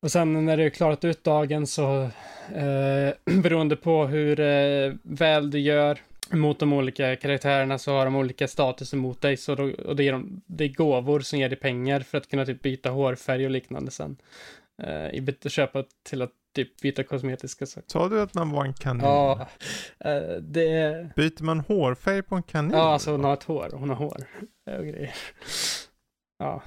[0.00, 2.02] Och sen när du har klarat ut dagen så
[2.54, 4.36] eh, beroende på hur
[5.02, 5.98] väl du gör
[6.30, 10.08] mot de olika karaktärerna så har de olika status emot dig så då, och det
[10.08, 13.44] är, de, det är gåvor som ger dig pengar för att kunna typ byta hårfärg
[13.44, 14.16] och liknande sen.
[14.82, 17.88] Eh, I byte köpa till att typ byta kosmetiska saker.
[17.90, 19.02] Sa du att man var en kanin?
[19.04, 19.48] Ja,
[20.00, 21.12] eh, det är...
[21.16, 22.70] Byter man hårfärg på en kanin?
[22.76, 24.24] Ja, alltså hon har ett hår och hon har hår
[24.78, 25.14] och grejer.
[26.38, 26.62] Ja.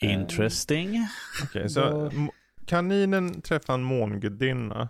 [0.00, 1.06] Interesting.
[1.44, 2.30] Okej, så Då- m-
[2.66, 4.88] kaninen träffar en mångudinna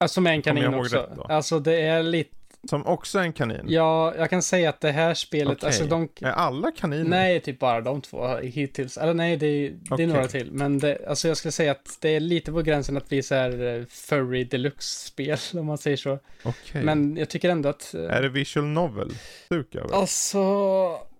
[0.00, 0.96] Alltså med en kanin också.
[0.96, 1.22] rätt då?
[1.22, 2.36] Alltså det är lite,
[2.70, 3.64] som också är en kanin.
[3.68, 5.66] ja, jag kan säga att det här spelet, Okej.
[5.66, 7.04] alltså de, Är alla kaniner?
[7.04, 8.96] Nej, typ bara de två hittills.
[8.98, 10.52] Eller nej, det är, det är några till.
[10.52, 13.34] Men det, alltså jag skulle säga att det är lite på gränsen att bli så
[13.34, 16.18] här eh, furry deluxe-spel, om man säger så.
[16.42, 16.82] Okej.
[16.82, 17.94] Men jag tycker ändå att...
[17.94, 19.10] eh, Är det visual novel?
[19.46, 19.94] Stuk över?
[19.94, 20.38] Alltså,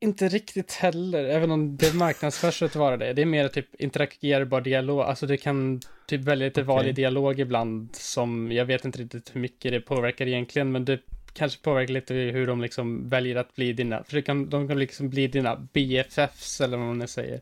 [0.00, 3.12] inte riktigt heller, även om det marknadsförs för att vara det.
[3.12, 7.40] Det är mer typ interagerbar dialog, alltså du kan typ välja lite val i dialog
[7.40, 10.98] ibland som, jag vet inte riktigt hur mycket det påverkar egentligen, men det
[11.32, 15.10] kanske påverkar lite hur de liksom väljer att bli dina, för kan, de kan liksom
[15.10, 17.40] bli dina BFFs eller vad man nu säger.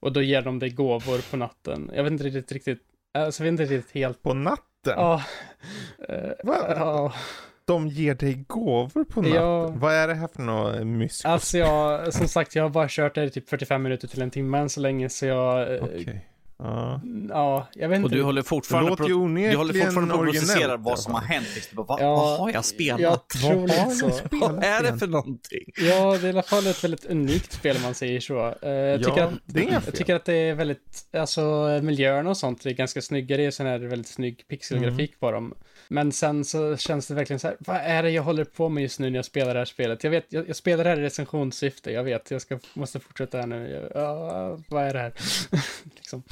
[0.00, 1.90] Och då ger de dig gåvor på natten.
[1.94, 2.80] Jag vet inte riktigt, riktigt,
[3.14, 4.22] alltså jag vet inte riktigt helt.
[4.22, 4.64] På natten?
[4.84, 5.22] Ja.
[6.44, 6.56] Va?
[6.76, 7.12] Ja.
[7.64, 9.36] De ger dig gåvor på natten?
[9.36, 9.66] Ja.
[9.68, 11.28] Vad är det här för något mysko?
[11.28, 14.30] Alltså jag, som sagt, jag har bara kört det i typ 45 minuter till en
[14.30, 15.74] timme än så länge, så jag...
[15.74, 16.26] eh, Okej.
[16.62, 17.00] Ja.
[17.28, 18.16] Ja, jag vet Och inte.
[18.16, 21.14] du håller Det fortfarande låter ju på, du håller fortfarande på att processera vad som
[21.14, 21.46] har hänt.
[21.54, 21.84] Liksom.
[21.88, 23.00] Vad, Ja, vad har jag spelat?
[23.00, 24.32] Jag tror Vad har jag spelat?
[24.52, 25.64] Vad är det för någonting?
[25.76, 28.54] Ja, det är i alla fall ett väldigt unikt spel om man säger så.
[28.62, 31.40] Eh, Jag Ja, tycker, att, det är jag tycker att det är väldigt, alltså
[31.82, 33.36] miljöerna och sånt är ganska snygga.
[33.36, 35.18] Det är sån här väldigt snygg pixelgrafik Mm.
[35.20, 35.54] på dem.
[35.92, 38.82] Men sen så känns det verkligen så här, vad är det jag håller på med
[38.82, 40.04] just nu när jag spelar det här spelet?
[40.04, 43.38] Jag vet, jag, jag spelar det här i recensionssyfte, jag vet, jag ska, måste fortsätta
[43.38, 43.90] här nu.
[43.94, 45.12] Ja, vad är det här?
[45.96, 46.22] liksom.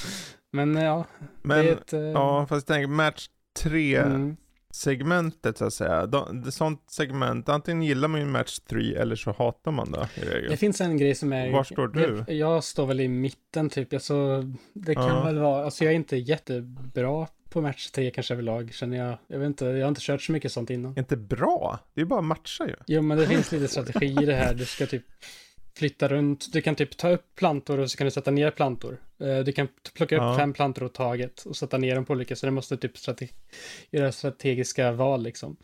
[0.50, 1.04] Men ja,
[1.42, 1.92] Men, det är ett...
[1.92, 3.28] eh, ja, fast jag tänker match
[3.62, 4.36] 3 mm.
[4.70, 6.06] segmentet så att säga.
[6.06, 10.20] De, sånt segment, antingen gillar man ju match 3 eller så hatar man det i
[10.20, 10.50] regel.
[10.50, 11.52] Det finns en grej som är...
[11.52, 12.24] Var står du?
[12.26, 13.92] Jag, jag står väl i mitten typ.
[13.92, 15.24] Alltså, det kan Ja.
[15.24, 15.64] väl vara...
[15.64, 19.18] Alltså jag är inte jättebra på match 3 kanske överlag, känner jag.
[19.26, 20.98] Jag vet inte, jag har inte kört så mycket sånt innan.
[20.98, 22.74] Inte bra, det är bara att matcha ju.
[22.86, 24.54] Jo, men det finns lite strategi i det här.
[24.54, 25.02] Du ska typ
[25.76, 26.52] flytta runt.
[26.52, 28.96] Du kan typ ta upp plantor och så kan du sätta ner plantor.
[29.20, 30.36] Eh, Du kan plocka upp Ja.
[30.38, 33.28] fem plantor åt taget och sätta ner dem på olika, så det måste typ strate-
[33.90, 35.56] göra strategiska val liksom.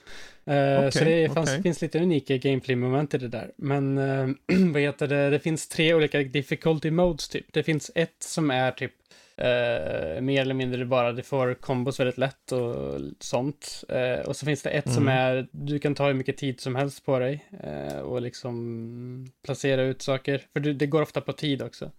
[0.44, 1.62] Eh, så det fanns, okej.
[1.62, 3.52] finns lite unika gameplay-moment i det där.
[3.56, 4.28] Men eh,
[4.73, 7.52] vad heter det, det finns tre olika difficulty modes typ.
[7.52, 8.93] Det finns ett som är typ
[9.36, 13.85] Eh, mer eller mindre bara, du får kombos väldigt lätt och sånt.
[13.89, 14.94] Eh, och så finns det ett mm.
[14.94, 19.27] som är, du kan ta hur mycket tid som helst på dig eh, och liksom
[19.44, 20.43] placera ut saker.
[20.52, 21.90] För du, det går ofta på tid också.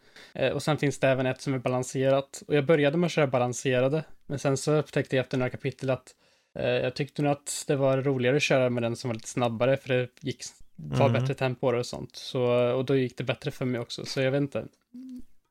[0.53, 2.43] Och sen finns det även ett som är balanserat.
[2.47, 5.89] Och jag började med att köra balanserade, men sen så upptäckte jag efter några kapitel
[5.89, 6.15] att
[6.53, 9.77] jag tyckte nog att det var roligare att köra med den som var lite snabbare,
[9.77, 10.43] för det gick
[10.75, 11.21] var mm.
[11.21, 12.15] bättre tempo och sånt.
[12.15, 14.65] Så, och då gick det bättre för mig också, så jag vet inte.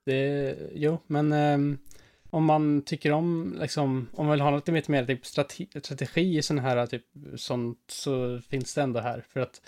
[0.05, 1.79] Det, jo, men um,
[2.31, 6.59] om man tycker om, liksom, om man vill ha lite mer, typ strategi, i sån
[6.59, 7.05] här, typ
[7.37, 9.25] sånt, så finns det ändå här.
[9.29, 9.61] För att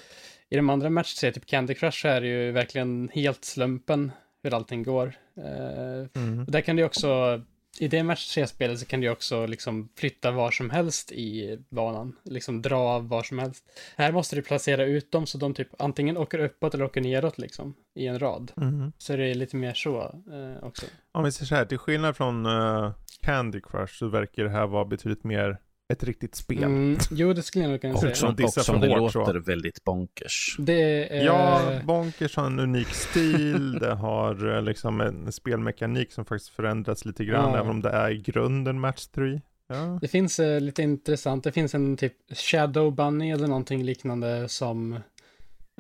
[0.49, 4.55] i de andra match typ Candy Crush, så är det ju verkligen helt slumpen hur
[4.55, 5.15] allting går.
[5.39, 6.45] Uh, mm.
[6.47, 7.43] och där kan det också
[7.81, 12.17] i det match 3-spelet så kan du också liksom flytta var som helst i banan,
[12.25, 13.65] liksom dra var som helst.
[13.97, 17.39] Här måste du placera ut dem så de typ antingen åker uppåt eller åker neråt
[17.39, 18.53] liksom i en rad.
[18.57, 18.93] Mm.
[18.99, 20.87] Så det är lite mer så eh, också.
[21.13, 24.67] Om vi säger så här, till skillnad från uh, Candy Crush så verkar det här
[24.67, 26.63] vara betydligt mer ett riktigt spel.
[26.63, 28.11] Mm, jo, det skulle jag nog kunna säga.
[28.11, 29.41] Och som, och som det hårt, låter så.
[29.41, 30.57] väldigt bonkers.
[30.59, 31.25] Det är...
[31.25, 37.05] Ja, bonkers har en unik stil, det har eh, liksom en spelmekanik som faktiskt förändrats
[37.05, 37.59] lite grann, ja.
[37.59, 39.41] även om det är i grunden match 3.
[39.69, 39.99] Ja.
[40.01, 44.93] Det finns uh, lite intressant, det finns en typ Shadow Bunny eller någonting liknande som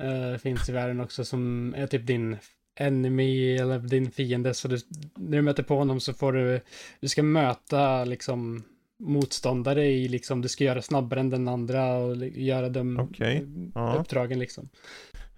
[0.02, 2.36] uh, finns i världen också, som är typ din
[2.80, 4.78] enemy eller din fiende, så du,
[5.14, 6.60] när du möter på honom så får du,
[7.00, 8.64] du ska möta liksom
[8.98, 13.42] motståndare i liksom, du ska göra snabbare än den andra och göra de okay.
[13.74, 13.96] ja.
[14.00, 14.68] uppdragen liksom.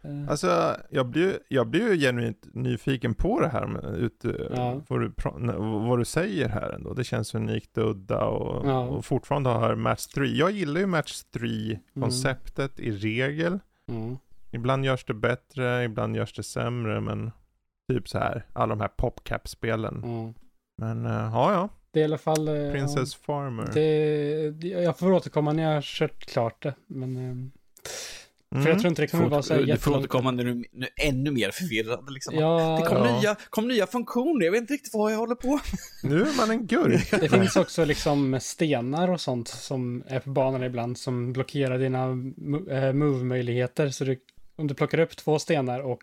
[0.02, 0.30] Eh.
[0.30, 4.24] Alltså, jag blir, jag blir ju genuint nyfiken på det här med ut,
[4.54, 4.80] ja.
[4.88, 5.12] vad, du,
[5.88, 6.94] vad du säger här ändå.
[6.94, 8.80] Det känns unikt och udda och, ja.
[8.80, 10.26] och fortfarande har Match 3.
[10.26, 12.92] Jag gillar ju Match 3-konceptet mm.
[12.92, 13.58] i regel.
[13.88, 14.16] Mm.
[14.50, 17.30] Ibland görs det bättre, ibland görs det sämre, men
[17.92, 20.02] typ så här, alla de här popcap-spelen.
[20.04, 20.34] Mm.
[20.78, 21.68] Men, uh, ja ja.
[21.90, 22.48] Det är i alla fall...
[22.48, 23.70] Eh, Princess ja, Farmer.
[23.74, 26.74] Det, jag får återkomma när jag har kört klart det.
[26.86, 27.16] Men...
[27.16, 28.64] Mm.
[28.64, 31.08] För jag tror inte det kommer vara så här Du får återkomma när du är
[31.08, 32.12] ännu mer förvirrad.
[32.12, 32.34] Liksom.
[32.34, 33.20] Ja, det kom, ja.
[33.20, 35.60] nya, kom nya funktioner, jag vet inte riktigt vad jag håller på
[36.02, 37.10] Nu är man en gurk.
[37.20, 42.04] Det finns också liksom stenar och sånt som är på banan ibland som blockerar dina
[42.76, 43.90] eh, move-möjligheter.
[43.90, 44.20] Så du,
[44.56, 46.02] om du plockar upp två stenar och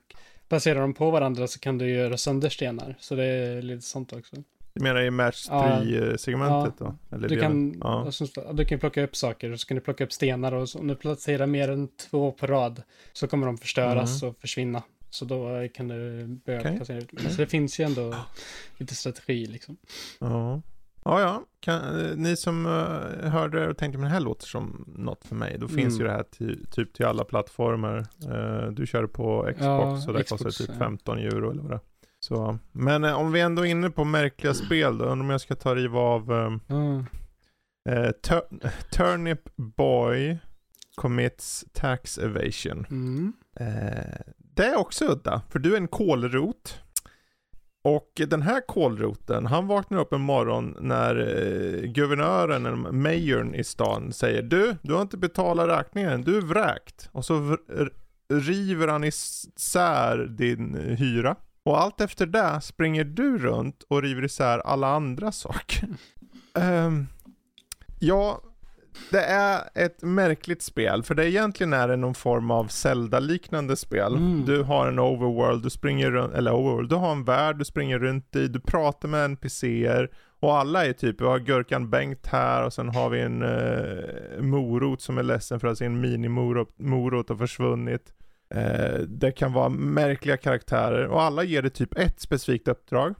[0.49, 2.95] placerar dem på varandra så kan du göra sönder stenar.
[2.99, 4.35] Så det är lite sånt också.
[4.75, 6.85] Du menar i match 3-segmentet ja.
[7.09, 7.15] då?
[7.15, 8.11] Eller du, kan, ja.
[8.53, 10.87] du kan plocka upp saker och så kan du plocka upp stenar och så, om
[10.87, 12.83] du placerar mer än två på rad
[13.13, 14.29] så kommer de förstöras mm.
[14.29, 14.83] och försvinna.
[15.09, 16.75] Så då kan du börja okay.
[16.75, 17.09] placera ut.
[17.29, 18.15] Så det finns ju ändå
[18.77, 19.77] lite strategi liksom.
[20.19, 20.61] Ja.
[21.03, 21.43] Ja, ja.
[21.59, 21.81] Kan,
[22.15, 25.57] ni som uh, hörde och tänkte men det här låter som något för mig.
[25.59, 25.99] Då finns mm.
[25.99, 28.05] ju det här till, typ till alla plattformar.
[28.71, 31.75] Du kör på Xbox ja, och det Xbox, kostar typ 15 euro eller vad det
[31.75, 31.94] är.
[32.25, 35.55] Så, men eh, om vi ändå är inne på märkliga spel då, om jag ska
[35.55, 37.05] ta riva av eh, mm.
[37.89, 38.41] eh, tur
[38.91, 40.37] Turnip Boy
[40.95, 42.85] commits tax evasion.
[42.89, 43.33] Mm.
[43.59, 46.81] Eh, det är också udda, för du är en kolrot.
[47.83, 53.63] Och den här kolroten, han vaknar upp en morgon när eh, guvernören, eller mayorn i
[53.63, 57.09] stan säger Du, du har inte betalat räkningen, du är vräkt.
[57.11, 57.57] Och så
[58.33, 61.35] river han isär din hyra.
[61.65, 65.89] Och allt efter det springer du runt och river isär alla andra saker.
[66.53, 67.07] um,
[67.99, 68.41] ja,
[69.11, 74.15] det är ett märkligt spel, för det egentligen är det någon form av Zelda-liknande spel.
[74.15, 74.45] Mm.
[74.45, 77.99] Du har en overworld, du springer runt, eller overworld, du har en värld du springer
[77.99, 80.09] runt i, du pratar med NPCer
[80.39, 84.41] och alla är typ, vi har Gurkan Bengt här och sen har vi en uh,
[84.41, 88.13] morot som är ledsen för att sin mini-morot har försvunnit.
[88.55, 93.15] Eh, det kan vara märkliga karaktärer och alla ger dig typ ett specifikt uppdrag.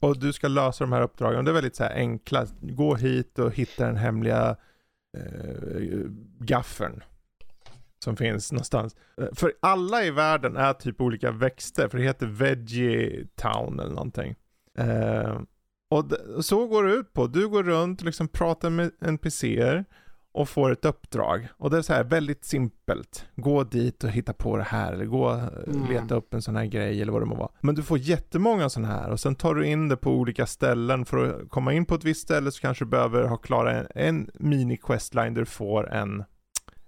[0.00, 1.44] Och du ska lösa de här uppdragen.
[1.44, 2.46] Det är väldigt så här enkla.
[2.60, 4.56] Gå hit och hitta den hemliga
[5.18, 5.98] eh,
[6.38, 7.02] gaffeln.
[8.04, 8.96] Som finns någonstans.
[9.20, 11.88] Eh, för alla i världen är typ olika växter.
[11.88, 14.34] För det heter Veggie Town eller någonting.
[14.78, 15.40] Eh,
[15.90, 16.04] och
[16.44, 17.26] så går det ut på.
[17.26, 19.84] Du går runt och liksom pratar med NPCer
[20.32, 21.48] och får ett uppdrag.
[21.56, 23.26] Och det är så här väldigt simpelt.
[23.36, 25.90] Gå dit och hitta på det här eller gå och mm.
[25.90, 27.50] leta upp en sån här grej eller vad det må vara.
[27.60, 31.04] Men du får jättemånga sådana här och sen tar du in det på olika ställen.
[31.04, 33.86] För att komma in på ett visst ställe så kanske du behöver ha klara en,
[33.94, 36.24] en mini-questline där du får en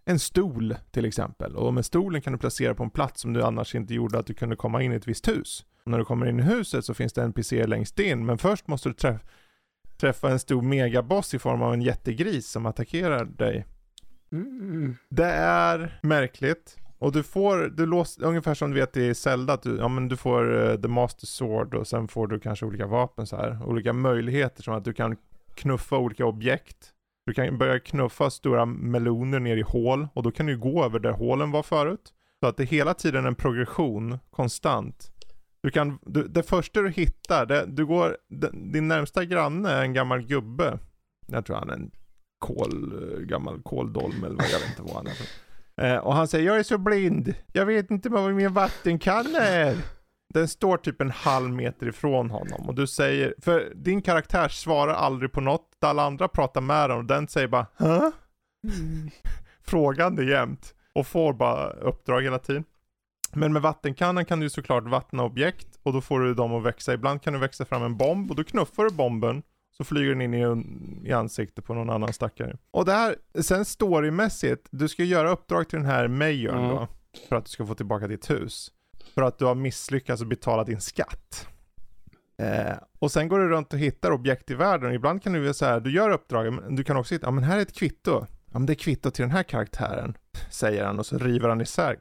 [0.05, 1.57] en stol till exempel.
[1.57, 4.27] Och med stolen kan du placera på en plats som du annars inte gjorde att
[4.27, 5.65] du kunde komma in i ett visst hus.
[5.85, 8.69] Och när du kommer in i huset så finns det NPC längst in, men först
[8.69, 9.21] måste du träffa
[10.01, 13.67] träffa en stor megaboss i form av en jättegris som attackerar dig.
[14.33, 14.97] Mm.
[15.09, 16.77] Det är märkligt.
[16.99, 20.09] Och du får, du låser, ungefär som du vet i Zelda, att du, ja, men
[20.09, 23.59] du får uh, The Master Sword och sen får du kanske olika vapen så här.
[23.67, 25.17] Olika möjligheter som att du kan
[25.55, 26.91] knuffa olika objekt.
[27.27, 30.99] Du kan börja knuffa stora meloner ner i hål och då kan du gå över
[30.99, 32.13] där hålen var förut.
[32.41, 35.13] Så att det är hela tiden en progression, konstant.
[35.63, 39.83] Du kan, du, det första du hittar, det, du går, det, din närmsta granne är
[39.83, 40.79] en gammal gubbe.
[41.27, 41.91] Jag tror han är en
[42.39, 42.95] kol,
[43.29, 45.15] gammal koldolm eller vad jag vet inte vad han är.
[45.81, 49.77] Eh, och han säger, jag är så blind, jag vet inte vad min vattenkanna är.
[50.35, 54.95] Den står typ en halv meter ifrån honom och du säger, för din karaktär svarar
[54.95, 58.11] aldrig på något, alla andra pratar med honom och den säger bara Hä?
[58.65, 59.11] Mm.
[59.63, 62.65] Frågande jämt och får bara uppdrag hela tiden.
[63.33, 66.95] Men med vattenkannan kan du såklart vattna objekt och då får du dem att växa.
[66.95, 69.43] Ibland kan du växa fram en bomb och då knuffar du bomben
[69.77, 72.57] så flyger den in i, i ansiktet på någon annan stackare.
[72.71, 76.71] Och det här, sen storymässigt, du ska göra uppdrag till den här mayorn mm.
[76.71, 76.89] då.
[77.29, 78.71] För att du ska få tillbaka ditt hus.
[79.15, 81.49] För att du har misslyckats att betala din skatt.
[82.39, 84.93] Eh, och sen går du runt och hittar objekt i världen.
[84.93, 87.31] Ibland kan du göra så här, du gör uppdrag, men du kan också hitta, ja
[87.31, 88.27] men här är ett kvitto.
[88.53, 90.15] Ja men det är kvitto till den här karaktären,
[90.51, 91.97] säger han och så river han isär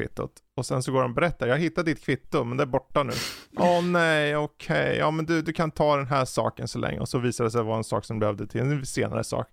[0.00, 0.32] kvittot.
[0.56, 3.02] Och sen så går han och berättar, jag hittade ditt kvitto men det är borta
[3.02, 3.12] nu.
[3.56, 4.96] Åh oh, nej, okej, okay.
[4.96, 7.00] ja men du, du kan ta den här saken så länge.
[7.00, 9.48] Och så visar det sig vara en sak som behövde till en senare sak.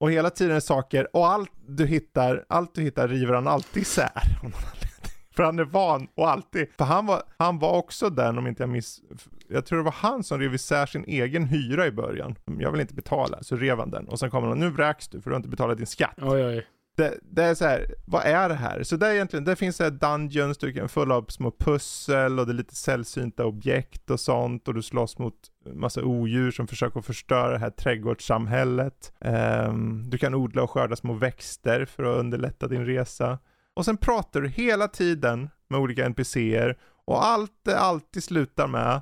[0.00, 3.82] Och hela tiden är saker, och allt du hittar, allt du hittar river han alltid
[3.82, 4.22] isär.
[5.38, 8.62] För han är van och alltid, för han var, han var också den om inte
[8.62, 9.00] jag miss,
[9.48, 12.34] jag tror det var han som rev isär sin egen hyra i början.
[12.58, 14.08] Jag vill inte betala, så rev han den.
[14.08, 16.14] Och sen kommer han, nu vräks du för du har inte betalat din skatt.
[16.16, 16.66] Oj, oj.
[16.98, 18.82] Det, det, är så här, vad är det här?
[18.82, 22.38] Så det är egentligen, det finns så här dungeons, du kan fulla av små pussel
[22.38, 25.34] och det är lite sällsynta objekt och sånt och du slåss mot
[25.74, 29.12] massa odjur som försöker förstöra det här trädgårdssamhället.
[29.20, 33.38] Um, du kan odla och skörda små växter för att underlätta din resa.
[33.74, 39.00] Och sen pratar du hela tiden med olika NPCer och allt det alltid slutar med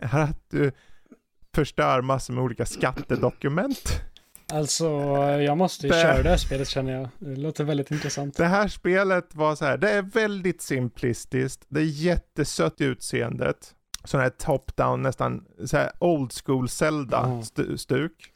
[0.00, 0.72] är att du
[1.54, 4.02] förstör massor med olika skattedokument.
[4.52, 4.86] Alltså,
[5.40, 6.02] jag måste ju det...
[6.02, 7.08] köra det här spelet känner jag.
[7.18, 8.36] Det låter väldigt intressant.
[8.36, 13.74] Det här spelet var så här, det är väldigt simplistiskt, det är jättesött i utseendet.
[14.04, 18.32] Sån här top-down, nästan så här old school Zelda-stuk.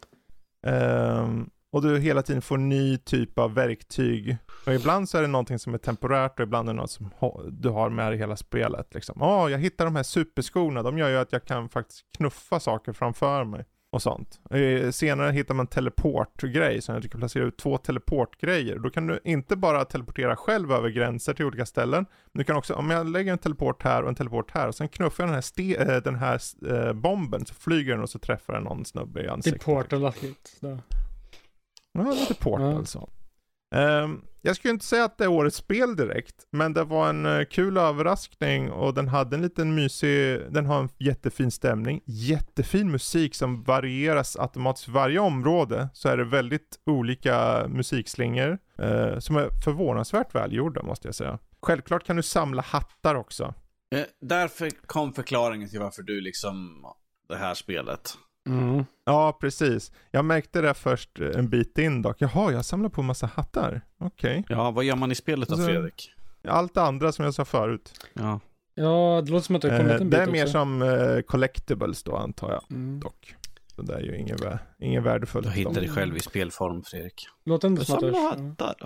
[0.66, 1.24] Mm.
[1.24, 4.36] Um, och du hela tiden får ny typ av verktyg.
[4.66, 7.10] Och ibland så är det någonting som är temporärt och ibland är det något som
[7.50, 8.94] du har med dig hela spelet.
[8.94, 9.22] Liksom.
[9.22, 12.92] Oh, jag hittar de här superskorna, de gör ju att jag kan faktiskt knuffa saker
[12.92, 13.64] framför mig.
[13.94, 14.40] Och sånt.
[14.50, 18.78] Eh, senare hittar man teleportgrej, så du kan placera ut två teleportgrejer.
[18.78, 22.06] Då kan du inte bara teleportera själv över gränser till olika ställen.
[22.32, 24.74] Men du kan också, om jag lägger en teleport här och en teleport här och
[24.74, 26.40] sen knuffar jag den här, ste, äh, den här
[26.70, 29.64] äh, bomben så flyger den och så träffar den någon snubbe i ansiktet.
[29.66, 30.58] Det är portal-aktigt.
[31.92, 32.84] Ja, lite portal ja.
[32.84, 33.08] så.
[33.74, 37.26] Ehm, jag skulle inte säga att det är årets spel direkt, men det var en
[37.26, 42.90] eh, kul överraskning och den hade en liten mysig, den har en jättefin stämning, jättefin
[42.90, 44.88] musik som varieras automatiskt.
[44.88, 51.14] Varje område så är det väldigt olika musikslingor eh, som är förvånansvärt välgjorda måste jag
[51.14, 51.38] säga.
[51.62, 53.54] Självklart kan du samla hattar också.
[53.94, 56.86] Eh, Därför kom förklaringen till varför du liksom,
[57.28, 58.18] det här spelet.
[58.48, 58.84] Mm.
[59.04, 59.92] Ja, precis.
[60.10, 62.16] Jag märkte det först en bit in dock.
[62.18, 63.80] Jaha, jag samlar på en massa hattar.
[63.98, 64.40] Okej.
[64.40, 64.56] Okay.
[64.56, 66.10] Ja, vad gör man i spelet då, Fredrik?
[66.48, 67.92] Allt det andra som jag sa förut.
[68.12, 68.40] Ja.
[68.74, 71.20] Ja, det låter som att det har kommit en bit Det är mer som uh,
[71.20, 72.62] collectibles då, antar jag.
[72.70, 73.00] Mm.
[73.00, 73.34] Dock.
[73.76, 74.42] Så det är ju inget,
[74.78, 75.46] inget värdefullt.
[75.46, 77.26] Du hittar dig själv i spelform, Fredrik.
[77.44, 78.76] Låter inte som att du hattar.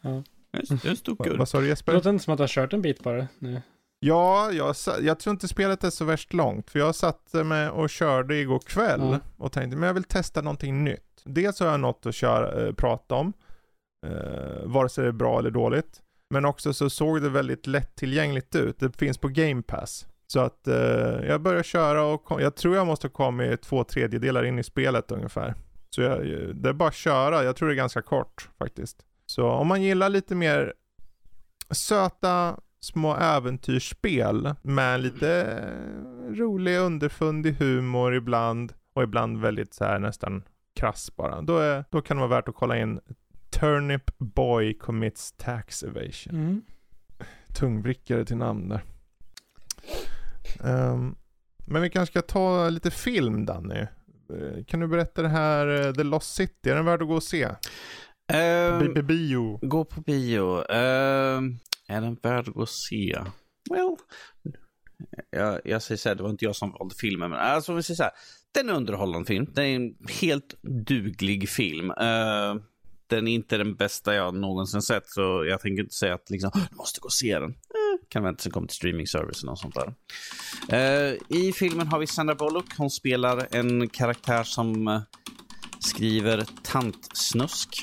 [0.00, 0.22] Ja.
[0.52, 1.92] Det är en stor Vad sa du Jesper?
[1.92, 3.28] Låter inte som att du har kört en bit bara.
[3.38, 3.62] Nej.
[4.02, 6.70] Ja, jag, jag tror inte spelet är så värst långt.
[6.70, 9.20] För jag satt med och körde igår kväll mm.
[9.36, 11.22] och tänkte, men jag vill testa någonting nytt.
[11.24, 13.32] Dels har jag något att köra, äh, prata om,
[14.06, 16.00] äh, vare sig det är bra eller dåligt.
[16.30, 18.78] Men också så såg det väldigt lättillgängligt ut.
[18.78, 20.06] Det finns på Game Pass.
[20.26, 20.74] Så att äh,
[21.28, 24.62] jag börjar köra och kom, jag tror jag måste ha kommit två tredjedelar in i
[24.64, 25.54] spelet ungefär.
[25.90, 28.96] Så jag, det är bara att köra, jag tror det är ganska kort faktiskt.
[29.26, 30.74] Så om man gillar lite mer
[31.70, 39.98] söta små äventyrsspel med lite eh, rolig underfundig humor ibland och ibland väldigt så här
[39.98, 40.42] nästan
[40.80, 41.42] krass bara.
[41.42, 43.00] Då, är, då kan det vara värt att kolla in
[43.50, 46.34] Turnip Boy Commits Tax Evasion.
[46.34, 46.62] Mm.
[47.54, 48.82] Tungvrickare till namn där.
[50.60, 51.16] Um,
[51.66, 53.80] men vi kanske ska ta lite film Danny.
[54.30, 57.14] Eh, kan du berätta det här uh, The Lost City, är den värd att gå
[57.14, 57.44] och se?
[57.44, 59.58] Uh, på bio.
[59.62, 60.58] Gå på bio.
[60.58, 61.40] Uh,
[61.90, 63.18] är den värd att gå och se?
[63.70, 63.96] Well,
[65.30, 67.82] jag, jag säger så här, det var inte jag som valde filmen, men alltså vi
[67.82, 68.12] säger så här,
[68.54, 69.46] Den är en underhållande film.
[69.54, 71.90] Det är en helt duglig film.
[71.90, 72.54] Uh,
[73.06, 76.50] den är inte den bästa jag någonsin sett, så jag tänker inte säga att liksom,
[76.70, 77.50] du måste gå och se den.
[77.50, 79.94] Eh, kan vänta tills den kommer till streamingservicen och sånt där.
[80.72, 82.76] Uh, I filmen har vi Sandra Bullock.
[82.76, 85.00] Hon spelar en karaktär som uh,
[85.80, 87.82] skriver tantsnusk.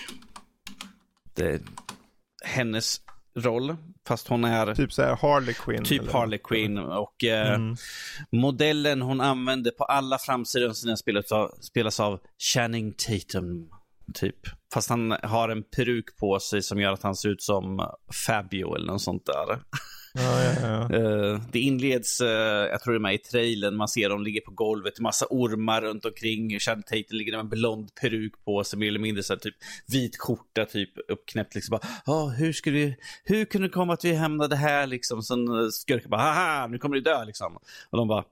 [1.33, 1.61] Det är
[2.45, 3.01] hennes
[3.35, 3.75] roll,
[4.07, 4.75] fast hon är...
[4.75, 5.83] Typ så här Harley Quinn.
[5.83, 6.13] Typ eller?
[6.13, 6.77] Harley Quinn.
[6.77, 7.75] Och eh, mm.
[8.31, 12.19] modellen hon använder på alla framsidor av sina spelas av, spelas av
[12.53, 13.69] Channing Tatum.
[14.13, 14.35] Typ.
[14.73, 17.89] Fast han har en peruk på sig som gör att han ser ut som
[18.27, 19.59] Fabio eller något sånt där.
[20.17, 20.97] Ja, ja, ja.
[20.99, 22.27] Uh, det inleds, uh,
[22.71, 25.81] jag tror det är med i trailern, man ser dem ligga på golvet, massa ormar
[25.81, 26.59] runt omkring.
[26.59, 29.55] Channing Tatum ligger med en blond peruk på sig, mer eller mindre så här, typ
[29.87, 31.55] vit skjorta, typ uppknäppt.
[31.55, 35.23] Liksom bara, oh, hur, skulle vi, hur kunde det komma att vi hamnade här liksom?
[35.23, 37.57] Sen eh, skurken bara, haha, nu kommer du dö liksom.
[37.89, 38.23] Och de bara,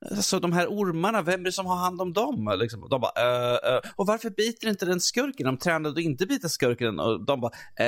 [0.00, 2.56] Alltså de här ormarna, vem är det som har hand om dem?
[2.58, 3.80] Liksom, de bara, äh, äh.
[3.96, 5.46] och varför biter inte den skurken?
[5.46, 7.86] De tränade att inte bita skurken och de bara, äh,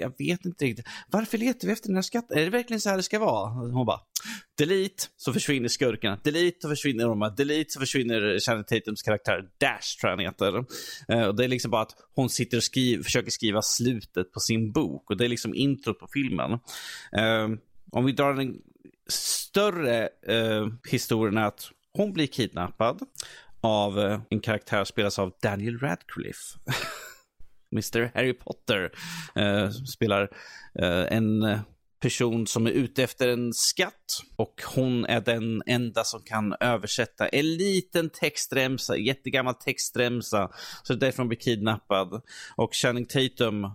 [0.00, 0.86] jag vet inte riktigt.
[1.08, 2.38] Varför letar vi efter den här skatten?
[2.38, 3.50] Är det verkligen så här det ska vara?
[3.50, 4.00] Hon bara,
[4.58, 6.18] delete så försvinner skurkarna.
[6.24, 7.34] Delete så försvinner ormarna.
[7.34, 9.44] Delete så försvinner Channing Tatums karaktär.
[9.60, 10.56] Dash tror jag han heter.
[11.28, 14.72] och det är liksom bara att hon sitter och skriver, försöker skriva slutet på sin
[14.72, 16.58] bok och det är liksom introt på filmen.
[17.90, 18.56] om vi drar den,
[19.08, 23.00] större eh, historien är att hon blir kidnappad
[23.60, 26.58] av eh, en karaktär spelas av Daniel Radcliffe.
[27.72, 28.92] Mr Harry Potter
[29.34, 30.22] eh, spelar
[30.78, 31.58] eh, en
[32.00, 37.28] person som är ute efter en skatt och hon är den enda som kan översätta
[37.28, 40.50] en liten textremsa, jättegammal textremsa.
[40.82, 42.22] Så det är därför hon blir kidnappad.
[42.56, 43.70] Och Channing Tatum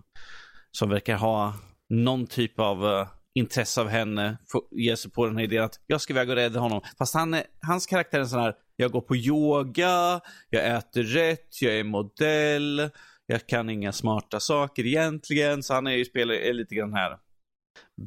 [0.72, 1.54] som verkar ha
[1.88, 4.38] någon typ av eh, intresse av henne
[4.70, 6.80] ger sig på den här idén att jag ska iväg och rädda honom.
[6.98, 10.20] Fast han är, hans karaktär är en sån här, jag går på yoga,
[10.50, 12.90] jag äter rätt, jag är modell,
[13.26, 15.62] jag kan inga smarta saker egentligen.
[15.62, 17.18] Så han är ju spelare är lite grann här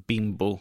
[0.08, 0.60] bimbo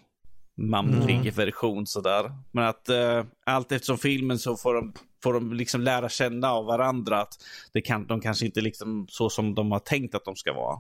[0.57, 1.35] manlig mm.
[1.35, 2.33] version sådär.
[2.53, 4.93] Men att uh, allt eftersom filmen så får de,
[5.23, 7.35] får de liksom lära känna av varandra att
[7.73, 10.77] det kan, de kanske inte liksom så som de har tänkt att de ska vara.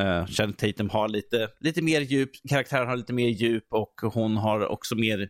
[0.00, 4.36] Uh, Channing Tatum har lite, lite mer djup, karaktären har lite mer djup och hon
[4.36, 5.28] har också mer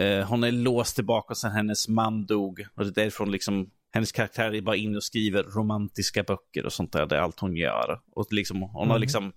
[0.00, 4.12] uh, hon är låst tillbaka sen hennes man dog och det är därifrån liksom hennes
[4.12, 7.06] karaktär är bara inne och skriver romantiska böcker och sånt där.
[7.06, 8.00] Det är allt hon gör.
[8.12, 8.90] Och liksom, hon mm.
[8.90, 9.32] har liksom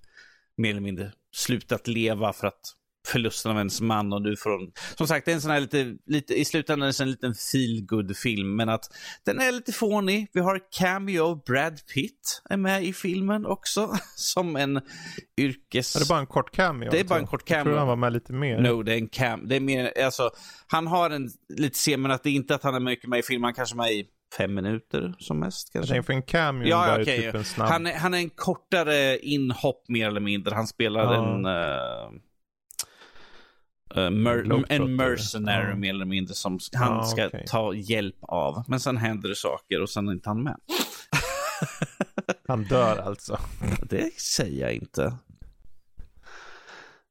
[0.57, 2.75] mer eller mindre slutat leva för att
[3.07, 4.71] förlusten av ens man och nu får hon...
[4.97, 7.33] Som sagt, det är en sån här lite, lite i slutändan är det en liten
[7.33, 8.85] feel film men att
[9.25, 10.27] den är lite fånig.
[10.33, 14.81] Vi har cameo Brad Pitt är med i filmen också som en
[15.37, 15.95] yrkes...
[15.95, 16.89] Är det bara en kort cameo?
[16.91, 17.59] Det är bara en kort cameo.
[17.59, 18.59] Jag tror han var med lite mer.
[18.59, 19.47] No, det är en cam...
[19.47, 20.29] Det är mer, alltså,
[20.67, 23.19] han har en lite scen, men att det är inte att han är mycket med
[23.19, 24.05] i filmen, han kanske är med i
[24.37, 25.73] fem minuter som mest.
[25.73, 25.95] Kanske.
[25.95, 27.69] Jag för en cameo ja, bara okay, typ en snabb...
[27.69, 30.55] Han är, han är en kortare inhopp mer eller mindre.
[30.55, 31.35] Han spelar ja.
[31.35, 31.45] en...
[31.45, 32.21] Uh
[33.97, 35.75] Uh, mer en mercenary ja.
[35.75, 37.43] mer eller mindre som han ja, ska okay.
[37.47, 38.63] ta hjälp av.
[38.67, 40.55] Men sen händer det saker och sen är inte han med.
[42.47, 43.39] han dör alltså?
[43.89, 45.17] Det säger jag inte.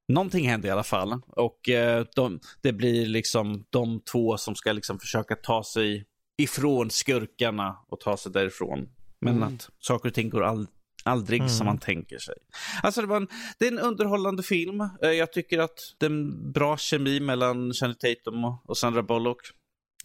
[0.09, 4.72] Någonting händer i alla fall och uh, de, det blir liksom de två som ska
[4.72, 6.06] liksom försöka ta sig
[6.38, 8.88] ifrån skurkarna och ta sig därifrån.
[9.20, 9.55] Men mm.
[9.55, 10.66] att saker och ting går all,
[11.09, 11.51] Aldrig mm.
[11.51, 12.35] som man tänker sig.
[12.82, 13.28] Alltså det, var en,
[13.59, 14.80] det är en underhållande film.
[14.80, 19.40] Eh, jag tycker att det är en bra kemi mellan Channing Tatum och Sandra Bullock.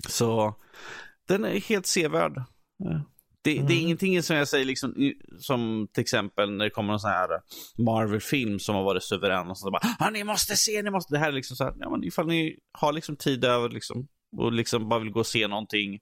[0.10, 0.56] Så
[1.28, 2.38] den är helt sevärd.
[2.38, 3.02] Eh,
[3.44, 3.68] det, mm.
[3.68, 3.86] det, är mm.
[3.86, 7.30] ingenting som jag säger, liksom, som till exempel när det kommer en sån här
[7.78, 11.28] Marvel-film som har varit suverän och så bara, ni måste se, ni måste, det här
[11.28, 14.08] är liksom så här, ja men ifall ni har liksom tid över liksom,
[14.38, 16.00] och liksom bara vill gå och se någonting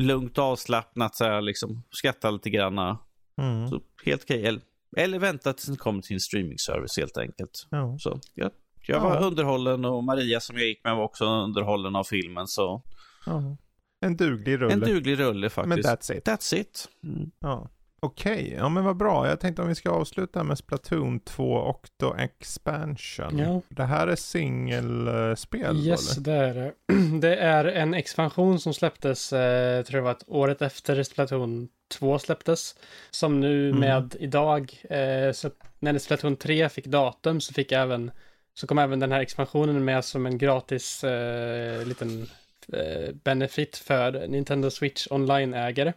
[0.00, 2.98] lugnt och avslappnat så här liksom, skratta lite granna
[3.38, 3.68] Mm.
[3.68, 4.46] Så helt okej.
[4.46, 4.60] Eller,
[4.96, 7.66] eller vänta tills den kommer till en streamingservice helt enkelt.
[7.70, 7.96] Ja.
[7.98, 8.50] Så jag,
[8.86, 9.20] jag var ja.
[9.20, 12.46] underhållen och Maria som jag gick med var också underhållen av filmen.
[12.46, 12.82] Så.
[13.26, 13.56] Ja.
[14.00, 14.72] En duglig rulle.
[14.72, 15.86] En duglig rulle faktiskt.
[15.86, 16.28] Men that's it.
[16.28, 16.88] That's it.
[17.04, 17.30] Mm.
[17.40, 17.70] Ja.
[18.00, 18.54] Okej, okay.
[18.54, 19.28] ja men vad bra.
[19.28, 23.38] Jag tänkte om vi ska avsluta med Splatoon 2 och då Expansion.
[23.38, 23.60] Ja.
[23.68, 25.86] Det här är singelspel?
[25.86, 26.72] Yes, det är det.
[27.20, 32.74] Det är en expansion som släpptes, eh, tror jag var året efter Splatoon 2 släpptes.
[33.10, 33.80] Som nu mm.
[33.80, 38.10] med idag, eh, så när Splatoon 3 fick datum så fick även,
[38.54, 42.26] så kom även den här expansionen med som en gratis eh, liten
[42.72, 45.92] eh, benefit för Nintendo Switch online-ägare.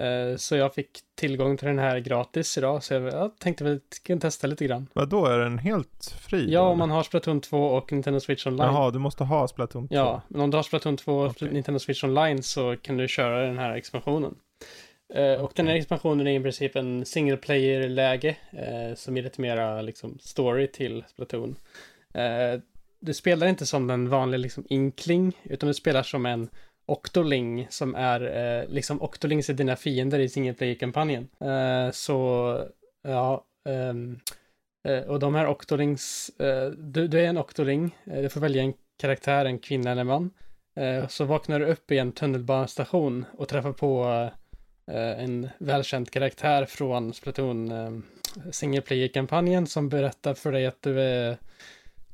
[0.00, 4.20] Eh, så jag fick tillgång till den här gratis idag, så jag, tänkte väl kan
[4.20, 4.88] testa lite grann.
[4.92, 6.52] Vad då är den helt fri?
[6.52, 8.66] Ja, om man har Splatoon 2 och Nintendo Switch online.
[8.66, 9.94] Jaha, du måste ha Splatoon 2?
[9.94, 11.50] Ja, men om du har Splatoon 2 och okay.
[11.50, 14.34] Nintendo Switch online så kan du köra den här expansionen.
[15.14, 19.40] Eh, och den här expansionen är i princip en single player-läge eh, som är lite
[19.40, 21.56] mera liksom story till Splatoon.
[23.02, 26.48] Du spelar inte som den vanliga liksom inkling, utan du spelar som en
[26.90, 31.28] Octoling som är eh, liksom Octolings är dina fiender i single player-kampanjen.
[31.40, 32.58] Eh, så,
[33.02, 34.20] ja, ehm,
[34.88, 38.62] eh, och de här Octolings, eh, du, du, är en Octoling, eh, du får välja
[38.62, 40.30] en karaktär, en kvinna eller en man.
[40.76, 44.30] Eh, så vaknar du upp i en tunnelbanestation och träffar på
[44.90, 47.90] Eh, en välkänd karaktär från Splatoon eh,
[48.50, 51.38] single player-kampanjen som berättar för dig att du är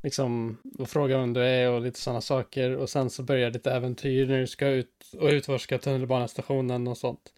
[0.03, 3.67] liksom och fråga vem du är och lite sådana saker och sen så börjar ditt
[3.67, 7.33] äventyr när du ska ut och utforska tunnelbanestationen och sånt.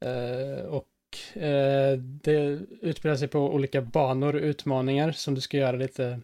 [0.00, 0.88] Eh, och
[1.42, 6.20] eh, det utspelar sig på olika banor och utmaningar som du ska göra lite,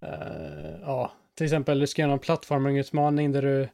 [0.00, 3.68] eh, ja, till exempel du ska göra en plattforming-utmaning där du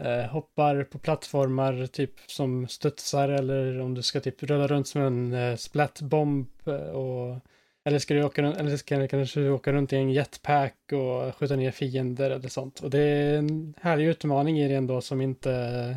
[0.00, 5.02] eh, hoppar på plattformar typ som studsar eller om du ska typ rulla runt som
[5.02, 7.36] en eh, splatbomb eh, och
[7.84, 11.56] eller ska du åka eller ska du kanske åka runt i en jetpack och skjuta
[11.56, 12.80] ner fiender eller sånt.
[12.80, 15.96] Och det är en härlig utmaning i det ändå som inte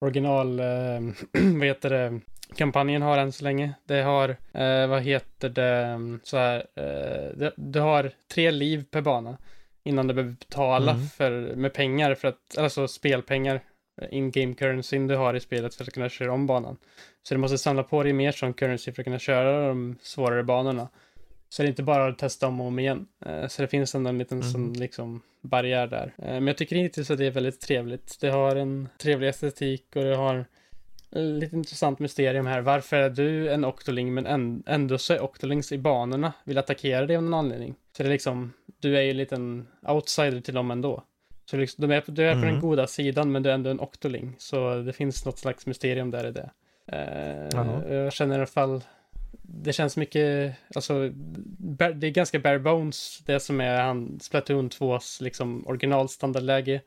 [0.00, 1.00] original, eh,
[1.58, 2.20] vad heter det,
[2.56, 3.74] kampanjen har än så länge.
[3.84, 9.00] Det har, eh, vad heter det, så här, eh, det, det, har tre liv per
[9.00, 9.38] bana
[9.84, 11.06] innan du behöver betala mm.
[11.06, 13.60] för, med pengar för att, alltså spelpengar,
[14.10, 16.76] in-game currency du har i spelet för att kunna köra om banan.
[17.22, 20.42] Så du måste samla på dig mer som currency för att kunna köra de svårare
[20.42, 20.88] banorna.
[21.48, 23.06] Så det är inte bara att testa om och om igen.
[23.26, 24.50] Eh, så det finns ändå en liten mm.
[24.50, 26.14] som, liksom, barriär där.
[26.18, 28.20] Eh, men jag tycker hittills att det är väldigt trevligt.
[28.20, 30.44] Det har en trevlig estetik och det har
[31.10, 32.60] lite intressant mysterium här.
[32.60, 37.16] Varför är du en Octoling men ändå så är Octolings i banorna vill attackera dig
[37.16, 37.74] av någon anledning?
[37.96, 41.04] Så det är liksom, du är ju en liten outsider till dem ändå.
[41.50, 42.52] Så liksom, är, du är på mm.
[42.52, 44.34] den goda sidan men du är ändå en Octoling.
[44.38, 46.50] Så det finns något slags mysterium där i det.
[46.92, 48.84] Uh, jag känner i alla fall,
[49.42, 51.08] det känns mycket, alltså,
[51.94, 56.80] det är ganska bare bones det som är han, Splatoon 2s liksom originalstandardläge.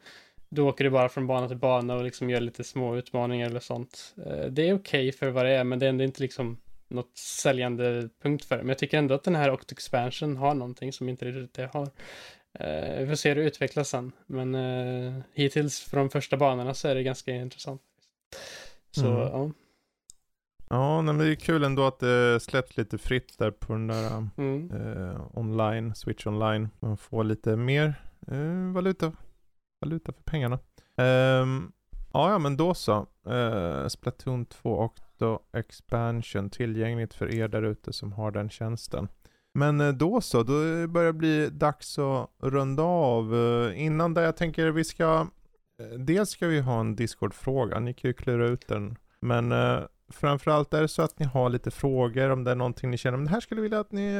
[0.50, 3.60] Då åker du bara från bana till bana och liksom gör lite små utmaningar eller
[3.60, 4.16] sånt.
[4.26, 6.58] Eh, det är okej okay för vad det är, men det är ändå inte liksom
[6.88, 8.64] något säljande punkt för det.
[8.64, 11.70] Men jag tycker ändå att den här Octo Expansion har någonting som inte riktigt det
[11.74, 11.90] har.
[12.60, 14.12] Uh, vi får se hur det utvecklas sen.
[14.26, 17.82] Men uh, hittills från första banorna så är det ganska intressant.
[18.92, 19.20] Så mm.
[19.20, 19.52] ja.
[20.70, 24.28] Ja, men det är kul ändå att det släpps lite fritt där på den där
[24.38, 24.72] mm.
[24.72, 26.70] uh, online, Switch online.
[26.80, 28.02] Man får lite mer
[28.74, 29.14] valuta
[29.82, 30.60] valuta för pengarna.
[30.96, 31.72] Um,
[32.14, 33.08] ja, ja, men då så.
[33.28, 39.08] Uh, Splatoon 2 Octo Expansion tillgängligt för er där ute som har den tjänsten.
[39.54, 43.36] Men eh, då så, då börjar det bli dags att runda av.
[43.36, 45.28] Eh, innan det, jag tänker vi ska,
[45.82, 48.98] eh, dels ska vi ha en Discord-fråga, ni kan ju klura ut den.
[49.20, 49.54] Men
[50.10, 53.18] framförallt är det så att ni har lite frågor, om det är någonting ni känner,
[53.18, 54.18] men det här skulle jag vilja att ni,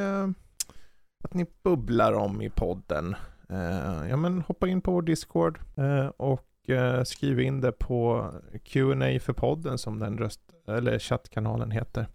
[1.24, 3.16] att ni bubblar om i podden.
[3.52, 8.30] Eh, ja men hoppa in på vår Discord eh, och eh, skriv in det på
[8.64, 12.06] Q&A för podden som den röst, eller chattkanalen heter.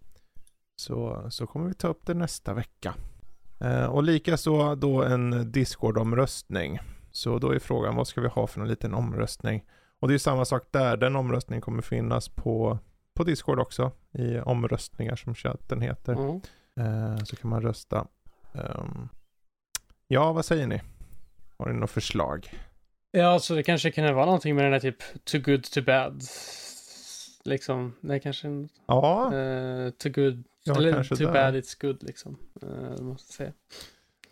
[0.80, 2.94] Så, så kommer vi ta upp det nästa vecka.
[3.90, 6.78] och likaså då en Discord-omröstning.
[7.10, 9.64] Så då är frågan vad ska vi ha för en liten omröstning?
[10.00, 12.78] Och det är samma sak där, den omröstningen kommer finnas på,
[13.14, 16.12] på Discord också i omröstningar som chatten heter.
[16.12, 17.26] Mm.
[17.26, 18.06] så kan man rösta.
[18.52, 19.08] Um,
[20.08, 20.82] ja, vad säger ni?
[21.58, 22.52] Har ni något förslag?
[23.10, 26.22] Ja, alltså det kanske kan vara någonting med den här typ too good to bad.
[27.44, 28.68] Liksom, det kanske...
[28.86, 29.30] Ja.
[29.34, 31.32] Uh, too good, ja, eller too där.
[31.32, 32.38] bad it's good liksom.
[32.62, 33.52] Uh, måste säga.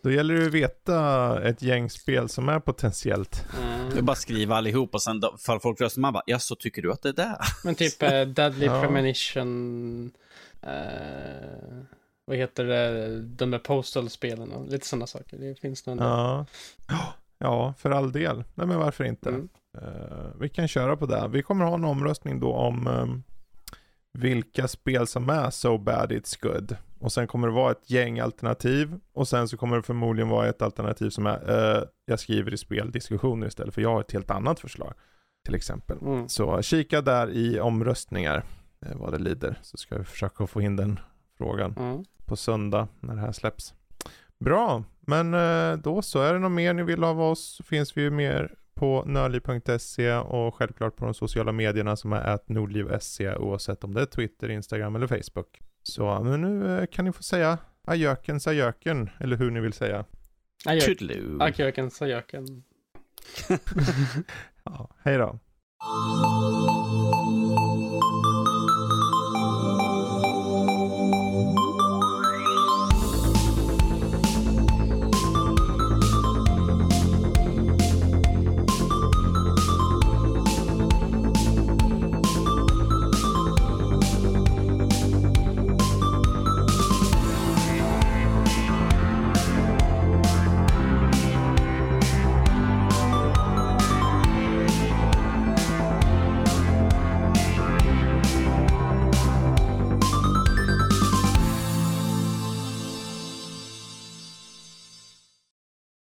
[0.03, 3.45] Då gäller det att veta ett gäng spel som är potentiellt.
[3.57, 3.89] Mm.
[3.89, 6.81] Det är bara skriva allihop och sen för folk röstar man bara, ja så tycker
[6.81, 7.37] du att det är där?
[7.63, 8.81] Men typ uh, Deadly ja.
[8.81, 10.11] Premonition.
[10.63, 11.83] Uh,
[12.25, 15.37] vad heter det, de där postal-spelen och lite sådana saker.
[15.37, 16.45] Det finns nog ja.
[17.37, 18.43] ja, för all del.
[18.55, 19.29] Nej men varför inte?
[19.29, 19.49] Mm.
[19.77, 21.27] Uh, vi kan köra på det.
[21.31, 23.23] Vi kommer ha en omröstning då om um,
[24.13, 26.75] vilka spel som är so bad it's good.
[26.99, 28.99] Och sen kommer det vara ett gäng alternativ.
[29.13, 32.57] Och sen så kommer det förmodligen vara ett alternativ som är, uh, jag skriver i
[32.57, 33.73] speldiskussioner istället.
[33.73, 34.93] För jag har ett helt annat förslag.
[35.45, 35.97] Till exempel.
[36.01, 36.29] Mm.
[36.29, 38.43] Så kika där i omröstningar.
[38.85, 39.59] Uh, vad det lider.
[39.61, 40.99] Så ska vi försöka få in den
[41.37, 41.75] frågan.
[41.77, 43.73] Mm på söndag när det här släpps.
[44.39, 46.21] Bra, men eh, då så.
[46.21, 50.13] Är det något mer ni vill av oss så finns vi ju mer på nördliv.se
[50.13, 54.49] och självklart på de sociala medierna som är att nordliv.se oavsett om det är Twitter,
[54.49, 55.59] Instagram eller Facebook.
[55.83, 60.05] Så men nu eh, kan ni få säga ajökens ajöken, eller hur ni vill säga.
[61.39, 62.63] Ajökens ajöken.
[64.63, 65.39] ja, hej då.